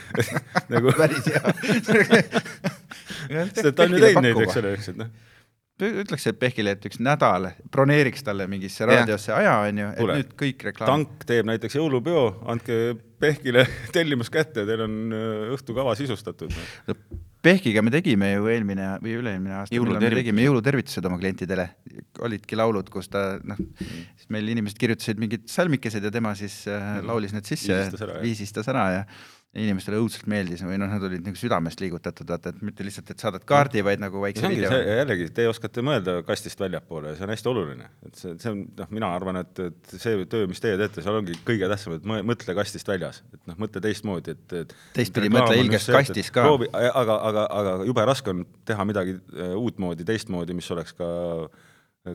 nagu. 0.74 0.94
päris 0.98 1.28
hea. 1.34 1.56
sest 3.58 3.74
ta 3.76 3.84
on 3.84 3.98
ju 3.98 4.04
teinud 4.06 4.24
neid, 4.24 4.44
eks 4.46 4.62
ole, 4.62 4.76
eks, 4.80 4.94
et 4.94 5.02
noh 5.04 5.16
ütleks 5.78 6.24
et 6.26 6.38
Pehkile, 6.42 6.72
et 6.74 6.86
üks 6.90 6.98
nädal 7.06 7.52
broneeriks 7.70 8.24
talle 8.26 8.48
mingisse 8.50 8.88
raadiosse 8.90 9.30
aja, 9.36 9.60
onju, 9.68 9.90
et 9.92 10.00
Kule, 10.00 10.16
nüüd 10.18 10.32
kõik 10.40 10.64
reklaam. 10.72 10.90
tank 10.90 11.28
teeb 11.30 11.46
näiteks 11.52 11.78
jõulupeo, 11.78 12.24
andke 12.50 12.96
Pehkile 13.22 13.68
tellimus 13.94 14.32
kätte, 14.34 14.66
teil 14.66 14.82
on 14.88 14.98
äh, 15.14 15.52
õhtukava 15.54 15.94
sisustatud 16.00 16.56
no 16.88 16.98
Pehkiga 17.48 17.84
me 17.86 17.94
tegime 17.94 18.34
ju 18.34 18.50
eelmine 18.52 18.90
või 19.04 19.16
üle-eelmine 19.22 19.56
aasta, 19.62 19.80
millal 19.80 20.02
me 20.04 20.12
tegime 20.20 20.44
jõulutervitused 20.44 21.08
oma 21.08 21.20
klientidele, 21.22 21.68
olidki 22.28 22.60
laulud, 22.60 22.92
kus 22.92 23.08
ta 23.14 23.24
noh, 23.48 23.60
siis 23.80 24.28
meil 24.34 24.52
inimesed 24.52 24.80
kirjutasid 24.82 25.22
mingid 25.22 25.48
salmikesed 25.52 26.04
ja 26.04 26.12
tema 26.14 26.34
siis 26.40 26.60
äh, 26.72 26.98
laulis 27.08 27.36
need 27.36 27.48
sisse, 27.48 27.80
viisistas 28.24 28.68
ära 28.74 28.88
ja 28.98 29.08
inimestele 29.58 30.00
õudselt 30.02 30.28
meeldis 30.30 30.62
või 30.66 30.78
noh, 30.80 30.90
nad 30.92 31.04
olid 31.08 31.26
nagu 31.26 31.40
südamest 31.40 31.82
liigutatud, 31.82 32.28
vaata, 32.30 32.52
et 32.54 32.64
mitte 32.66 32.86
lihtsalt, 32.86 33.10
et 33.14 33.24
saadad 33.24 33.44
kaardi, 33.48 33.82
vaid 33.86 34.02
nagu 34.02 34.22
väikse 34.22 34.50
video. 34.52 34.72
jällegi, 34.72 35.30
te 35.36 35.48
oskate 35.50 35.84
mõelda 35.86 36.20
kastist 36.28 36.60
väljapoole 36.62 37.14
ja 37.14 37.18
see 37.18 37.26
on 37.28 37.34
hästi 37.34 37.52
oluline, 37.52 37.90
et 38.08 38.20
see, 38.20 38.34
see 38.42 38.52
on 38.54 38.64
noh, 38.78 38.92
mina 38.94 39.12
arvan, 39.16 39.42
et, 39.42 39.62
et 39.66 39.96
see 39.96 40.26
töö, 40.32 40.50
mis 40.52 40.62
teie 40.64 40.78
teete, 40.80 41.04
seal 41.06 41.20
ongi 41.20 41.38
kõige 41.48 41.70
tähtsam, 41.72 41.98
et 41.98 42.08
mõtle 42.08 42.58
kastist 42.58 42.92
väljas, 42.92 43.22
et 43.34 43.42
noh, 43.50 43.58
mõtle 43.64 43.82
teistmoodi, 43.84 44.36
et, 44.38 44.58
et. 44.62 44.76
teistpidi 44.98 45.32
mõtle 45.34 45.58
ilgest 45.62 45.94
kastis 45.94 46.30
ka. 46.34 46.46
aga, 46.48 47.18
aga, 47.32 47.48
aga 47.62 47.78
jube 47.88 48.06
raske 48.08 48.34
on 48.34 48.44
teha 48.68 48.86
midagi 48.90 49.18
äh, 49.18 49.56
uutmoodi, 49.58 50.06
teistmoodi, 50.08 50.58
mis 50.58 50.70
oleks 50.76 50.94
ka 50.98 51.08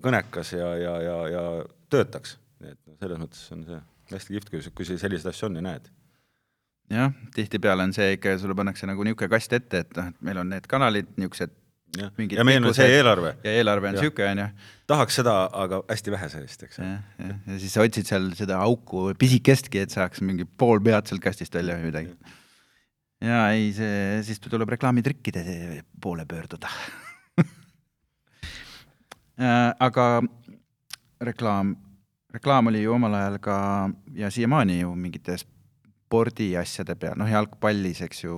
kõnekas 0.02 0.54
ja, 0.54 0.68
ja, 0.80 0.94
ja, 1.04 1.16
ja 1.32 1.48
töötaks. 1.92 2.38
et 2.62 2.78
selles 3.00 3.18
mõttes 3.18 3.42
on 3.52 3.66
see 3.66 3.82
hästi 4.12 4.36
kihvt, 4.36 4.52
kui, 4.52 4.62
kui 4.76 4.86
selliseid 4.86 5.32
asju 5.32 5.48
on 5.48 5.58
ja 5.58 5.66
näed 5.72 5.90
jah, 6.92 7.12
tihtipeale 7.34 7.88
on 7.88 7.94
see 7.96 8.14
ikka, 8.16 8.36
sulle 8.40 8.56
pannakse 8.58 8.88
nagu 8.88 9.04
niisugune 9.06 9.32
kast 9.32 9.52
ette, 9.56 9.84
et 9.84 9.98
noh, 9.98 10.12
et 10.12 10.24
meil 10.28 10.40
on 10.42 10.48
need 10.52 10.66
kanalid 10.70 11.10
niisugused 11.16 11.52
ja, 11.98 12.08
ja 12.38 12.44
meil 12.46 12.64
on 12.64 12.74
see 12.76 12.88
eelarve. 12.98 13.34
ja 13.44 13.54
eelarve 13.60 13.90
on 13.90 13.98
niisugune, 13.98 14.30
on 14.32 14.42
ju. 14.42 14.48
tahaks 14.92 15.18
seda, 15.20 15.36
aga 15.64 15.82
hästi 15.90 16.14
vähe 16.14 16.28
sellest, 16.32 16.66
eks. 16.68 16.80
jah, 16.82 17.00
jah, 17.20 17.36
ja 17.52 17.60
siis 17.62 17.76
sa 17.76 17.86
otsid 17.86 18.08
seal 18.08 18.30
seda 18.38 18.60
auku 18.64 19.10
pisikestki, 19.20 19.84
et 19.84 19.94
saaks 19.94 20.24
mingi 20.24 20.46
pool 20.46 20.82
pead 20.84 21.10
sealt 21.10 21.24
kastist 21.24 21.54
välja 21.58 21.78
või 21.78 21.90
midagi. 21.90 22.34
ja 23.24 23.44
ei, 23.54 23.70
see, 23.76 23.94
siis 24.26 24.42
tuleb 24.44 24.74
reklaamitrikkide 24.76 25.46
poole 26.02 26.26
pöörduda 26.28 26.68
aga 29.88 30.06
reklaam, 31.22 31.76
reklaam 32.34 32.72
oli 32.72 32.84
ju 32.84 32.94
omal 32.94 33.14
ajal 33.20 33.40
ka 33.42 33.56
ja 34.18 34.30
siiamaani 34.30 34.80
ju 34.82 34.94
mingites 34.98 35.46
spordiasjade 36.12 36.96
peal, 37.00 37.16
noh 37.20 37.30
jalgpallis, 37.30 38.02
eks 38.04 38.26
ju, 38.26 38.36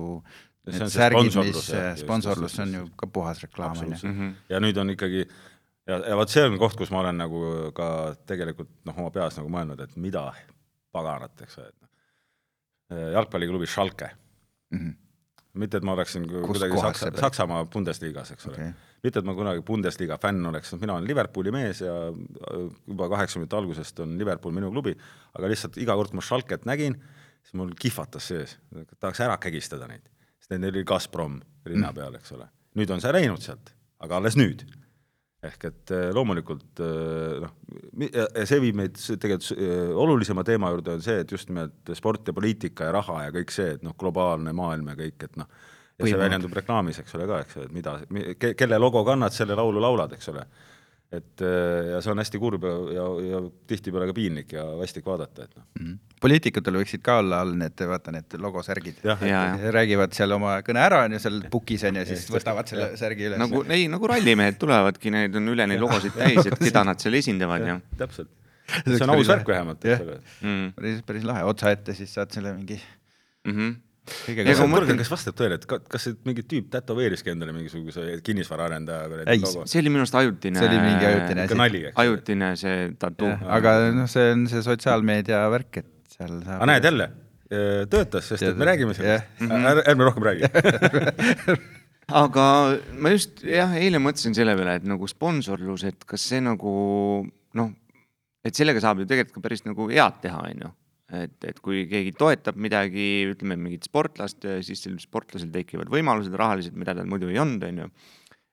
need 0.69 0.87
särgid, 0.93 1.35
mis 1.43 1.67
sponsorlus 2.01 2.55
on 2.63 2.79
ju 2.79 2.85
ka 2.97 3.09
puhas 3.11 3.43
reklaam, 3.43 3.77
on 3.83 3.91
ju. 3.91 3.99
Mhm. 4.07 4.31
ja 4.49 4.63
nüüd 4.63 4.79
on 4.81 4.95
ikkagi 4.95 5.25
ja, 5.25 5.99
ja 5.99 6.17
vot 6.17 6.31
see 6.31 6.43
on 6.47 6.57
koht, 6.61 6.77
kus 6.79 6.91
ma 6.93 7.03
olen 7.03 7.19
nagu 7.21 7.41
ka 7.77 7.87
tegelikult 8.27 8.71
noh, 8.87 8.97
oma 8.97 9.11
peas 9.13 9.37
nagu 9.39 9.51
mõelnud, 9.51 9.81
et 9.83 9.97
mida 10.01 10.27
paganat, 10.95 11.35
eks 11.45 11.59
ole, 11.59 11.71
et 11.73 11.81
noh, 11.81 13.09
jalgpalliklubi 13.17 13.67
Schalke 13.69 14.09
mm. 14.09 14.79
-hmm. 14.79 14.95
mitte, 15.61 15.77
et 15.77 15.87
ma 15.87 15.93
oleksin 15.97 16.27
kuidagi 16.29 16.79
Saksa, 16.81 17.11
Saksamaa 17.19 17.65
Bundesligas, 17.65 18.31
eks 18.31 18.47
ole 18.49 18.55
okay., 18.55 18.71
mitte, 19.03 19.19
et 19.19 19.25
ma 19.27 19.35
kunagi 19.37 19.61
Bundesliga 19.61 20.17
fänn 20.21 20.45
oleks, 20.49 20.73
mina 20.81 20.97
olen 20.97 21.07
Liverpooli 21.07 21.51
mees 21.53 21.81
ja 21.81 21.93
juba 22.87 23.09
kaheksakümnendate 23.09 23.61
algusest 23.61 23.99
on 23.99 24.17
Liverpool 24.17 24.53
minu 24.55 24.71
klubi, 24.71 24.95
aga 25.37 25.51
lihtsalt 25.51 25.77
iga 25.77 25.93
kord, 25.93 26.09
kui 26.09 26.21
ma 26.21 26.25
Schalket 26.25 26.65
nägin, 26.65 26.97
siis 27.45 27.53
mul 27.59 27.71
kihvatas 27.79 28.25
sees, 28.31 28.55
tahaks 28.99 29.21
ära 29.25 29.37
kägistada 29.41 29.87
neid, 29.89 30.05
sest 30.41 30.55
neil 30.55 30.71
oli 30.73 30.83
Gazprom 30.87 31.39
rinna 31.65 31.91
Mm. 31.91 31.95
peal, 31.99 32.15
eks 32.19 32.31
ole. 32.35 32.47
nüüd 32.75 32.91
on 32.91 32.99
see 33.01 33.13
läinud 33.15 33.41
sealt, 33.45 33.71
aga 34.03 34.17
alles 34.19 34.35
nüüd. 34.37 34.65
ehk 35.45 35.63
et 35.67 35.91
eh, 35.93 36.07
loomulikult 36.15 36.79
eh, 36.81 37.43
noh, 37.43 37.51
see 38.49 38.57
viib 38.63 38.75
meid 38.79 38.95
tegelikult 38.97 39.43
s- 39.45 39.93
olulisema 39.93 40.41
teema 40.43 40.71
juurde 40.73 40.95
on 40.97 41.01
see, 41.05 41.19
et 41.21 41.29
just 41.31 41.49
nimelt 41.51 41.91
sport 41.93 42.25
ja 42.27 42.33
poliitika 42.33 42.87
ja 42.87 42.91
raha 42.95 43.19
ja 43.27 43.31
kõik 43.35 43.51
see, 43.53 43.75
et 43.77 43.83
noh, 43.85 43.93
globaalne 43.93 44.53
maailm 44.57 44.87
ja 44.89 44.95
kõik, 45.03 45.21
et 45.27 45.35
noh, 45.37 45.45
ja 45.99 46.05
see 46.09 46.17
väljendub 46.17 46.55
reklaamis, 46.57 46.97
eks 47.03 47.13
ole 47.19 47.27
ka, 47.29 47.43
eks 47.45 47.57
ole, 47.61 47.65
et 47.69 47.75
mida, 47.77 47.93
kelle 48.57 48.79
logo 48.81 49.03
kannad, 49.05 49.31
selle 49.37 49.53
laulu 49.55 49.79
laulad, 49.85 50.17
eks 50.17 50.31
ole 50.33 50.47
et 51.17 51.43
eh, 51.45 51.91
ja 51.93 52.01
see 52.03 52.13
on 52.13 52.21
hästi 52.21 52.41
kurb 52.41 52.65
ja, 52.67 52.75
ja, 52.95 53.05
ja 53.29 53.41
tihtipeale 53.69 54.07
ka 54.09 54.15
piinlik 54.17 54.55
ja 54.55 54.65
vastik 54.79 55.07
vaadata, 55.07 55.47
et 55.47 55.57
noh. 55.57 55.65
Mhm. 55.79 55.97
poliitikutel 56.25 56.79
võiksid 56.79 57.03
ka 57.05 57.19
olla 57.21 57.41
all 57.43 57.53
need, 57.59 57.85
vaata 57.89 58.13
need 58.15 58.37
logosärgid. 58.41 59.03
ja, 59.05 59.17
ja. 59.25 59.43
räägivad 59.75 60.15
seal 60.17 60.35
oma 60.37 60.57
kõne 60.65 60.83
ära, 60.85 61.03
on 61.05 61.17
ju, 61.17 61.21
seal 61.25 61.41
pukis 61.53 61.85
on 61.89 62.01
ju, 62.01 62.07
siis 62.11 62.25
võtavad 62.33 62.71
selle 62.71 62.91
särgi 62.99 63.29
üles. 63.29 63.41
nagu 63.41 63.63
ei, 63.69 63.87
nagu 63.91 64.09
rallimehed 64.13 64.59
tulevadki, 64.61 65.13
need 65.13 65.37
on 65.41 65.53
üle 65.53 65.69
neid 65.69 65.83
logosid 65.83 66.17
täis, 66.17 66.41
et 66.45 66.59
keda 66.61 66.85
nad 66.87 67.01
seal 67.01 67.21
esindavad 67.21 67.65
ja 67.67 67.79
täpselt. 67.99 68.31
oleks 68.81 68.97
see 68.97 69.05
on 69.05 69.15
aus 69.15 69.29
värk 69.29 69.49
vähemalt, 69.53 69.83
Jah. 69.85 70.01
eks 70.01 70.09
ole. 70.09 70.19
mm. 70.41 70.69
päris, 70.79 71.01
päris 71.05 71.25
lahe, 71.27 71.43
otsa 71.45 71.73
ette, 71.75 71.93
siis 71.97 72.13
saad 72.17 72.33
selle 72.33 72.53
mingi 72.57 72.79
Mm 73.45 73.53
-hmm. 73.57 73.75
Ja 74.05 74.35
kui 74.35 74.67
ma 74.69 74.77
mõtlen- 74.77 74.99
kas 74.99 75.09
vastab 75.09 75.35
tõele, 75.39 75.57
et 75.59 75.65
ka, 75.69 75.79
kas 75.89 76.03
see 76.05 76.15
mingi 76.27 76.43
tüüp 76.45 76.67
tätoveeriski 76.73 77.31
endale 77.33 77.53
mingisuguse 77.55 78.19
kinnisvaraarendaja 78.25 79.23
Ei, 79.33 79.41
see 79.41 79.81
oli 79.81 79.93
minu 79.93 80.03
arust 80.05 80.17
ajutine. 80.19 80.61
See 80.61 80.69
oli 80.69 80.81
mingi 80.83 81.07
ajutine 81.09 81.45
asi. 81.47 81.93
ajutine 82.03 82.51
see 82.61 82.75
tattoo. 83.01 83.31
aga 83.57 83.75
noh, 83.95 84.09
see 84.11 84.27
on 84.35 84.45
see 84.51 84.61
sotsiaalmeedia 84.65 85.41
värk, 85.53 85.81
et 85.81 86.17
seal 86.17 86.35
saab 86.43 86.59
aga 86.59 86.69
näed 86.69 86.89
jälle, 86.89 87.09
töötas, 87.89 88.29
sest 88.29 88.45
et 88.51 88.57
me 88.61 88.69
räägime 88.69 88.93
sellest. 88.97 89.25
ärme 89.41 90.07
rohkem 90.11 90.27
räägi. 90.29 90.51
aga 92.21 92.45
ma 93.01 93.09
just 93.15 93.41
jah, 93.47 93.73
eile 93.79 93.97
mõtlesin 94.03 94.37
selle 94.37 94.53
peale, 94.57 94.77
et 94.81 94.87
nagu 94.89 95.09
sponsorlus, 95.09 95.85
et 95.89 96.05
kas 96.05 96.21
see 96.29 96.41
nagu 96.45 96.75
noh, 97.57 97.71
et 98.45 98.53
sellega 98.57 98.81
saab 98.83 99.01
ju 99.01 99.09
tegelikult 99.09 99.39
ka 99.39 99.45
päris 99.47 99.65
nagu 99.65 99.89
head 99.89 100.21
teha, 100.21 100.41
on 100.45 100.67
ju. 100.67 100.73
Et, 101.13 101.37
et 101.45 101.59
kui 101.63 101.85
keegi 101.89 102.15
toetab 102.17 102.57
midagi, 102.61 103.25
ütleme 103.31 103.57
mingit 103.59 103.87
sportlast, 103.87 104.45
siis 104.65 104.85
sellel 104.85 105.01
sportlasel 105.03 105.51
tekivad 105.53 105.91
võimalused 105.93 106.33
rahalised, 106.37 106.77
mida 106.77 106.95
tal 106.97 107.09
muidu 107.09 107.29
ei 107.31 107.41
olnud, 107.41 107.65
on 107.67 107.83
ju. 107.83 107.89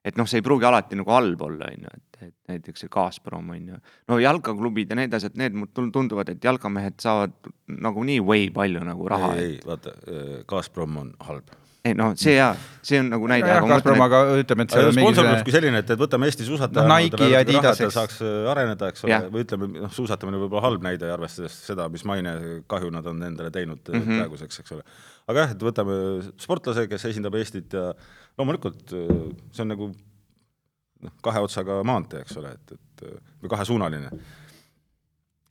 et 0.03 0.19
noh, 0.19 0.27
see 0.29 0.41
ei 0.41 0.45
pruugi 0.45 0.67
alati 0.67 0.99
nagu 0.99 1.15
halb 1.15 1.41
olla, 1.47 1.71
on 1.71 1.87
ju, 1.87 1.95
et, 1.97 2.21
et 2.27 2.53
näiteks 2.53 2.85
see 2.85 2.93
Gazprom 2.93 3.49
on 3.55 3.73
ju. 3.73 3.81
no 4.11 4.19
jalkaklubid 4.21 4.93
ja 4.93 4.99
need 4.99 5.17
asjad, 5.17 5.39
need 5.39 5.57
mulle 5.57 5.89
tunduvad, 5.95 6.35
et 6.35 6.43
jalkamehed 6.43 6.99
saavad 7.01 7.51
nagunii 7.73 8.21
way 8.21 8.49
palju 8.53 8.85
nagu 8.85 9.09
raha. 9.15 9.33
ei, 9.39 9.55
ei, 9.55 9.59
vaata, 9.65 9.97
Gazprom 10.49 11.01
on 11.01 11.13
halb 11.25 11.51
ei 11.83 11.95
noh, 11.99 12.13
see 12.19 12.37
jaa, 12.37 12.53
see 12.85 12.99
on 13.01 13.09
nagu 13.11 13.27
näide. 13.27 13.49
jah, 13.51 13.65
Gazprom, 13.67 14.01
aga 14.05 14.21
ütleme, 14.39 14.63
et 14.63 14.71
seal 14.71 14.87
on 14.87 14.95
sponsorlus 14.95 15.41
kui 15.43 15.55
selline, 15.55 15.81
et, 15.83 15.89
et 15.91 15.99
võtame 15.99 16.29
Eesti 16.29 16.45
suusataja 16.47 16.85
Noh, 16.87 17.01
Nike 17.03 17.27
ja 17.27 17.41
Adidas, 17.43 17.81
saaks 17.91 18.21
äh, 18.23 18.47
areneda, 18.53 18.91
eks 18.93 19.03
ole 19.03 19.19
või 19.33 19.43
ütleme, 19.43 19.67
noh, 19.83 19.91
suusatamine 19.91 20.39
võib 20.45 20.55
olla 20.55 20.63
halb 20.69 20.85
näide, 20.85 21.09
arvestades 21.11 21.57
seda, 21.67 21.89
mis 21.91 22.05
mainekahju 22.07 22.93
nad 22.95 23.09
on 23.11 23.19
endale 23.27 23.51
teinud 23.51 23.83
mm. 23.83 23.99
-hmm. 23.99 24.23
praeguseks, 24.23 24.63
eks 24.63 24.75
ole. 24.77 24.87
aga 25.27 25.43
jah, 25.43 25.55
et 25.57 25.67
võtame 25.67 25.97
sportlase, 26.45 26.87
kes 26.87 27.09
esindab 27.11 27.35
Eestit 27.41 27.75
ja 27.75 27.89
loomulikult 28.39 28.95
äh, 28.95 29.13
see 29.51 29.67
on 29.67 29.73
nagu 29.75 29.91
noh, 31.03 31.17
kahe 31.25 31.43
otsaga 31.43 31.81
maantee, 31.83 32.23
eks 32.23 32.39
ole, 32.39 32.55
et, 32.55 32.77
et 32.77 33.07
äh, 33.09 33.19
või 33.43 33.51
kahesuunaline 33.57 34.13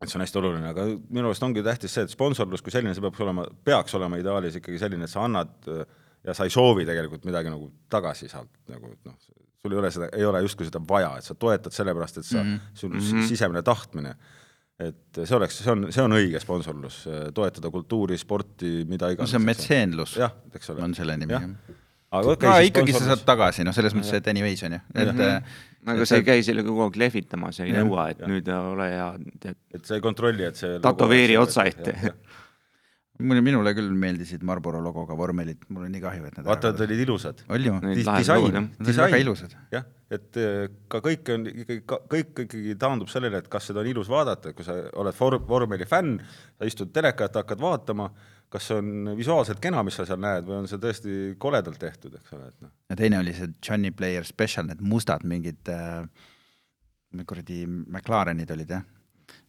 et 0.03 0.11
see 0.11 0.17
on 0.19 0.25
hästi 0.25 0.39
oluline, 0.41 0.69
aga 0.73 0.89
minu 1.13 1.29
arust 1.29 1.45
ongi 1.47 1.63
tähtis 1.63 1.93
see, 1.95 2.09
et 2.09 2.11
sponsorlus 2.11 2.65
kui 2.65 2.73
selline, 2.75 2.95
see 2.97 3.05
peab 3.05 3.21
olema, 3.23 3.45
peaks 3.65 3.95
olema 3.95 4.19
ideaalis 4.19 4.57
ikkagi 4.59 4.81
selline, 4.81 5.07
et 5.07 5.13
sa 5.13 5.27
annad 5.29 5.53
äh, 5.71 5.85
ja 6.25 6.35
sa 6.35 6.47
ei 6.47 6.53
soovi 6.55 6.87
tegelikult 6.89 7.25
midagi 7.29 7.51
nagu 7.53 7.71
tagasi 7.91 8.29
sealt 8.31 8.51
nagu 8.71 8.93
noh, 9.07 9.17
sul 9.63 9.75
ei 9.75 9.79
ole 9.79 9.91
seda, 9.95 10.09
ei 10.17 10.25
ole 10.27 10.43
justkui 10.45 10.67
seda 10.69 10.83
vaja, 10.89 11.17
et 11.19 11.27
sa 11.27 11.37
toetad 11.39 11.75
sellepärast, 11.75 12.23
et 12.23 12.29
sa 12.29 12.43
mm, 12.43 12.55
-hmm. 12.55 12.71
sul 12.75 12.91
mm 12.91 12.99
-hmm. 12.99 13.29
sisemine 13.29 13.63
tahtmine. 13.63 14.15
et 14.79 15.19
see 15.25 15.37
oleks, 15.37 15.59
see 15.59 15.71
on, 15.71 15.87
see 15.93 16.03
on 16.03 16.13
õige 16.13 16.41
sponsorlus, 16.41 17.05
toetada 17.35 17.71
kultuuri, 17.71 18.19
sporti, 18.19 18.85
mida 18.89 19.07
no 19.07 19.13
iganes. 19.13 19.31
see 19.31 19.39
on 19.39 19.45
metseenlus, 19.45 20.17
jah, 20.17 20.33
eks 20.55 20.71
ole. 20.71 20.83
on 20.83 20.95
selle 20.95 21.17
nimi. 21.17 21.33
Jah. 21.33 21.45
aga 22.11 22.29
okay, 22.29 22.67
ikkagi 22.67 22.93
sa 22.93 23.05
saad 23.05 23.23
tagasi, 23.25 23.65
noh, 23.65 23.75
selles 23.75 23.95
mõttes, 23.95 24.17
et 24.17 24.27
anyways 24.29 24.63
on 24.63 24.73
ju, 24.73 24.81
et 24.95 25.21
äh, 25.21 25.45
aga 25.87 26.07
sa 26.07 26.19
ei 26.19 26.27
käi 26.27 26.43
sellega 26.43 26.69
kogu 26.69 26.83
aeg 26.87 26.99
lehvitamas, 27.03 27.61
ei 27.61 27.73
nõua, 27.77 28.09
et 28.11 28.19
Jah. 28.23 28.31
nüüd 28.33 28.49
ole 28.49 28.89
hea, 28.91 29.09
tead. 29.45 29.59
et 29.75 29.85
sa 29.85 29.95
ei 29.99 30.05
kontrolli, 30.05 30.45
et 30.45 30.59
see 30.59 30.81
Tätoveeri 30.83 31.37
otsa 31.37 31.65
ette. 31.71 32.15
Mulle, 33.21 33.43
minule 33.45 33.73
küll 33.77 33.91
meeldisid 33.99 34.45
Marlboro 34.47 34.81
logoga 34.83 35.17
vormelid, 35.19 35.67
mul 35.73 35.87
on 35.87 35.93
nii 35.95 36.03
kahju, 36.03 36.27
et 36.29 36.39
nad 36.39 36.49
vaata, 36.49 36.73
nad 36.73 36.85
olid 36.87 37.03
ilusad. 37.05 37.43
oli 37.53 37.69
ju, 37.69 37.79
disain, 37.99 39.03
väga 39.05 39.21
ilusad. 39.23 39.57
jah, 39.73 39.87
et 40.13 40.39
eh, 40.41 40.67
ka 40.93 41.03
kõik 41.05 41.33
on 41.35 41.49
ikkagi, 41.53 41.81
kõik 41.87 42.45
ikkagi 42.47 42.77
taandub 42.81 43.13
sellele, 43.13 43.43
et 43.43 43.51
kas 43.53 43.71
seda 43.71 43.83
on 43.85 43.91
ilus 43.93 44.11
vaadata, 44.13 44.55
kui 44.57 44.67
sa 44.67 44.79
oled 45.01 45.43
vormeli 45.49 45.89
fänn, 45.89 46.19
sa 46.57 46.69
istud 46.69 46.93
telekat, 46.95 47.37
hakkad 47.43 47.63
vaatama, 47.63 48.09
kas 48.53 48.69
see 48.69 48.81
on 48.81 49.13
visuaalselt 49.17 49.63
kena, 49.65 49.85
mis 49.87 49.97
sa 50.01 50.07
seal 50.09 50.21
näed, 50.23 50.49
või 50.49 50.63
on 50.63 50.71
see 50.71 50.81
tõesti 50.81 51.19
koledalt 51.41 51.81
tehtud, 51.81 52.17
eks 52.19 52.37
ole, 52.37 52.51
et 52.51 52.65
noh. 52.65 52.73
ja 52.93 52.99
teine 52.99 53.23
oli 53.23 53.37
see 53.37 53.53
Johnny 53.61 53.93
Player 53.97 54.27
Special, 54.29 54.69
need 54.69 54.83
mustad 54.85 55.25
mingid 55.29 55.73
äh, 55.73 56.03
kuradi 57.29 57.65
McLarenid 57.69 58.51
olid 58.57 58.77
jah, 58.77 58.85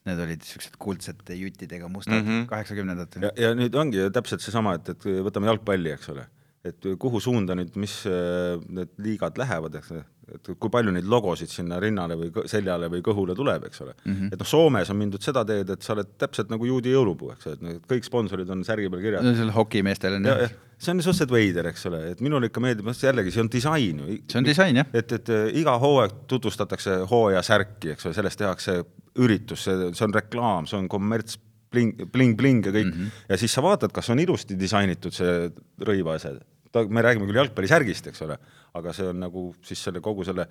need 0.06 0.20
olid 0.20 0.42
siuksed 0.44 0.76
kuldsete 0.84 1.36
juttidega 1.40 1.88
mustad 1.92 2.20
Mhm. 2.24 2.46
kaheksakümnendatel 2.52 3.24
ja, 3.30 3.32
ja 3.48 3.54
nüüd 3.56 3.76
ongi 3.80 4.10
täpselt 4.14 4.42
seesama, 4.44 4.76
et, 4.80 4.90
et 4.90 5.06
võtame 5.28 5.48
jalgpalli, 5.52 5.94
eks 5.96 6.10
ole, 6.14 6.26
et 6.64 6.90
kuhu 7.00 7.20
suunda 7.20 7.56
nüüd, 7.60 7.76
mis 7.80 8.02
eh, 8.08 8.58
need 8.72 8.94
liigad 9.04 9.40
lähevad, 9.40 9.80
eks 9.82 9.94
et 10.34 10.52
kui 10.56 10.72
palju 10.72 10.94
neid 10.96 11.08
logosid 11.10 11.52
sinna 11.52 11.80
rinnale 11.84 12.16
või 12.16 12.46
seljale 12.48 12.88
või 12.92 13.02
kõhule 13.04 13.36
tuleb, 13.36 13.66
eks 13.68 13.82
ole 13.84 13.94
mm. 13.94 14.14
-hmm. 14.14 14.30
et 14.32 14.40
noh, 14.40 14.48
Soomes 14.48 14.92
on 14.94 14.98
mindud 14.98 15.24
seda 15.24 15.44
teed, 15.46 15.70
et 15.76 15.84
sa 15.84 15.94
oled 15.98 16.14
täpselt 16.18 16.52
nagu 16.54 16.66
juudi 16.66 16.94
jõulupuu, 16.94 17.34
eks 17.34 17.50
ole, 17.50 17.74
et 17.76 17.90
kõik 17.92 18.08
sponsorid 18.08 18.50
on 18.56 18.64
särgi 18.64 18.92
peal 18.92 19.04
kirjas 19.04 19.26
no 19.26 19.36
seal 19.36 19.52
hokimeestel 19.52 20.20
on 20.20 20.30
ja, 20.32 20.38
jah 20.46 20.54
ja 20.54 20.74
see 20.84 20.92
on 20.92 21.04
suhteliselt 21.04 21.32
veider, 21.32 21.70
eks 21.72 21.86
ole, 21.90 22.02
et 22.14 22.22
minule 22.24 22.50
ikka 22.50 22.64
meeldib, 22.64 22.90
jällegi 22.96 23.32
see 23.32 23.44
on 23.44 23.50
disain 23.52 24.02
ju. 24.02 24.18
see 24.32 24.40
on 24.40 24.48
disain 24.48 24.80
jah 24.82 24.96
et, 24.96 25.12
et 25.20 25.32
äh, 25.32 25.48
iga 25.62 25.76
hooaeg 25.80 26.24
tutvustatakse 26.32 27.00
hooajasärki, 27.12 27.94
eks 27.96 28.08
ole, 28.08 28.18
sellest 28.18 28.40
tehakse 28.42 28.80
üritus, 29.24 29.68
see, 29.68 29.92
on 30.08 30.16
reklaam, 30.16 30.68
see 30.70 30.80
on 30.80 30.90
kommerts, 30.92 31.38
bling, 31.74 32.08
bling-bling 32.14 32.66
ja 32.66 32.74
kõik 32.74 32.90
mm. 32.90 32.98
-hmm. 32.98 33.22
ja 33.30 33.38
siis 33.38 33.54
sa 33.54 33.64
vaatad, 33.66 33.94
kas 33.94 34.10
on 34.10 34.20
ilusti 34.24 34.58
disainitud 34.60 35.16
see 35.16 35.52
rõivaasjad. 35.82 36.42
Ta, 36.74 36.84
me 36.90 37.04
räägime 37.06 37.28
küll 37.30 37.42
jalgpallisärgist, 37.42 38.10
eks 38.12 38.24
ole, 38.26 38.38
aga 38.78 38.94
see 38.96 39.10
on 39.12 39.22
nagu 39.28 39.50
siis 39.66 39.84
selle 39.88 40.02
kogu 40.04 40.26
selle 40.28 40.48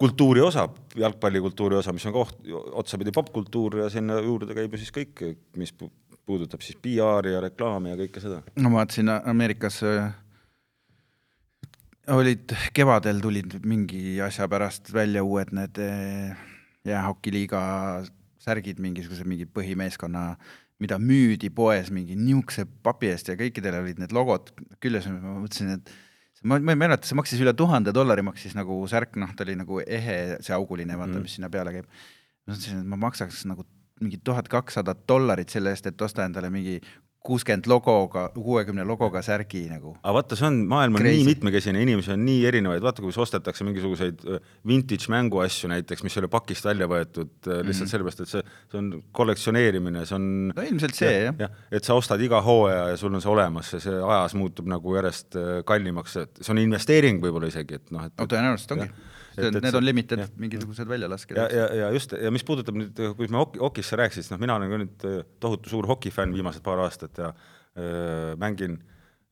kultuuri 0.00 0.42
osa, 0.44 0.66
jalgpallikultuuri 0.98 1.78
osa, 1.78 1.94
mis 1.94 2.06
on 2.08 2.14
ka 2.16 2.24
oht, 2.24 2.40
otsapidi 2.82 3.14
popkultuur 3.14 3.78
ja 3.84 3.90
sinna 3.92 4.18
juurde 4.20 4.56
käib 4.56 4.74
ju 4.74 4.82
siis 4.82 4.92
kõik, 4.94 5.22
mis 5.60 5.72
pu- 5.72 5.92
puudutab 6.26 6.64
siis 6.64 6.78
PR-i 6.82 7.34
ja 7.34 7.40
reklaami 7.44 7.92
ja 7.92 8.00
kõike 8.00 8.22
seda. 8.24 8.42
no 8.56 8.72
ma 8.72 8.82
vaatasin 8.82 9.12
Ameerikas 9.14 9.80
äh, 9.86 10.10
olid, 12.12 12.56
kevadel 12.76 13.22
tulid 13.22 13.60
mingi 13.64 14.18
asja 14.24 14.48
pärast 14.50 14.92
välja 14.92 15.24
uued 15.24 15.54
need 15.56 15.80
äh, 15.84 16.44
jäähokiliiga 16.88 17.62
särgid, 18.44 18.80
mingisuguse 18.82 19.24
mingi 19.24 19.46
põhimeeskonna, 19.48 20.34
mida 20.82 20.98
müüdi 20.98 21.50
poes 21.54 21.90
mingi 21.94 22.16
niisuguse 22.18 22.66
papi 22.82 23.12
eest 23.12 23.30
ja 23.30 23.36
kõikidel 23.38 23.78
olid 23.80 24.00
need 24.02 24.14
logod 24.14 24.50
küljes, 24.82 25.06
ma 25.10 25.36
mõtlesin, 25.44 25.76
et 25.76 25.92
ma, 26.42 26.58
ma 26.58 26.74
ei 26.74 26.80
mäleta, 26.80 27.06
see 27.08 27.18
maksis 27.18 27.40
üle 27.44 27.54
tuhande 27.56 27.94
dollari 27.94 28.24
maksis 28.26 28.56
nagu 28.58 28.80
särk, 28.90 29.16
noh, 29.20 29.32
ta 29.36 29.46
oli 29.46 29.56
nagu 29.60 29.80
ehe, 29.84 30.18
see 30.44 30.56
auguline, 30.56 30.96
vaata 30.98 31.12
mm, 31.12 31.16
-hmm. 31.16 31.28
mis 31.28 31.38
sinna 31.38 31.50
peale 31.50 31.72
käib. 31.76 31.88
ma 32.44 32.52
mõtlesin, 32.52 32.82
et 32.82 32.92
ma 32.92 33.00
maksaks 33.06 33.44
nagu 33.50 33.66
mingi 34.02 34.18
tuhat 34.24 34.48
kakssada 34.50 34.94
dollarit 35.08 35.48
selle 35.48 35.70
eest, 35.70 35.86
et 35.86 36.02
osta 36.02 36.24
endale 36.26 36.50
mingi 36.50 36.80
kuuskümmend 37.24 37.64
logoga, 37.70 38.26
kuuekümne 38.34 38.84
logoga 38.84 39.22
särgi 39.24 39.62
nagu. 39.70 39.94
aga 40.02 40.12
vaata, 40.18 40.36
see 40.36 40.46
on, 40.48 40.58
maailm 40.68 40.98
on 40.98 41.02
Crazy. 41.02 41.22
nii 41.22 41.28
mitmekesine, 41.30 41.80
inimesi 41.84 42.12
on 42.12 42.20
nii 42.26 42.42
erinevaid, 42.50 42.84
vaata, 42.84 43.04
kus 43.04 43.16
ostetakse 43.24 43.64
mingisuguseid 43.64 44.26
äh, 44.28 44.50
vintage 44.68 45.08
mänguasju 45.12 45.70
näiteks, 45.72 46.04
mis 46.04 46.16
ei 46.16 46.24
ole 46.24 46.30
pakist 46.32 46.68
välja 46.68 46.88
võetud 46.90 47.32
äh, 47.48 47.62
lihtsalt 47.64 47.64
mm 47.64 47.70
-hmm. 47.70 47.92
sellepärast, 47.94 48.20
et 48.20 48.32
see, 48.34 48.44
see 48.72 48.80
on 48.82 48.90
kollektsioneerimine, 49.16 50.04
see 50.04 50.18
on 50.18 50.28
no 50.50 50.66
ilmselt 50.68 51.00
see 51.00 51.14
jah 51.14 51.30
ja. 51.30 51.34
jah, 51.46 51.56
et 51.72 51.88
sa 51.88 51.96
ostad 51.96 52.20
iga 52.20 52.42
hooaja 52.44 52.90
ja 52.92 53.00
sul 53.00 53.14
on 53.14 53.24
see 53.24 53.32
olemas 53.32 53.72
ja 53.72 53.80
see 53.80 53.96
ajas 54.02 54.36
muutub 54.36 54.68
nagu 54.68 54.96
järjest 54.98 55.40
äh, 55.40 55.50
kallimaks, 55.64 56.20
et 56.26 56.44
see 56.44 56.52
on 56.52 56.60
investeering 56.60 57.24
võib-olla 57.24 57.48
isegi, 57.48 57.80
et 57.80 57.90
noh, 57.94 58.04
et 58.04 58.12
no 58.20 58.28
tõenäoliselt 58.28 58.76
ongi. 58.76 58.92
Et- 59.38 59.58
Need 59.62 59.74
on 59.74 59.84
limited 59.84 60.18
jah. 60.24 60.28
mingisugused 60.38 60.88
väljalasked. 60.88 61.36
ja, 61.36 61.48
ja, 61.50 61.66
ja 61.74 61.90
just, 61.94 62.12
ja 62.12 62.30
mis 62.30 62.44
puudutab 62.46 62.76
nüüd, 62.78 62.98
kui 63.18 63.26
me 63.30 63.40
hok-, 63.42 63.58
hokist 63.60 63.90
sa 63.90 63.96
rääkisid, 64.00 64.22
siis 64.26 64.30
noh, 64.34 64.40
mina 64.42 64.56
olen 64.58 64.70
ka 64.70 64.78
nüüd 64.84 65.06
äh, 65.10 65.20
tohutu 65.42 65.72
suur 65.72 65.86
hokifänn 65.90 66.34
viimased 66.36 66.62
paar 66.66 66.78
aastat 66.84 67.18
ja 67.18 67.32
öö, 67.74 68.36
mängin 68.38 68.76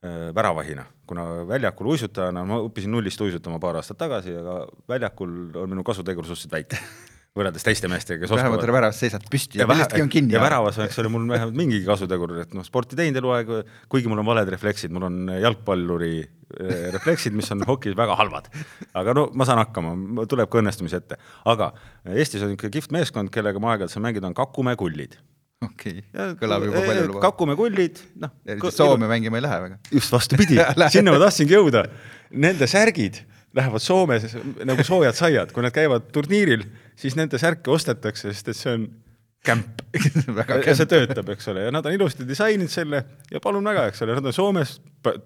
öö, 0.03 0.33
väravahina, 0.35 0.83
kuna 1.07 1.23
väljakul 1.47 1.93
uisutajana, 1.93 2.43
ma 2.47 2.57
õppisin 2.65 2.91
nullist 2.91 3.21
uisutama 3.23 3.59
paar 3.63 3.79
aastat 3.79 3.97
tagasi, 4.01 4.35
aga 4.41 4.57
väljakul 4.91 5.55
on 5.63 5.69
minu 5.71 5.83
kasutegur 5.87 6.25
suhteliselt 6.27 6.51
väike 6.57 6.79
võrreldes 7.33 7.65
teiste 7.65 7.89
meestega, 7.89 8.21
kes 8.21 8.29
vähemalt 8.29 8.59
oskavad 8.59 8.75
väravas 8.75 8.99
seisad 9.01 9.23
püsti 9.31 9.57
ja, 9.57 9.63
ja, 9.63 9.69
millestki 9.71 10.03
on 10.03 10.09
kinni. 10.13 10.35
ja 10.35 10.41
väravas, 10.43 10.77
eks 10.85 10.99
ole, 11.01 11.09
mul 11.09 11.25
vähemalt 11.31 11.57
mingigi 11.57 11.85
kasutegur, 11.87 12.35
et 12.43 12.53
noh, 12.53 12.65
sporti 12.67 12.97
teinud 12.99 13.17
eluaeg, 13.23 13.49
kuigi 13.89 14.11
mul 14.11 14.21
on 14.21 14.27
valed 14.27 14.51
refleksid, 14.53 14.93
mul 14.93 15.07
on 15.07 15.17
jalgpalluri 15.41 16.11
eh, 16.21 16.85
refleksid, 16.93 17.33
mis 17.37 17.49
on 17.55 17.65
hokis 17.71 17.97
väga 17.97 18.19
halvad. 18.21 18.51
aga 19.01 19.17
no 19.17 19.25
ma 19.33 19.49
saan 19.49 19.63
hakkama, 19.63 19.95
tuleb 20.29 20.51
ka 20.53 20.61
õnnestumisi 20.61 20.99
ette. 20.99 21.17
aga 21.49 21.71
Eestis 22.13 22.45
on 22.45 22.53
ikka 22.53 22.69
kihvt 22.77 22.93
meeskond, 22.93 23.33
kellega 23.33 23.61
ma 23.63 23.73
aeg-ajalt 23.73 23.97
saan 23.97 24.05
mängida, 24.05 24.29
on 24.29 24.37
Kakumäe 24.37 24.77
kullid. 24.77 25.17
okei 25.65 26.03
okay., 26.05 26.37
kõlab 26.37 26.69
juba 26.69 26.85
palju 26.85 27.09
luba. 27.09 27.27
Kakumäe 27.31 27.57
kullid, 27.57 28.05
noh. 28.21 28.37
Soome 28.69 29.09
mängima 29.09 29.41
ei 29.41 29.47
lähe 29.49 29.61
väga. 29.65 29.81
just 29.89 30.13
vastupidi 30.13 30.61
sinna 30.93 31.17
ma 31.17 31.25
tahtsingi 31.25 31.57
jõuda. 31.57 31.87
Nende 32.45 32.69
särgid 32.69 33.23
lähevad 33.53 33.83
Soomes 33.83 34.37
nagu 34.65 34.83
soojad 34.85 35.17
saiad, 35.17 35.53
kui 35.53 35.65
nad 35.65 35.73
käivad 35.75 36.09
turniiril 36.13 36.65
siis 36.99 37.17
nende 37.19 37.39
särke 37.41 37.71
ostetakse, 37.73 38.33
sest 38.33 38.53
et 38.53 38.59
see 38.59 38.77
on 38.77 38.87
kämp. 39.43 39.83
Ja 40.67 40.73
see 40.75 40.87
töötab, 40.89 41.27
eks 41.33 41.49
ole, 41.51 41.65
ja 41.67 41.71
nad 41.73 41.85
on 41.85 41.93
ilusti 41.93 42.25
disaininud 42.27 42.71
selle 42.71 43.03
ja 43.31 43.41
palun 43.43 43.65
väga, 43.67 43.85
eks 43.91 44.01
ole, 44.05 44.15
nad 44.17 44.25
on 44.29 44.35
Soomes 44.35 44.77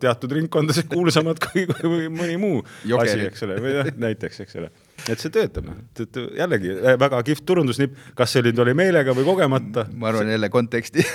teatud 0.01 0.33
ringkondades 0.33 0.87
kuulsamad 0.89 1.39
kui, 1.45 1.67
kui 1.69 2.07
mõni 2.11 2.35
muu 2.41 2.63
Jokeri. 2.89 3.13
asi, 3.13 3.27
eks 3.29 3.45
ole, 3.45 3.59
või 3.63 3.75
jah, 3.75 3.91
näiteks, 4.03 4.41
eks 4.43 4.57
ole. 4.59 4.71
et 5.05 5.21
see 5.21 5.31
töötab, 5.33 5.69
noh, 5.69 5.77
et 6.01 6.19
jällegi 6.39 6.73
äh, 6.73 6.97
väga 6.99 7.21
kihvt 7.29 7.45
turundusnipp, 7.47 7.95
kas 8.17 8.33
see 8.35 8.43
nüüd 8.47 8.59
oli 8.65 8.73
meelega 8.77 9.15
või 9.17 9.27
kogemata. 9.27 9.85
ma 9.93 10.09
arvan 10.11 10.33
jälle 10.33 10.49
konteksti 10.51 11.05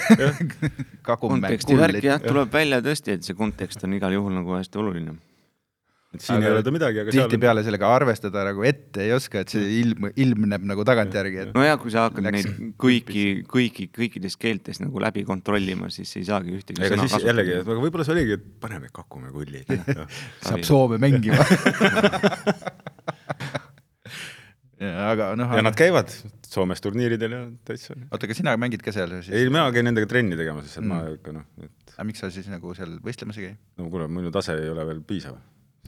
konteksti 1.27 1.77
värk 1.83 2.07
jah, 2.07 2.23
tuleb 2.23 2.55
välja 2.55 2.81
tõesti, 2.87 3.19
et 3.19 3.27
see 3.27 3.37
kontekst 3.37 3.85
on 3.85 3.99
igal 3.99 4.15
juhul 4.15 4.39
nagu 4.39 4.57
hästi 4.57 4.81
oluline 4.81 5.19
et 6.13 6.25
siin 6.25 6.37
aga 6.37 6.49
ei 6.49 6.57
öelda 6.59 6.73
midagi, 6.75 7.03
aga 7.03 7.15
tihtipeale 7.15 7.63
seal... 7.63 7.71
sellega 7.71 7.91
arvestada 7.97 8.45
nagu 8.49 8.67
ette 8.69 9.05
ei 9.07 9.15
oska, 9.17 9.43
et 9.45 9.55
see 9.55 9.65
ilm, 9.81 10.11
ilmneb 10.25 10.67
nagu 10.73 10.85
tagantjärgi 10.89 11.43
et.... 11.47 11.53
nojah, 11.57 11.79
kui 11.83 11.95
sa 11.95 12.07
hakkad 12.09 12.29
neid 12.29 12.51
kõiki, 12.81 13.25
kõiki, 13.49 13.89
kõikides 13.97 14.39
keeltes 14.41 14.83
nagu 14.83 15.03
läbi 15.03 15.25
kontrollima, 15.29 15.91
siis 15.95 16.13
ei 16.21 16.29
saagi 16.29 16.57
ühtegi 16.59 16.83
ega 16.83 16.99
siis 17.01 17.09
kasutada. 17.09 17.31
jällegi, 17.33 17.59
aga 17.65 17.81
võib-olla 17.87 18.09
see 18.09 18.17
oligi, 18.19 18.39
et 18.41 18.49
paneme 18.63 18.93
Kakumäe 18.93 19.33
kullid 19.35 19.73
saab 20.49 20.67
Soome 20.69 21.01
mängima 21.03 21.41
aga 25.13 25.33
noh. 25.39 25.55
ja 25.57 25.65
nad 25.65 25.77
käivad 25.79 26.11
Soomes 26.53 26.83
turniiridel 26.85 27.33
ja 27.33 27.43
täitsa. 27.67 27.97
oota, 28.11 28.27
aga 28.27 28.37
sina 28.37 28.57
mängid 28.61 28.83
ka 28.85 28.95
seal 28.95 29.15
siis? 29.21 29.33
ei, 29.37 29.49
mina 29.51 29.65
käin 29.75 29.87
nendega 29.89 30.09
trenni 30.11 30.39
tegemas, 30.39 30.75
et 30.75 30.83
mm. 30.83 30.91
ma 30.91 31.15
ikka 31.15 31.35
noh 31.37 31.47
et.... 31.63 31.95
aga 31.95 32.07
miks 32.09 32.23
sa 32.25 32.31
siis 32.35 32.49
nagu 32.53 32.75
seal 32.79 32.99
võistlemas 33.05 33.39
ei 33.41 33.51
käi? 33.51 33.57
no 33.81 33.89
kuule, 33.93 34.09
minu 34.13 34.33
tase 34.35 34.57
ei 34.59 34.71
ole 34.73 34.87
veel 34.89 35.03
piisav 35.07 35.39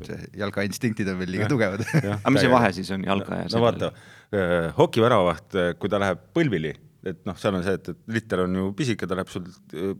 see 0.02 0.18
jalkainstinktid 0.40 1.08
on 1.12 1.20
veel 1.20 1.30
liiga 1.36 1.46
tugevad. 1.50 1.84
aga 2.02 2.32
mis 2.34 2.42
see 2.42 2.50
vahe 2.50 2.72
siis 2.74 2.90
on 2.96 3.04
jalka 3.06 3.44
ja 3.44 3.52
no 3.52 3.62
vaata, 3.62 3.92
äh, 4.34 4.72
hokiväravaht, 4.78 5.46
äh, 5.54 5.70
kui 5.78 5.92
ta 5.92 6.00
läheb 6.02 6.24
põlvili, 6.34 6.72
et 7.06 7.20
noh, 7.28 7.36
seal 7.38 7.58
on 7.58 7.64
see, 7.66 7.76
et, 7.78 7.92
et 7.92 8.16
litter 8.16 8.42
on 8.46 8.58
ju 8.58 8.66
pisike, 8.76 9.06
ta 9.06 9.18
läheb 9.18 9.30
sul, 9.30 9.46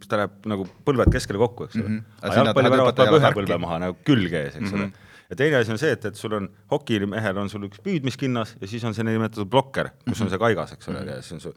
ta 0.09 0.22
läheb 0.24 0.49
nagu 0.51 0.66
põlved 0.88 1.12
keskele 1.14 1.38
kokku, 1.45 1.68
eks 1.68 1.78
ole 1.78 1.86
mm. 1.86 1.99
-hmm. 2.01 2.24
aga 2.26 2.40
jalgpalliväravat 2.40 3.01
paneb 3.03 3.18
ühe 3.20 3.32
põlve 3.38 3.61
maha 3.66 3.80
nagu 3.86 3.99
külge 4.09 4.40
ees, 4.40 4.57
eks 4.57 4.72
mm 4.72 4.78
-hmm. 4.78 4.90
ole. 4.90 5.12
ja 5.30 5.38
teine 5.42 5.62
asi 5.62 5.76
on 5.76 5.80
see, 5.84 5.92
et, 5.95 6.11
et 6.11 6.18
sul 6.18 6.34
on 6.40 6.51
hokimehel 6.72 7.38
on 7.45 7.53
sul 7.53 7.68
üks 7.70 7.78
püüdmiskinnas 7.84 8.57
ja 8.61 8.66
siis 8.66 8.84
on 8.84 8.99
see 8.99 9.07
nimetatud 9.07 9.47
blokker, 9.47 9.92
kus 9.95 10.07
mm 10.07 10.12
-hmm. 10.12 10.24
on 10.24 10.30
see 10.30 10.42
kaigas, 10.47 10.72
eks 10.72 10.88
ole 10.88 10.99
mm, 10.99 11.07
-hmm. 11.07 11.14
ja 11.14 11.22
siis 11.22 11.32
on 11.38 11.40
su 11.40 11.55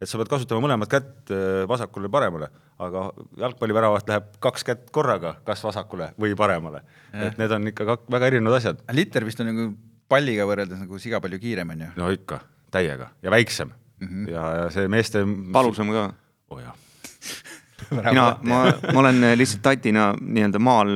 et 0.00 0.08
sa 0.08 0.18
pead 0.20 0.30
kasutama 0.32 0.64
mõlemat 0.64 0.90
kätt 0.90 1.32
äh, 1.34 1.62
vasakule 1.68 2.08
ja 2.08 2.14
paremale, 2.14 2.48
aga 2.80 3.04
jalgpalliväravat 3.42 4.08
läheb 4.08 4.30
kaks 4.42 4.64
kätt 4.64 4.88
korraga, 4.94 5.34
kas 5.44 5.62
vasakule 5.64 6.10
või 6.20 6.32
paremale. 6.38 6.82
et 7.12 7.38
need 7.40 7.52
on 7.52 7.68
ikka 7.72 7.86
kak-, 7.92 8.08
väga 8.12 8.30
erinevad 8.32 8.60
asjad. 8.60 8.80
liter 8.96 9.26
vist 9.28 9.40
on 9.40 9.50
nagu 9.52 9.68
palliga 10.10 10.46
võrreldes 10.48 10.80
nagu 10.82 10.98
siga 11.02 11.20
palju 11.22 11.40
kiirem, 11.42 11.74
on 11.76 11.86
ju? 11.86 11.90
no 12.00 12.10
ikka, 12.14 12.40
täiega 12.72 13.10
ja 13.22 13.30
väiksem 13.30 13.70
mm. 13.70 14.08
-hmm. 14.08 14.30
ja, 14.32 14.44
ja 14.62 14.70
see 14.74 14.88
meeste 14.88 15.24
valusam 15.52 15.92
ka? 15.92 16.10
oo 16.50 16.56
oh, 16.56 16.62
jah 16.62 16.74
mina, 17.90 18.24
ma, 18.42 18.60
ma 18.92 19.02
olen 19.02 19.24
lihtsalt 19.38 19.62
tatina 19.64 20.10
nii-öelda 20.20 20.60
maal 20.62 20.92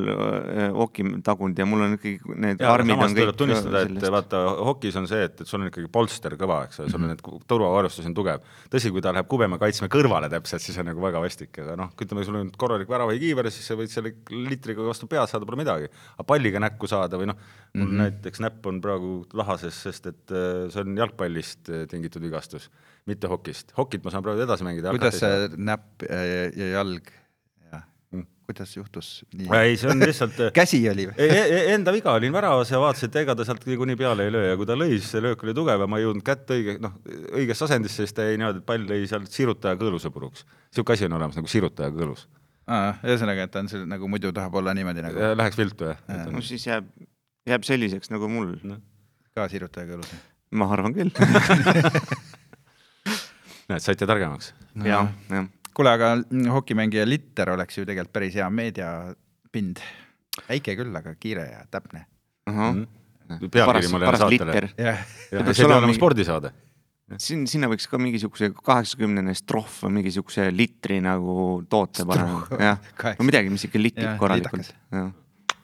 hoki 0.76 1.06
tagunud 1.26 1.58
ja 1.58 1.66
mul 1.68 1.86
on 1.86 1.96
ikkagi 1.98 2.36
need 2.44 2.62
ja, 2.62 2.72
armid 2.74 2.96
on 2.96 3.16
kõik 3.16 3.20
tuleb 3.24 3.40
tunnistada, 3.40 3.82
et 3.88 4.06
vaata, 4.14 4.42
hokis 4.70 4.98
on 5.00 5.08
see, 5.10 5.24
et, 5.28 5.42
et 5.42 5.50
sul 5.50 5.62
on 5.62 5.70
ikkagi 5.70 5.90
polster 5.92 6.36
kõva, 6.40 6.62
eks 6.68 6.80
ole, 6.82 6.92
sul 6.92 7.00
on 7.00 7.08
mhm. 7.08 7.18
need 7.18 7.46
turvavarustus 7.50 8.08
on 8.08 8.16
tugev. 8.16 8.46
tõsi, 8.72 8.92
kui 8.94 9.04
ta 9.04 9.12
läheb 9.14 9.28
kubema 9.30 9.58
kaitsme 9.60 9.90
kõrvale 9.92 10.30
täpselt, 10.32 10.64
siis 10.64 10.78
on 10.80 10.88
nagu 10.90 11.02
väga 11.04 11.22
vastik, 11.24 11.52
aga 11.64 11.76
noh, 11.80 11.92
ütleme, 12.00 12.24
sul 12.26 12.40
on 12.40 12.50
korralik 12.58 12.90
väravahikiiver, 12.90 13.50
siis 13.54 13.68
sa 13.70 13.78
võid 13.78 13.92
selle 13.92 14.14
litriga 14.30 14.86
vastu 14.86 15.10
pead 15.10 15.30
saada, 15.30 15.46
pole 15.48 15.60
midagi. 15.60 15.90
aga 16.16 16.28
palliga 16.28 16.62
näkku 16.62 16.90
saada 16.90 17.20
või 17.20 17.30
noh, 17.32 17.38
mul 17.74 17.86
mm 17.86 17.90
-hmm. 17.90 18.02
näiteks 18.04 18.40
näpp 18.44 18.66
on 18.70 18.80
praegu 18.80 19.14
lahases, 19.34 19.82
sest 19.82 20.06
et 20.06 20.30
äh, 20.30 20.70
see 20.70 20.80
on 20.80 20.96
jalgpallist 20.98 21.68
äh, 21.68 21.86
tingitud 21.90 22.22
vigastus 22.22 22.70
mitte 23.06 23.28
hokist. 23.28 23.72
hokit 23.76 24.04
ma 24.04 24.12
saan 24.12 24.24
praegu 24.24 24.44
edasi 24.44 24.64
mängida. 24.64 24.92
kuidas 24.94 25.18
see 25.20 25.48
näpp 25.56 26.04
ja, 26.08 26.20
ja 26.56 26.83
jalg 26.84 27.10
ja 27.72 27.80
mm. 28.12 28.26
kuidas 28.48 28.74
juhtus 28.76 29.08
nii? 29.32 29.48
ei, 29.56 29.76
see 29.80 29.90
on 29.92 30.02
lihtsalt 30.04 30.40
käsi 30.58 30.80
oli 30.90 31.06
või 31.08 31.26
e? 31.26 31.40
E 31.42 31.62
enda 31.74 31.94
viga, 31.94 32.14
olin 32.18 32.34
väravas 32.34 32.72
ja 32.72 32.80
vaatasin, 32.82 33.10
et 33.10 33.18
ega 33.22 33.36
ta 33.38 33.46
sealt 33.48 33.64
niikuinii 33.68 33.98
peale 34.00 34.28
ei 34.28 34.34
löö 34.34 34.50
ja 34.50 34.58
kui 34.60 34.68
ta 34.68 34.76
lõi, 34.78 34.92
siis 34.96 35.10
see 35.14 35.24
löök 35.24 35.44
oli 35.46 35.56
tugev 35.56 35.84
ja 35.84 35.88
ma 35.90 36.00
ei 36.00 36.06
jõudnud 36.06 36.26
kätt 36.26 36.54
õige, 36.54 36.76
noh, 36.84 36.96
õigesse 37.32 37.66
asendisse, 37.68 38.04
siis 38.04 38.16
ta 38.16 38.28
jäi 38.28 38.38
niimoodi, 38.40 38.62
et 38.62 38.68
pall 38.68 38.84
lõi 38.90 39.08
sealt 39.10 39.32
sirutaja 39.32 39.80
kõõluse 39.80 40.12
puruks. 40.14 40.44
niisugune 40.72 40.98
asi 40.98 41.08
on 41.08 41.18
olemas 41.20 41.40
nagu 41.40 41.50
sirutaja 41.50 41.94
kõõlus. 41.94 42.28
ühesõnaga, 42.68 43.48
et 43.48 43.54
ta 43.54 43.64
on 43.64 43.72
see 43.72 43.88
nagu 43.88 44.08
muidu 44.08 44.32
tahab 44.36 44.54
olla 44.60 44.72
niimoodi 44.76 45.04
nagu. 45.04 45.34
Läheks 45.40 45.58
viltu 45.60 45.90
jah 45.90 46.04
ja.. 46.08 46.28
no 46.32 46.44
siis 46.44 46.68
jääb, 46.68 46.92
jääb 47.48 47.66
selliseks 47.66 48.12
nagu 48.12 48.28
mul 48.28 48.54
no.. 48.64 48.80
ka 49.36 49.48
sirutaja 49.52 49.90
kõõlus? 49.90 50.14
ma 50.54 50.68
arvan 50.70 50.94
küll 50.94 51.10
näed, 53.68 53.82
saite 53.84 54.08
targemaks 54.08 54.52
no.. 54.74 54.86
jah, 54.88 55.08
jah. 55.30 55.48
Kuule, 55.74 55.94
aga 55.94 56.10
hokimängija 56.54 57.06
Litter 57.08 57.54
oleks 57.54 57.78
ju 57.78 57.86
tegelikult 57.86 58.14
päris 58.14 58.34
hea 58.38 58.50
meediapind. 58.50 59.80
väike 60.48 60.76
küll, 60.78 60.94
aga 60.96 61.14
kiire 61.14 61.48
ja 61.50 61.64
täpne. 61.70 62.06
Mhm. 62.50 62.84
pealkiri 63.50 63.88
ma 63.88 63.98
leian 64.02 64.16
saatele. 64.20 64.52
see 64.76 65.64
ei 65.64 65.68
pea 65.68 65.76
olema 65.78 65.94
spordisaade 65.96 66.52
siin, 67.20 67.44
sinna 67.50 67.68
võiks 67.70 67.86
ka 67.90 67.98
mingisuguse 68.00 68.50
kaheksakümnene 68.56 69.34
strohv 69.36 69.82
või 69.86 69.98
mingisuguse 70.00 70.48
litri 70.54 71.00
nagu 71.04 71.62
toote 71.70 72.06
panna, 72.08 72.40
jah. 72.60 72.80
no 73.18 73.26
midagi, 73.28 73.52
mis 73.52 73.66
ikka 73.68 73.80
litib 73.80 74.14
korralikult, 74.20 74.70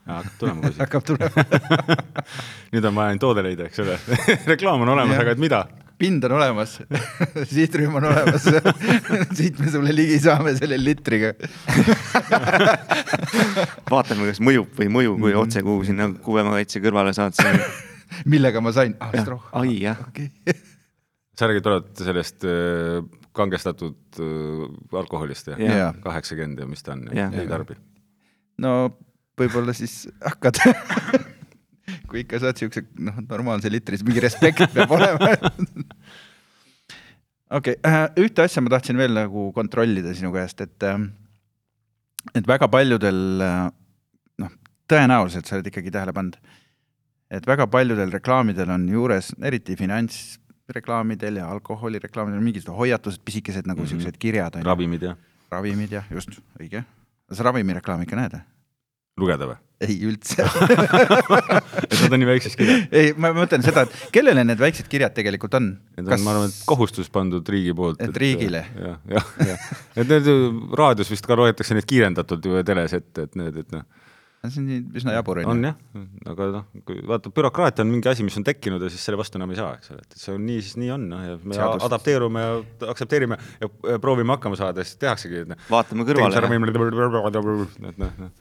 hakkab 0.05 0.37
tulema 0.41 0.67
kohe. 0.67 0.77
hakkab 0.83 1.07
tulema 1.07 1.45
nüüd 2.73 2.89
on 2.89 2.99
vaja 2.99 3.13
ainult 3.13 3.25
toode 3.25 3.45
leida, 3.45 3.69
eks 3.69 3.81
ole 3.83 3.97
reklaam 4.53 4.85
on 4.85 4.93
olemas, 4.95 5.17
aga 5.23 5.35
et 5.35 5.41
mida? 5.41 5.63
Pind 6.01 6.25
on 6.25 6.35
olemas. 6.39 6.79
Sihtrühm 7.53 7.95
on 7.99 8.07
olemas. 8.09 8.47
Siit 9.37 9.59
me 9.61 9.69
sulle 9.73 9.93
ligi 9.95 10.17
saame 10.23 10.55
selle 10.57 10.79
litriga. 10.81 11.33
Vaatame, 13.91 14.31
kas 14.31 14.41
mõjub 14.43 14.73
või 14.77 14.87
ei 14.87 14.93
mõju, 14.97 15.15
kui 15.15 15.21
mm 15.21 15.35
-hmm. 15.35 15.45
otse 15.45 15.63
kuhugi 15.67 15.91
sinna 15.91 16.09
kuuemakaitse 16.25 16.81
kõrvale 16.83 17.13
saad 17.17 17.37
millega 18.25 18.61
ma 18.61 18.73
sain? 18.75 18.95
Ah,? 18.99 19.13
ai 19.61 19.81
jah. 19.81 19.99
Okay. 20.09 20.29
sa 21.37 21.47
räägid 21.47 21.63
praegu 21.65 22.05
sellest 22.05 22.43
äh, 22.45 23.01
kangestatud 23.33 24.19
äh, 24.19 24.97
alkoholist 24.99 25.47
ja, 25.47 25.57
ja. 25.57 25.93
kaheksakümmend 26.03 26.59
ja 26.59 26.67
mis 26.67 26.83
ta 26.83 26.93
on, 26.93 27.07
ei 27.13 27.47
tarbi? 27.47 27.77
no 28.61 28.97
võib-olla 29.39 29.73
siis 29.73 30.09
hakkad 30.21 30.59
kui 32.09 32.23
ikka 32.23 32.41
saad 32.43 32.59
siukse 32.59 32.83
noh, 32.99 33.21
normaalse 33.29 33.71
litri, 33.71 33.97
siis 33.97 34.07
mingi 34.07 34.23
respekt 34.23 34.73
peab 34.75 34.91
olema 34.95 35.31
okei 37.51 37.75
okay,, 37.77 37.91
äh, 37.91 38.07
ühte 38.23 38.45
asja 38.45 38.63
ma 38.63 38.71
tahtsin 38.73 38.99
veel 38.99 39.13
nagu 39.15 39.49
kontrollida 39.55 40.13
sinu 40.17 40.31
käest, 40.35 40.61
et 40.63 40.87
äh, 40.87 40.99
et 42.35 42.47
väga 42.47 42.69
paljudel 42.71 43.43
äh, 43.45 43.65
noh, 44.43 44.53
tõenäoliselt 44.91 45.49
sa 45.49 45.57
oled 45.57 45.71
ikkagi 45.71 45.93
tähele 45.93 46.13
pannud, 46.15 46.37
et 47.31 47.47
väga 47.47 47.67
paljudel 47.71 48.13
reklaamidel 48.13 48.71
on 48.75 48.87
juures, 48.91 49.33
eriti 49.43 49.75
finantsreklaamidel 49.79 51.41
ja 51.41 51.49
alkoholireklaamidel 51.55 52.43
mingisugused 52.43 52.77
hoiatused, 52.77 53.25
pisikesed 53.25 53.67
nagu 53.67 53.81
mm 53.81 53.85
-hmm. 53.85 53.89
siuksed 53.89 54.17
kirjad. 54.19 54.61
ravimid 54.63 55.03
jah. 55.09 55.17
ravimid 55.51 55.91
jah, 55.91 56.05
just, 56.11 56.39
õige. 56.59 56.83
sa 57.31 57.43
ravimireklaami 57.43 58.03
ikka 58.03 58.15
näed 58.15 58.39
või? 58.39 58.47
Lugeda 59.19 59.49
või? 59.49 59.59
ei 59.81 59.95
üldse 60.05 60.45
et 60.45 61.95
nad 62.03 62.13
on 62.13 62.19
nii 62.21 62.27
väikses 62.29 62.57
kirjas? 62.57 62.83
ei, 62.93 63.15
ma 63.17 63.31
mõtlen 63.33 63.65
seda, 63.65 63.87
et 63.87 64.13
kellele 64.13 64.43
need 64.45 64.61
väiksed 64.61 64.89
kirjad 64.91 65.15
tegelikult 65.17 65.57
on? 65.57 65.71
Need 65.97 66.05
on 66.05 66.11
Kas..., 66.13 66.25
ma 66.25 66.35
arvan, 66.35 66.51
et 66.53 66.59
kohustus 66.69 67.09
pandud 67.13 67.47
riigi 67.49 67.73
poolt. 67.77 68.01
et 68.03 68.21
riigile? 68.23 68.61
jah, 68.77 68.99
jah, 69.09 69.33
jah. 69.49 69.65
et 69.95 70.13
need 70.13 70.29
raadios 70.77 71.09
vist 71.11 71.25
ka 71.25 71.37
loetakse 71.39 71.77
neid 71.77 71.89
kiirendatult 71.89 72.45
ju 72.45 72.61
teles 72.67 72.93
ette, 72.99 73.25
et 73.25 73.41
need, 73.41 73.57
et 73.65 73.73
noh 73.73 73.87
see 74.49 74.61
on 74.61 74.95
üsna 74.97 75.13
jabur 75.13 75.41
on 75.41 75.43
ju. 75.43 75.51
on 75.51 75.67
jah, 75.67 75.75
aga 76.31 76.47
noh, 76.55 76.63
kui 76.87 77.01
vaata, 77.07 77.29
bürokraatia 77.35 77.85
on 77.85 77.91
mingi 77.93 78.09
asi, 78.09 78.25
mis 78.25 78.37
on 78.39 78.45
tekkinud 78.47 78.81
ja 78.81 78.89
siis 78.89 79.03
selle 79.05 79.19
vastu 79.19 79.37
enam 79.37 79.53
ei 79.53 79.59
saa, 79.59 79.75
eks 79.77 79.93
ole, 79.93 80.01
et 80.07 80.17
see 80.17 80.33
on 80.33 80.41
nii, 80.47 80.63
siis 80.65 80.79
nii 80.81 80.89
on, 80.95 81.05
noh, 81.11 81.21
ja 81.27 81.35
me 81.43 81.57
Seadust. 81.57 81.85
adapteerume 81.85 82.45
ja 82.45 82.55
aktsepteerime 82.93 83.37
ja 83.61 83.99
proovime 84.01 84.33
hakkama 84.33 84.57
saada, 84.59 84.85
siis 84.87 84.97
tehaksegi, 85.03 85.43
et 85.45 85.53
noh. 85.53 85.61
vaatame 85.69 86.07
kõrvale. 86.09 86.33
et 87.91 88.01
noh, 88.01 88.17
noh. 88.25 88.33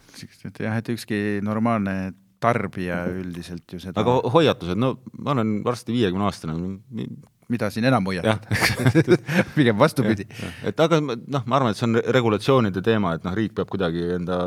jah, 0.64 0.80
et 0.80 0.92
ükski 0.96 1.20
normaalne 1.44 1.96
tarbija 2.40 3.02
üldiselt 3.12 3.68
ju 3.68 3.82
seda. 3.82 4.00
aga 4.00 4.16
hoiatused, 4.32 4.80
no 4.80 4.94
ma 5.20 5.34
olen 5.36 5.58
varsti 5.66 5.92
viiekümne 5.92 6.24
aastane, 6.30 6.56
mida 7.50 7.68
siin 7.74 7.84
enam 7.90 8.06
hoiatada 8.08 8.56
pigem 9.56 9.76
vastupidi. 9.78 10.24
et 10.64 10.80
aga 10.80 11.00
ma- 11.04 11.18
noh, 11.20 11.44
ma 11.44 11.60
arvan, 11.60 11.74
et 11.74 11.80
see 11.80 11.88
on 11.88 11.98
re- 11.98 12.04
regulatsioonide 12.16 12.82
teema, 12.86 13.16
et 13.18 13.26
noh, 13.26 13.36
riik 13.36 13.56
peab 13.58 13.68
kuidagi 13.72 14.06
enda 14.16 14.40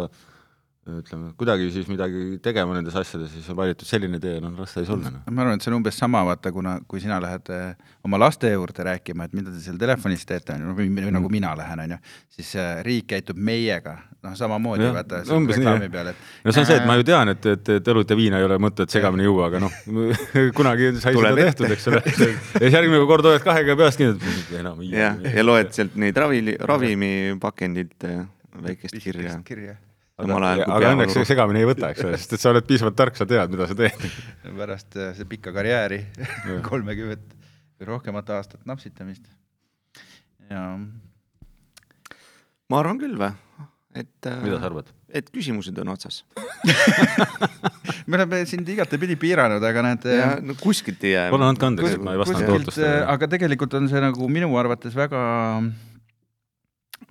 ütleme, 0.84 1.30
kuidagi 1.40 1.70
siis 1.72 1.88
midagi 1.88 2.38
tegema 2.44 2.76
nendes 2.76 2.96
asjades, 3.00 3.32
siis 3.32 3.46
on 3.52 3.56
valitud 3.56 3.88
selline 3.88 4.20
tee, 4.20 4.36
no 4.44 4.50
las 4.58 4.74
ta 4.76 4.82
siis 4.82 4.90
olla, 4.92 5.14
ma 5.30 5.44
arvan, 5.46 5.56
et 5.56 5.64
see 5.64 5.72
on 5.72 5.78
umbes 5.78 5.96
sama, 5.96 6.26
vaata, 6.28 6.52
kuna, 6.52 6.74
kui 6.92 7.00
sina 7.00 7.22
lähed 7.24 7.52
eh, 7.56 7.94
oma 8.04 8.20
laste 8.20 8.52
juurde 8.52 8.84
rääkima, 8.90 9.30
et 9.30 9.38
mida 9.38 9.54
te 9.54 9.62
seal 9.64 9.78
telefonis 9.80 10.28
teete, 10.28 10.58
on 10.58 10.66
ju, 10.66 10.74
või 10.82 10.90
või 10.98 11.14
nagu 11.16 11.32
mina 11.32 11.54
lähen, 11.56 11.86
on 11.86 11.94
ju, 11.96 12.00
siis 12.36 12.50
eh, 12.60 12.82
riik 12.84 13.08
käitub 13.14 13.40
meiega, 13.40 13.96
noh, 14.26 14.34
samamoodi 14.36 14.90
vaata 14.98 15.22
reklaami 15.24 15.88
peal, 15.94 16.12
et 16.12 16.44
no 16.44 16.56
see 16.56 16.66
on 16.66 16.70
see, 16.74 16.82
et 16.82 16.90
ma 16.90 16.98
ju 17.00 17.08
tean, 17.08 17.32
et, 17.32 17.48
et, 17.54 17.74
et 17.78 17.94
õlut 17.96 18.12
ja 18.12 18.20
viina 18.20 18.44
ei 18.44 18.50
ole 18.50 18.60
mõtet 18.66 18.92
segamini 18.92 19.30
juua, 19.30 19.48
aga 19.48 19.64
noh, 19.64 19.80
kunagi 20.60 20.92
sai 20.98 21.16
seda 21.16 21.34
tehtud, 21.40 21.78
eks 21.78 21.90
ole. 21.94 22.04
ja 22.04 22.28
siis 22.66 22.76
järgmine 22.76 23.08
kord 23.08 23.32
hoiad 23.32 23.48
kahega 23.48 23.80
peast 23.80 24.04
kinni, 24.04 24.36
et 24.36 24.54
enam 24.60 24.84
ei 24.84 24.92
jah, 25.00 25.16
ja 25.32 25.48
loed 25.48 25.72
sealt 25.80 25.96
neid 25.96 26.20
ravi, 26.20 26.44
ravimipakendit, 26.60 27.98
väikest 28.68 29.00
kirja. 29.00 29.40
kirja. 29.48 29.80
Samal 30.24 30.48
ajal 30.50 30.64
aga 30.66 30.92
õnneks 30.96 31.14
see 31.14 31.20
peavalu. 31.20 31.32
segamini 31.32 31.64
ei 31.64 31.70
võta, 31.70 31.92
eks 31.94 32.08
ole, 32.08 32.20
sest 32.22 32.36
et 32.38 32.44
sa 32.44 32.52
oled 32.54 32.68
piisavalt 32.70 32.98
tark, 33.00 33.20
sa 33.20 33.28
tead, 33.30 33.54
mida 33.54 33.70
sa 33.70 33.78
teed. 33.78 34.08
pärast 34.62 35.00
eh, 35.00 35.14
see 35.20 35.30
pikka 35.30 35.54
karjääri, 35.56 36.02
kolmekümmet 36.70 37.38
või 37.80 37.90
rohkemat 37.92 38.34
aastat 38.38 38.66
napsitamist. 38.70 39.30
ja 40.50 40.66
ma 42.72 42.82
arvan 42.82 43.00
küll 43.02 43.18
või, 43.20 43.32
et. 44.00 44.14
mida 44.44 44.60
sa? 44.60 44.68
arvad? 44.72 44.92
et 45.14 45.30
küsimused 45.34 45.78
on 45.84 45.94
otsas. 45.94 46.24
me 48.10 48.18
oleme 48.18 48.44
sind 48.50 48.68
igatepidi 48.74 49.18
piiranud, 49.22 49.64
aga 49.64 49.86
näed. 49.86 50.08
ja 50.10 50.30
no 50.42 50.56
kuskilt 50.60 51.04
ei 51.06 51.16
jää. 51.16 51.30
palun 51.34 51.52
andke 51.52 51.70
andeks, 51.70 51.98
et 51.98 52.06
ma 52.06 52.16
ei 52.16 52.22
vastanud 52.22 52.56
ootustele. 52.58 53.02
aga 53.14 53.30
tegelikult 53.36 53.78
on 53.80 53.90
see 53.92 54.02
nagu 54.04 54.30
minu 54.32 54.50
arvates 54.60 54.96
väga, 54.98 55.22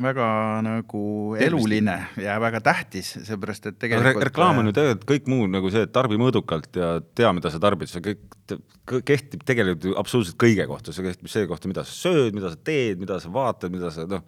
väga 0.01 0.26
nagu 0.64 1.03
eluline 1.40 1.97
ja 2.20 2.36
väga 2.40 2.61
tähtis, 2.64 3.12
seepärast 3.26 3.66
et 3.66 3.74
Re 3.74 3.80
tegelikult. 3.84 4.22
äh, 4.22 4.26
reklaam 4.28 4.61
on 4.61 4.70
ju 4.70 4.74
tegelikult 4.76 5.09
kõik 5.11 5.28
muu 5.30 5.49
nagu 5.51 5.72
see, 5.72 5.84
et 5.86 5.93
tarbi 5.93 6.18
mõõdukalt 6.20 6.78
ja 6.78 6.93
tea, 7.14 7.32
mida 7.36 7.51
sa 7.53 7.61
tarbid, 7.62 7.90
see 7.90 8.05
kõik 8.05 9.03
kehtib 9.09 9.45
tegelikult 9.49 9.90
ju 9.90 9.97
absoluutselt 10.01 10.38
kõige 10.40 10.66
kohta, 10.70 10.95
see 10.95 11.05
kehtib 11.07 11.28
see 11.32 11.51
kohta, 11.51 11.68
mida 11.70 11.84
sa 11.84 11.93
sööd, 12.09 12.32
mida 12.36 12.53
sa 12.53 12.57
teed, 12.70 13.03
mida 13.03 13.18
sa 13.22 13.32
vaatad, 13.32 13.74
mida 13.74 13.93
sa 13.95 14.07
noh, 14.09 14.24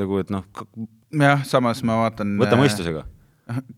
nagu 0.00 0.22
et 0.22 0.32
noh, 0.32 0.48
jah, 1.12 1.44
samas 1.48 1.84
ma 1.86 2.00
vaatan. 2.04 2.36
võta 2.40 2.58
mõistusega. 2.60 3.04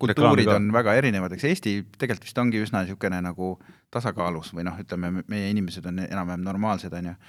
kultuurid 0.01 0.49
on 0.49 0.71
väga 0.73 0.95
erinevad, 0.97 1.35
eks 1.37 1.45
Eesti 1.51 1.75
tegelikult 1.99 2.25
vist 2.25 2.39
ongi 2.41 2.63
üsna 2.63 2.85
niisugune 2.85 3.21
nagu 3.25 3.57
tasakaalus 3.93 4.55
või 4.57 4.65
noh, 4.71 4.79
ütleme 4.81 5.27
meie 5.29 5.51
inimesed 5.53 5.87
on 5.91 6.01
enam-vähem 6.07 6.47
normaalsed, 6.47 6.95
on 6.95 7.13
ju. 7.13 7.21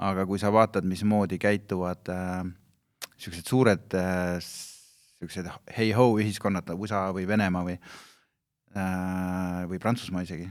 aga 0.00 0.24
kui 0.26 0.38
sa 0.40 0.52
vaatad, 0.52 0.86
mismoodi 0.88 1.38
käituvad 1.40 2.04
niisugused 2.06 2.59
äh, 3.28 3.40
suured 3.44 3.86
niisugused 5.20 5.46
äh, 5.46 5.56
hei-ho 5.76 6.12
ühiskonnad, 6.20 6.70
USA 6.76 7.08
või 7.16 7.26
Venemaa 7.28 7.64
või 7.66 7.76
äh, 7.76 9.64
või 9.70 9.80
Prantsusmaa 9.82 10.24
isegi, 10.24 10.48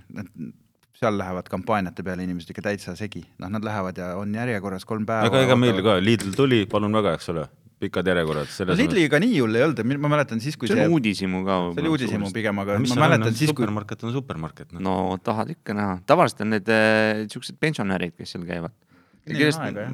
seal 0.99 1.15
lähevad 1.17 1.47
kampaaniate 1.49 2.03
peale 2.03 2.25
inimesed 2.27 2.51
ikka 2.53 2.65
täitsa 2.69 2.95
segi, 2.99 3.23
noh, 3.39 3.51
nad 3.51 3.65
lähevad 3.65 3.97
ja 3.97 4.11
on 4.19 4.33
järjekorras 4.35 4.85
kolm 4.87 5.07
päeva. 5.07 5.29
aga 5.29 5.45
ega 5.47 5.57
meil 5.59 5.81
ka, 5.85 5.97
Lidl 6.03 6.35
tuli, 6.35 6.65
palun 6.69 6.95
väga, 6.99 7.15
eks 7.17 7.31
ole, 7.33 7.45
pikad 7.79 8.09
järjekorrad. 8.11 8.51
no 8.67 8.77
Lidliga 8.77 9.21
nii 9.23 9.39
hull 9.39 9.55
ei 9.55 9.65
olnud, 9.65 9.81
ma 10.03 10.11
mäletan 10.11 10.43
siis, 10.43 10.57
kui 10.59 10.67
see 10.67 10.75
see, 10.75 10.87
on 10.89 10.97
uudishimu 10.97 11.43
ka. 11.47 11.59
see 11.73 11.85
oli 11.85 11.93
uudishimu. 11.95 12.31
pigem, 12.35 12.59
aga 12.65 12.77
mis 12.83 12.91
ma 12.91 12.95
see 12.95 12.99
on, 12.99 13.05
mäletan 13.05 13.37
siis, 13.39 13.53
kui 13.53 13.63
supermarket 13.63 14.03
on 14.03 14.15
supermarket, 14.17 14.75
noh. 14.75 14.83
no 14.89 14.95
tahad 15.23 15.55
ikka 15.55 15.77
näha, 15.77 15.97
tavaliselt 16.09 16.43
on 16.45 16.53
need 16.57 16.73
äh, 16.75 17.23
siuksed 17.31 17.59
pensionärid, 17.63 18.17
kes 18.19 18.35
seal 18.35 18.45
käivad. 18.49 18.75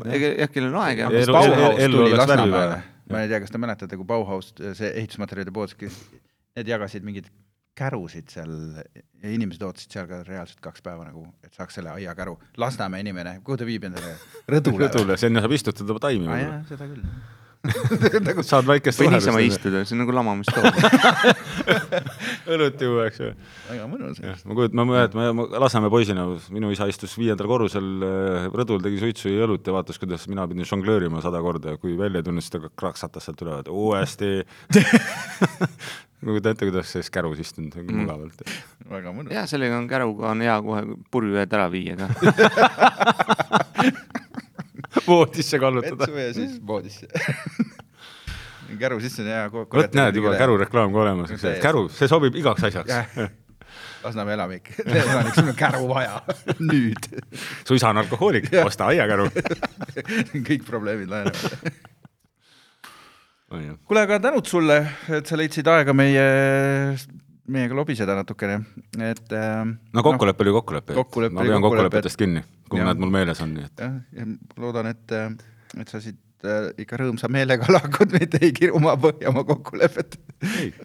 Aega, 0.06 0.34
jah. 0.42 0.52
kellel 0.54 0.72
on 0.72 0.82
aega 0.84 1.10
ma 3.12 3.22
ei 3.22 3.30
tea, 3.30 3.42
kas 3.44 3.54
te 3.54 3.62
mäletate, 3.62 3.98
kui 4.00 4.08
Bauhaus, 4.10 4.54
see 4.58 4.92
ehitusmaterjalide 4.92 5.54
pood, 5.54 5.74
need 6.56 6.72
jagasid 6.72 7.06
mingeid 7.06 7.30
kärusid 7.76 8.32
seal 8.32 8.52
ja 8.80 9.32
inimesed 9.36 9.64
ootasid 9.68 9.96
seal 9.96 10.08
ka 10.10 10.22
reaalselt 10.28 10.62
kaks 10.64 10.84
päeva 10.86 11.06
nagu, 11.08 11.26
et 11.44 11.54
saaks 11.58 11.76
selle 11.80 11.92
aiakäru. 11.92 12.38
Lasnamäe 12.62 13.04
inimene, 13.04 13.40
kuhu 13.46 13.60
ta 13.60 13.68
viib 13.68 13.88
endale? 13.90 14.16
rõdule. 14.56 14.88
rõdule, 14.88 15.18
sinna 15.20 15.44
saab 15.44 15.56
istutada 15.58 15.98
taimi 16.08 16.40
seda 16.70 16.88
küll. 16.88 17.04
nagu 18.28 18.44
saad 18.46 18.68
väikest 18.68 19.02
või 19.02 19.12
niisama 19.16 19.42
istuda, 19.46 19.84
see 19.86 19.96
on 19.96 20.04
nagu 20.04 20.16
lamamistool. 20.16 20.70
õlut 22.56 22.86
juua, 22.88 23.08
eks 23.10 23.22
ju. 23.22 23.32
väga 23.70 23.88
mõnus. 23.92 24.22
ma 24.22 24.58
kujutan, 24.58 24.80
ma 24.80 24.88
mäletan, 24.90 25.22
ma, 25.22 25.34
ma 25.40 25.64
Lasnamäe 25.66 25.94
poisina, 25.94 26.28
minu 26.54 26.72
isa 26.76 26.88
istus 26.92 27.16
viiendal 27.20 27.50
korrusel 27.52 27.92
äh, 28.06 28.48
rõdul, 28.54 28.84
tegi 28.86 29.02
suitsu 29.02 29.34
ja 29.34 29.48
õlut 29.48 29.68
ja 29.68 29.76
vaatas, 29.76 30.00
kuidas 30.02 30.28
mina 30.32 30.48
pidin 30.50 30.68
žonglöörima 30.68 31.24
sada 31.26 31.42
korda 31.46 31.76
ja 31.76 31.82
kui 31.82 31.98
välja 32.00 32.22
ei 32.22 32.28
tulnud, 32.28 32.46
siis 32.46 32.56
ta 32.56 32.74
kraksatas 32.74 33.30
sealt 33.30 33.46
üle, 33.46 33.60
et 33.64 33.72
uuesti. 33.72 34.34
kujuta 36.26 36.50
ette, 36.50 36.66
kuidas 36.66 36.92
siis 36.92 37.10
kärus 37.14 37.40
istunud 37.40 37.76
mm. 37.78 38.02
mugavalt. 38.02 38.42
väga 38.90 39.14
mõnus. 39.14 39.34
ja 39.34 39.46
sellega 39.50 39.78
on 39.78 39.88
käruga 39.90 40.32
on 40.34 40.42
hea 40.46 40.56
kohe 40.66 40.84
purjujääd 41.14 41.54
ära 41.60 41.70
viia 41.72 41.98
ka. 42.00 43.65
Voodisse 45.08 45.60
kallutada. 45.60 46.06
vetsu 46.06 46.18
ja 46.18 46.34
siis 46.34 46.60
voodisse. 46.68 47.08
käru 48.80 49.00
sisse 49.00 49.24
on 49.24 49.30
hea. 49.30 49.48
vot 49.52 49.98
näed 49.98 50.20
juba 50.20 50.36
käru. 50.40 50.58
reklaam 50.58 50.94
ka 50.94 51.02
olemas, 51.06 51.32
eks 51.32 51.42
Täiesti. 51.42 51.64
käru, 51.64 51.88
see 51.94 52.10
sobib 52.12 52.38
igaks 52.40 52.64
asjaks. 52.70 52.94
Lasnamäe 54.06 54.36
elamik, 54.38 54.70
teil 54.86 55.10
on 55.10 55.30
üks 55.30 55.40
selline 55.40 55.56
käru 55.58 55.88
vaja, 55.90 56.22
nüüd. 56.72 57.10
su 57.66 57.78
isa 57.78 57.92
on 57.94 58.02
alkohoolik, 58.04 58.52
osta 58.66 58.92
aiakäru. 58.94 59.28
kõik 60.46 60.66
probleemid 60.68 61.12
lahenevad. 61.12 61.70
no 63.50 63.78
kuule, 63.86 64.06
aga 64.06 64.20
tänud 64.28 64.50
sulle, 64.50 64.82
et 65.10 65.26
sa 65.26 65.40
leidsid 65.40 65.70
aega 65.72 65.96
meie, 65.98 66.26
meiega 67.50 67.78
lobiseda 67.78 68.18
natukene, 68.18 68.60
et 69.00 69.34
äh, 69.34 69.64
kokkulepe 69.96 70.46
oli 70.46 70.58
kokkulepe. 70.60 70.94
ma 70.94 71.02
pean 71.02 71.34
kokkulepe, 71.34 71.62
kokkulepetest 71.70 72.22
kinni, 72.22 72.46
kui 72.70 72.82
Jah. 72.82 72.90
nad 72.90 73.02
mul 73.02 73.14
meeles 73.14 73.42
on, 73.44 73.54
nii 73.56 73.68
et 73.68 73.84
jah, 73.86 73.98
ja 74.16 74.28
loodan, 74.62 74.90
et, 74.90 75.16
et 75.78 75.92
sa 75.92 76.02
siit 76.04 76.48
äh, 76.48 76.72
ikka 76.82 77.00
rõõmsa 77.02 77.30
meelega 77.32 77.70
lahkud, 77.76 78.16
mitte 78.18 78.42
ei 78.44 78.54
kiru 78.56 78.80
oma 78.82 78.96
põhja 79.02 79.34
oma 79.34 79.46
kokkulepet. 79.48 80.18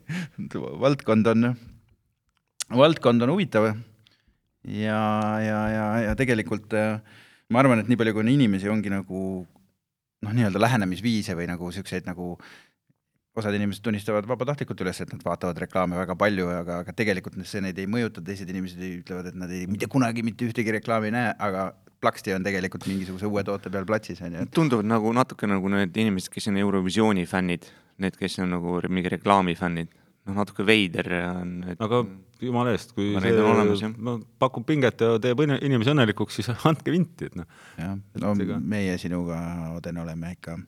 valdkond 0.85 1.33
on, 1.33 1.53
valdkond 2.83 3.27
on 3.27 3.35
huvitav 3.35 3.71
ja, 3.71 5.01
ja, 5.45 5.61
ja, 5.73 5.87
ja 6.09 6.17
tegelikult 6.19 6.77
äh, 6.77 7.01
ma 7.51 7.63
arvan, 7.63 7.83
et 7.83 7.91
nii 7.91 7.99
palju, 8.01 8.17
kui 8.17 8.25
on 8.25 8.33
inimesi, 8.33 8.71
ongi 8.71 8.93
nagu 8.93 9.23
noh, 10.21 10.35
nii-öelda 10.37 10.61
lähenemisviise 10.61 11.37
või 11.39 11.49
nagu 11.51 11.71
siukseid 11.75 12.09
nagu 12.09 12.35
osad 13.39 13.55
inimesed 13.55 13.85
tunnistavad 13.85 14.27
vabatahtlikult 14.27 14.81
üles, 14.83 14.99
et 15.05 15.13
nad 15.15 15.23
vaatavad 15.25 15.59
reklaame 15.63 15.99
väga 16.01 16.17
palju, 16.19 16.49
aga, 16.51 16.81
aga 16.85 16.95
tegelikult 16.97 17.39
see 17.47 17.63
neid 17.63 17.79
ei 17.79 17.87
mõjuta, 17.91 18.23
teised 18.27 18.49
inimesed 18.51 18.83
ütlevad, 18.89 19.31
et 19.31 19.39
nad 19.39 19.53
ei 19.55 19.69
mitte 19.71 19.87
kunagi 19.91 20.25
mitte 20.27 20.49
ühtegi 20.49 20.75
reklaami 20.81 21.11
ei 21.11 21.15
näe, 21.15 21.31
aga 21.39 21.69
plaksti 22.03 22.35
on 22.35 22.47
tegelikult 22.47 22.89
mingisuguse 22.91 23.29
uue 23.29 23.45
toote 23.47 23.71
peal 23.71 23.87
platsis 23.87 24.23
onju, 24.25 24.47
et 24.47 24.53
tunduvad 24.57 24.89
nagu 24.89 25.13
natuke 25.15 25.49
nagu 25.51 25.71
need 25.73 25.95
inimesed, 26.03 26.33
kes 26.33 26.51
on 26.51 26.59
Eurovisiooni 26.63 27.27
fännid, 27.31 27.69
need, 28.03 28.19
kes 28.19 28.41
on 28.43 28.51
nagu 28.57 28.81
mingi 28.89 29.15
reklaami 29.17 29.55
fännid. 29.59 29.95
noh, 30.29 30.35
natuke 30.37 30.67
veider 30.69 31.07
on, 31.31 31.55
et 31.73 31.81
aga 31.81 32.03
jumala 32.45 32.75
eest, 32.75 32.91
kui 32.97 33.15
Aga 33.15 33.23
neid 33.25 33.39
on 33.41 33.55
olemas, 33.55 33.85
no, 33.97 34.19
pakub 34.43 34.67
pinget 34.69 35.01
ja 35.01 35.15
teeb 35.23 35.41
inimesi 35.47 35.95
õnnelikuks, 35.95 36.41
siis 36.41 36.51
andke 36.69 36.93
vinti, 36.93 37.31
et 37.31 37.39
noh. 37.41 37.49
jah, 37.79 37.95
no 38.21 38.35
ega- 38.45 38.61
meie 38.61 38.99
sinuga, 39.01 39.39
Oden, 39.79 40.03
oleme 40.03 40.35
ikka 40.37 40.59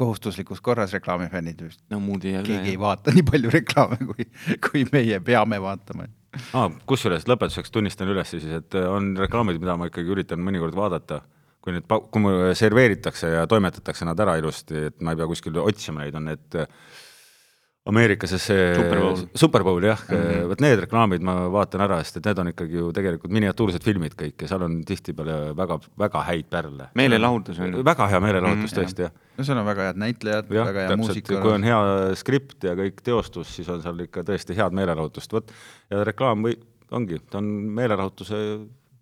kohustuslikus 0.00 0.62
korras 0.64 0.94
reklaamifännid, 0.96 1.66
no 1.92 2.00
muud 2.02 2.24
ei 2.24 2.36
jää 2.36 2.46
keegi 2.46 2.72
ei 2.72 2.76
üle. 2.76 2.84
vaata 2.84 3.12
nii 3.14 3.26
palju 3.26 3.52
reklaame, 3.52 3.98
kui, 4.12 4.26
kui 4.66 4.86
meie 4.92 5.20
peame 5.24 5.60
vaatama. 5.62 6.08
Ah, 6.54 6.70
kusjuures 6.88 7.26
lõpetuseks 7.28 7.74
tunnistan 7.74 8.08
üles 8.12 8.32
siis, 8.32 8.46
et 8.60 8.78
on 8.80 9.12
reklaamid, 9.18 9.58
mida 9.60 9.76
ma 9.76 9.90
ikkagi 9.90 10.14
üritan 10.14 10.42
mõnikord 10.46 10.76
vaadata, 10.78 11.20
kui 11.60 11.74
need, 11.76 11.88
kui 11.90 12.22
mulle 12.22 12.54
serveeritakse 12.56 13.34
ja 13.34 13.46
toimetatakse 13.50 14.08
nad 14.08 14.20
ära 14.22 14.38
ilusti, 14.40 14.86
et 14.90 15.00
ma 15.04 15.12
ei 15.12 15.20
pea 15.20 15.28
kuskil 15.28 15.58
otsima 15.60 16.04
neid, 16.04 16.16
on 16.16 16.30
need 16.30 16.60
Ameerikas 17.90 18.34
see 18.38 18.74
Super 19.34 19.64
Bowl. 19.66 19.82
Jah 19.84 20.00
mm. 20.06 20.16
-hmm. 20.16 20.48
vot 20.52 20.60
need 20.64 20.84
reklaamid 20.84 21.24
ma 21.26 21.34
vaatan 21.52 21.84
ära, 21.86 21.98
sest 22.04 22.20
et 22.20 22.28
need 22.30 22.42
on 22.42 22.52
ikkagi 22.52 22.78
ju 22.78 22.92
tegelikult 22.96 23.34
miniatuursed 23.34 23.84
filmid 23.84 24.14
kõik 24.18 24.44
ja 24.44 24.50
seal 24.52 24.66
on 24.66 24.80
tihtipeale 24.86 25.56
väga, 25.58 25.80
väga 25.98 26.24
häid 26.28 26.50
pärle. 26.50 26.90
meelelahutus 26.94 27.58
on 27.58 27.74
ju. 27.74 27.84
väga 27.84 28.06
hea 28.06 28.20
meelelahutus 28.20 28.72
Mhm, 28.72 28.80
tõesti 28.80 29.06
jah 29.08 29.12
no 29.40 29.46
seal 29.46 29.60
on 29.60 29.66
väga 29.66 29.88
head 29.88 30.00
näitlejad, 30.00 30.50
väga 30.52 30.84
hea 30.86 30.98
muusika. 31.00 31.40
kui 31.40 31.54
on 31.54 31.64
hea 31.64 31.80
skript 32.20 32.66
ja 32.68 32.74
kõik 32.78 33.00
teostus, 33.06 33.54
siis 33.56 33.68
on 33.72 33.82
seal 33.82 34.04
ikka 34.06 34.24
tõesti 34.28 34.56
head 34.58 34.76
meelelahutust, 34.76 35.32
vot 35.32 35.52
ja 35.90 36.04
reklaam 36.04 36.44
või 36.46 36.58
ongi, 36.90 37.20
ta 37.30 37.40
on 37.40 37.50
meelelahutuse 37.80 38.36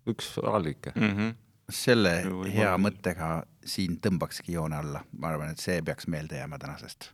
üks 0.09 0.37
allike. 0.43 0.93
Mhm. 0.95 1.37
selle 1.69 2.15
Ju 2.25 2.39
võib 2.39 2.53
hea 2.55 2.71
mõttega 2.81 3.43
siin 3.61 3.99
tõmbakski 4.01 4.55
joone 4.55 4.79
alla, 4.79 5.03
ma 5.19 5.27
arvan, 5.29 5.51
et 5.53 5.61
see 5.61 5.83
peaks 5.85 6.07
meelde 6.09 6.39
jääma 6.39 6.57
tänasest 6.57 7.11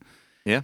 jah, 0.48 0.64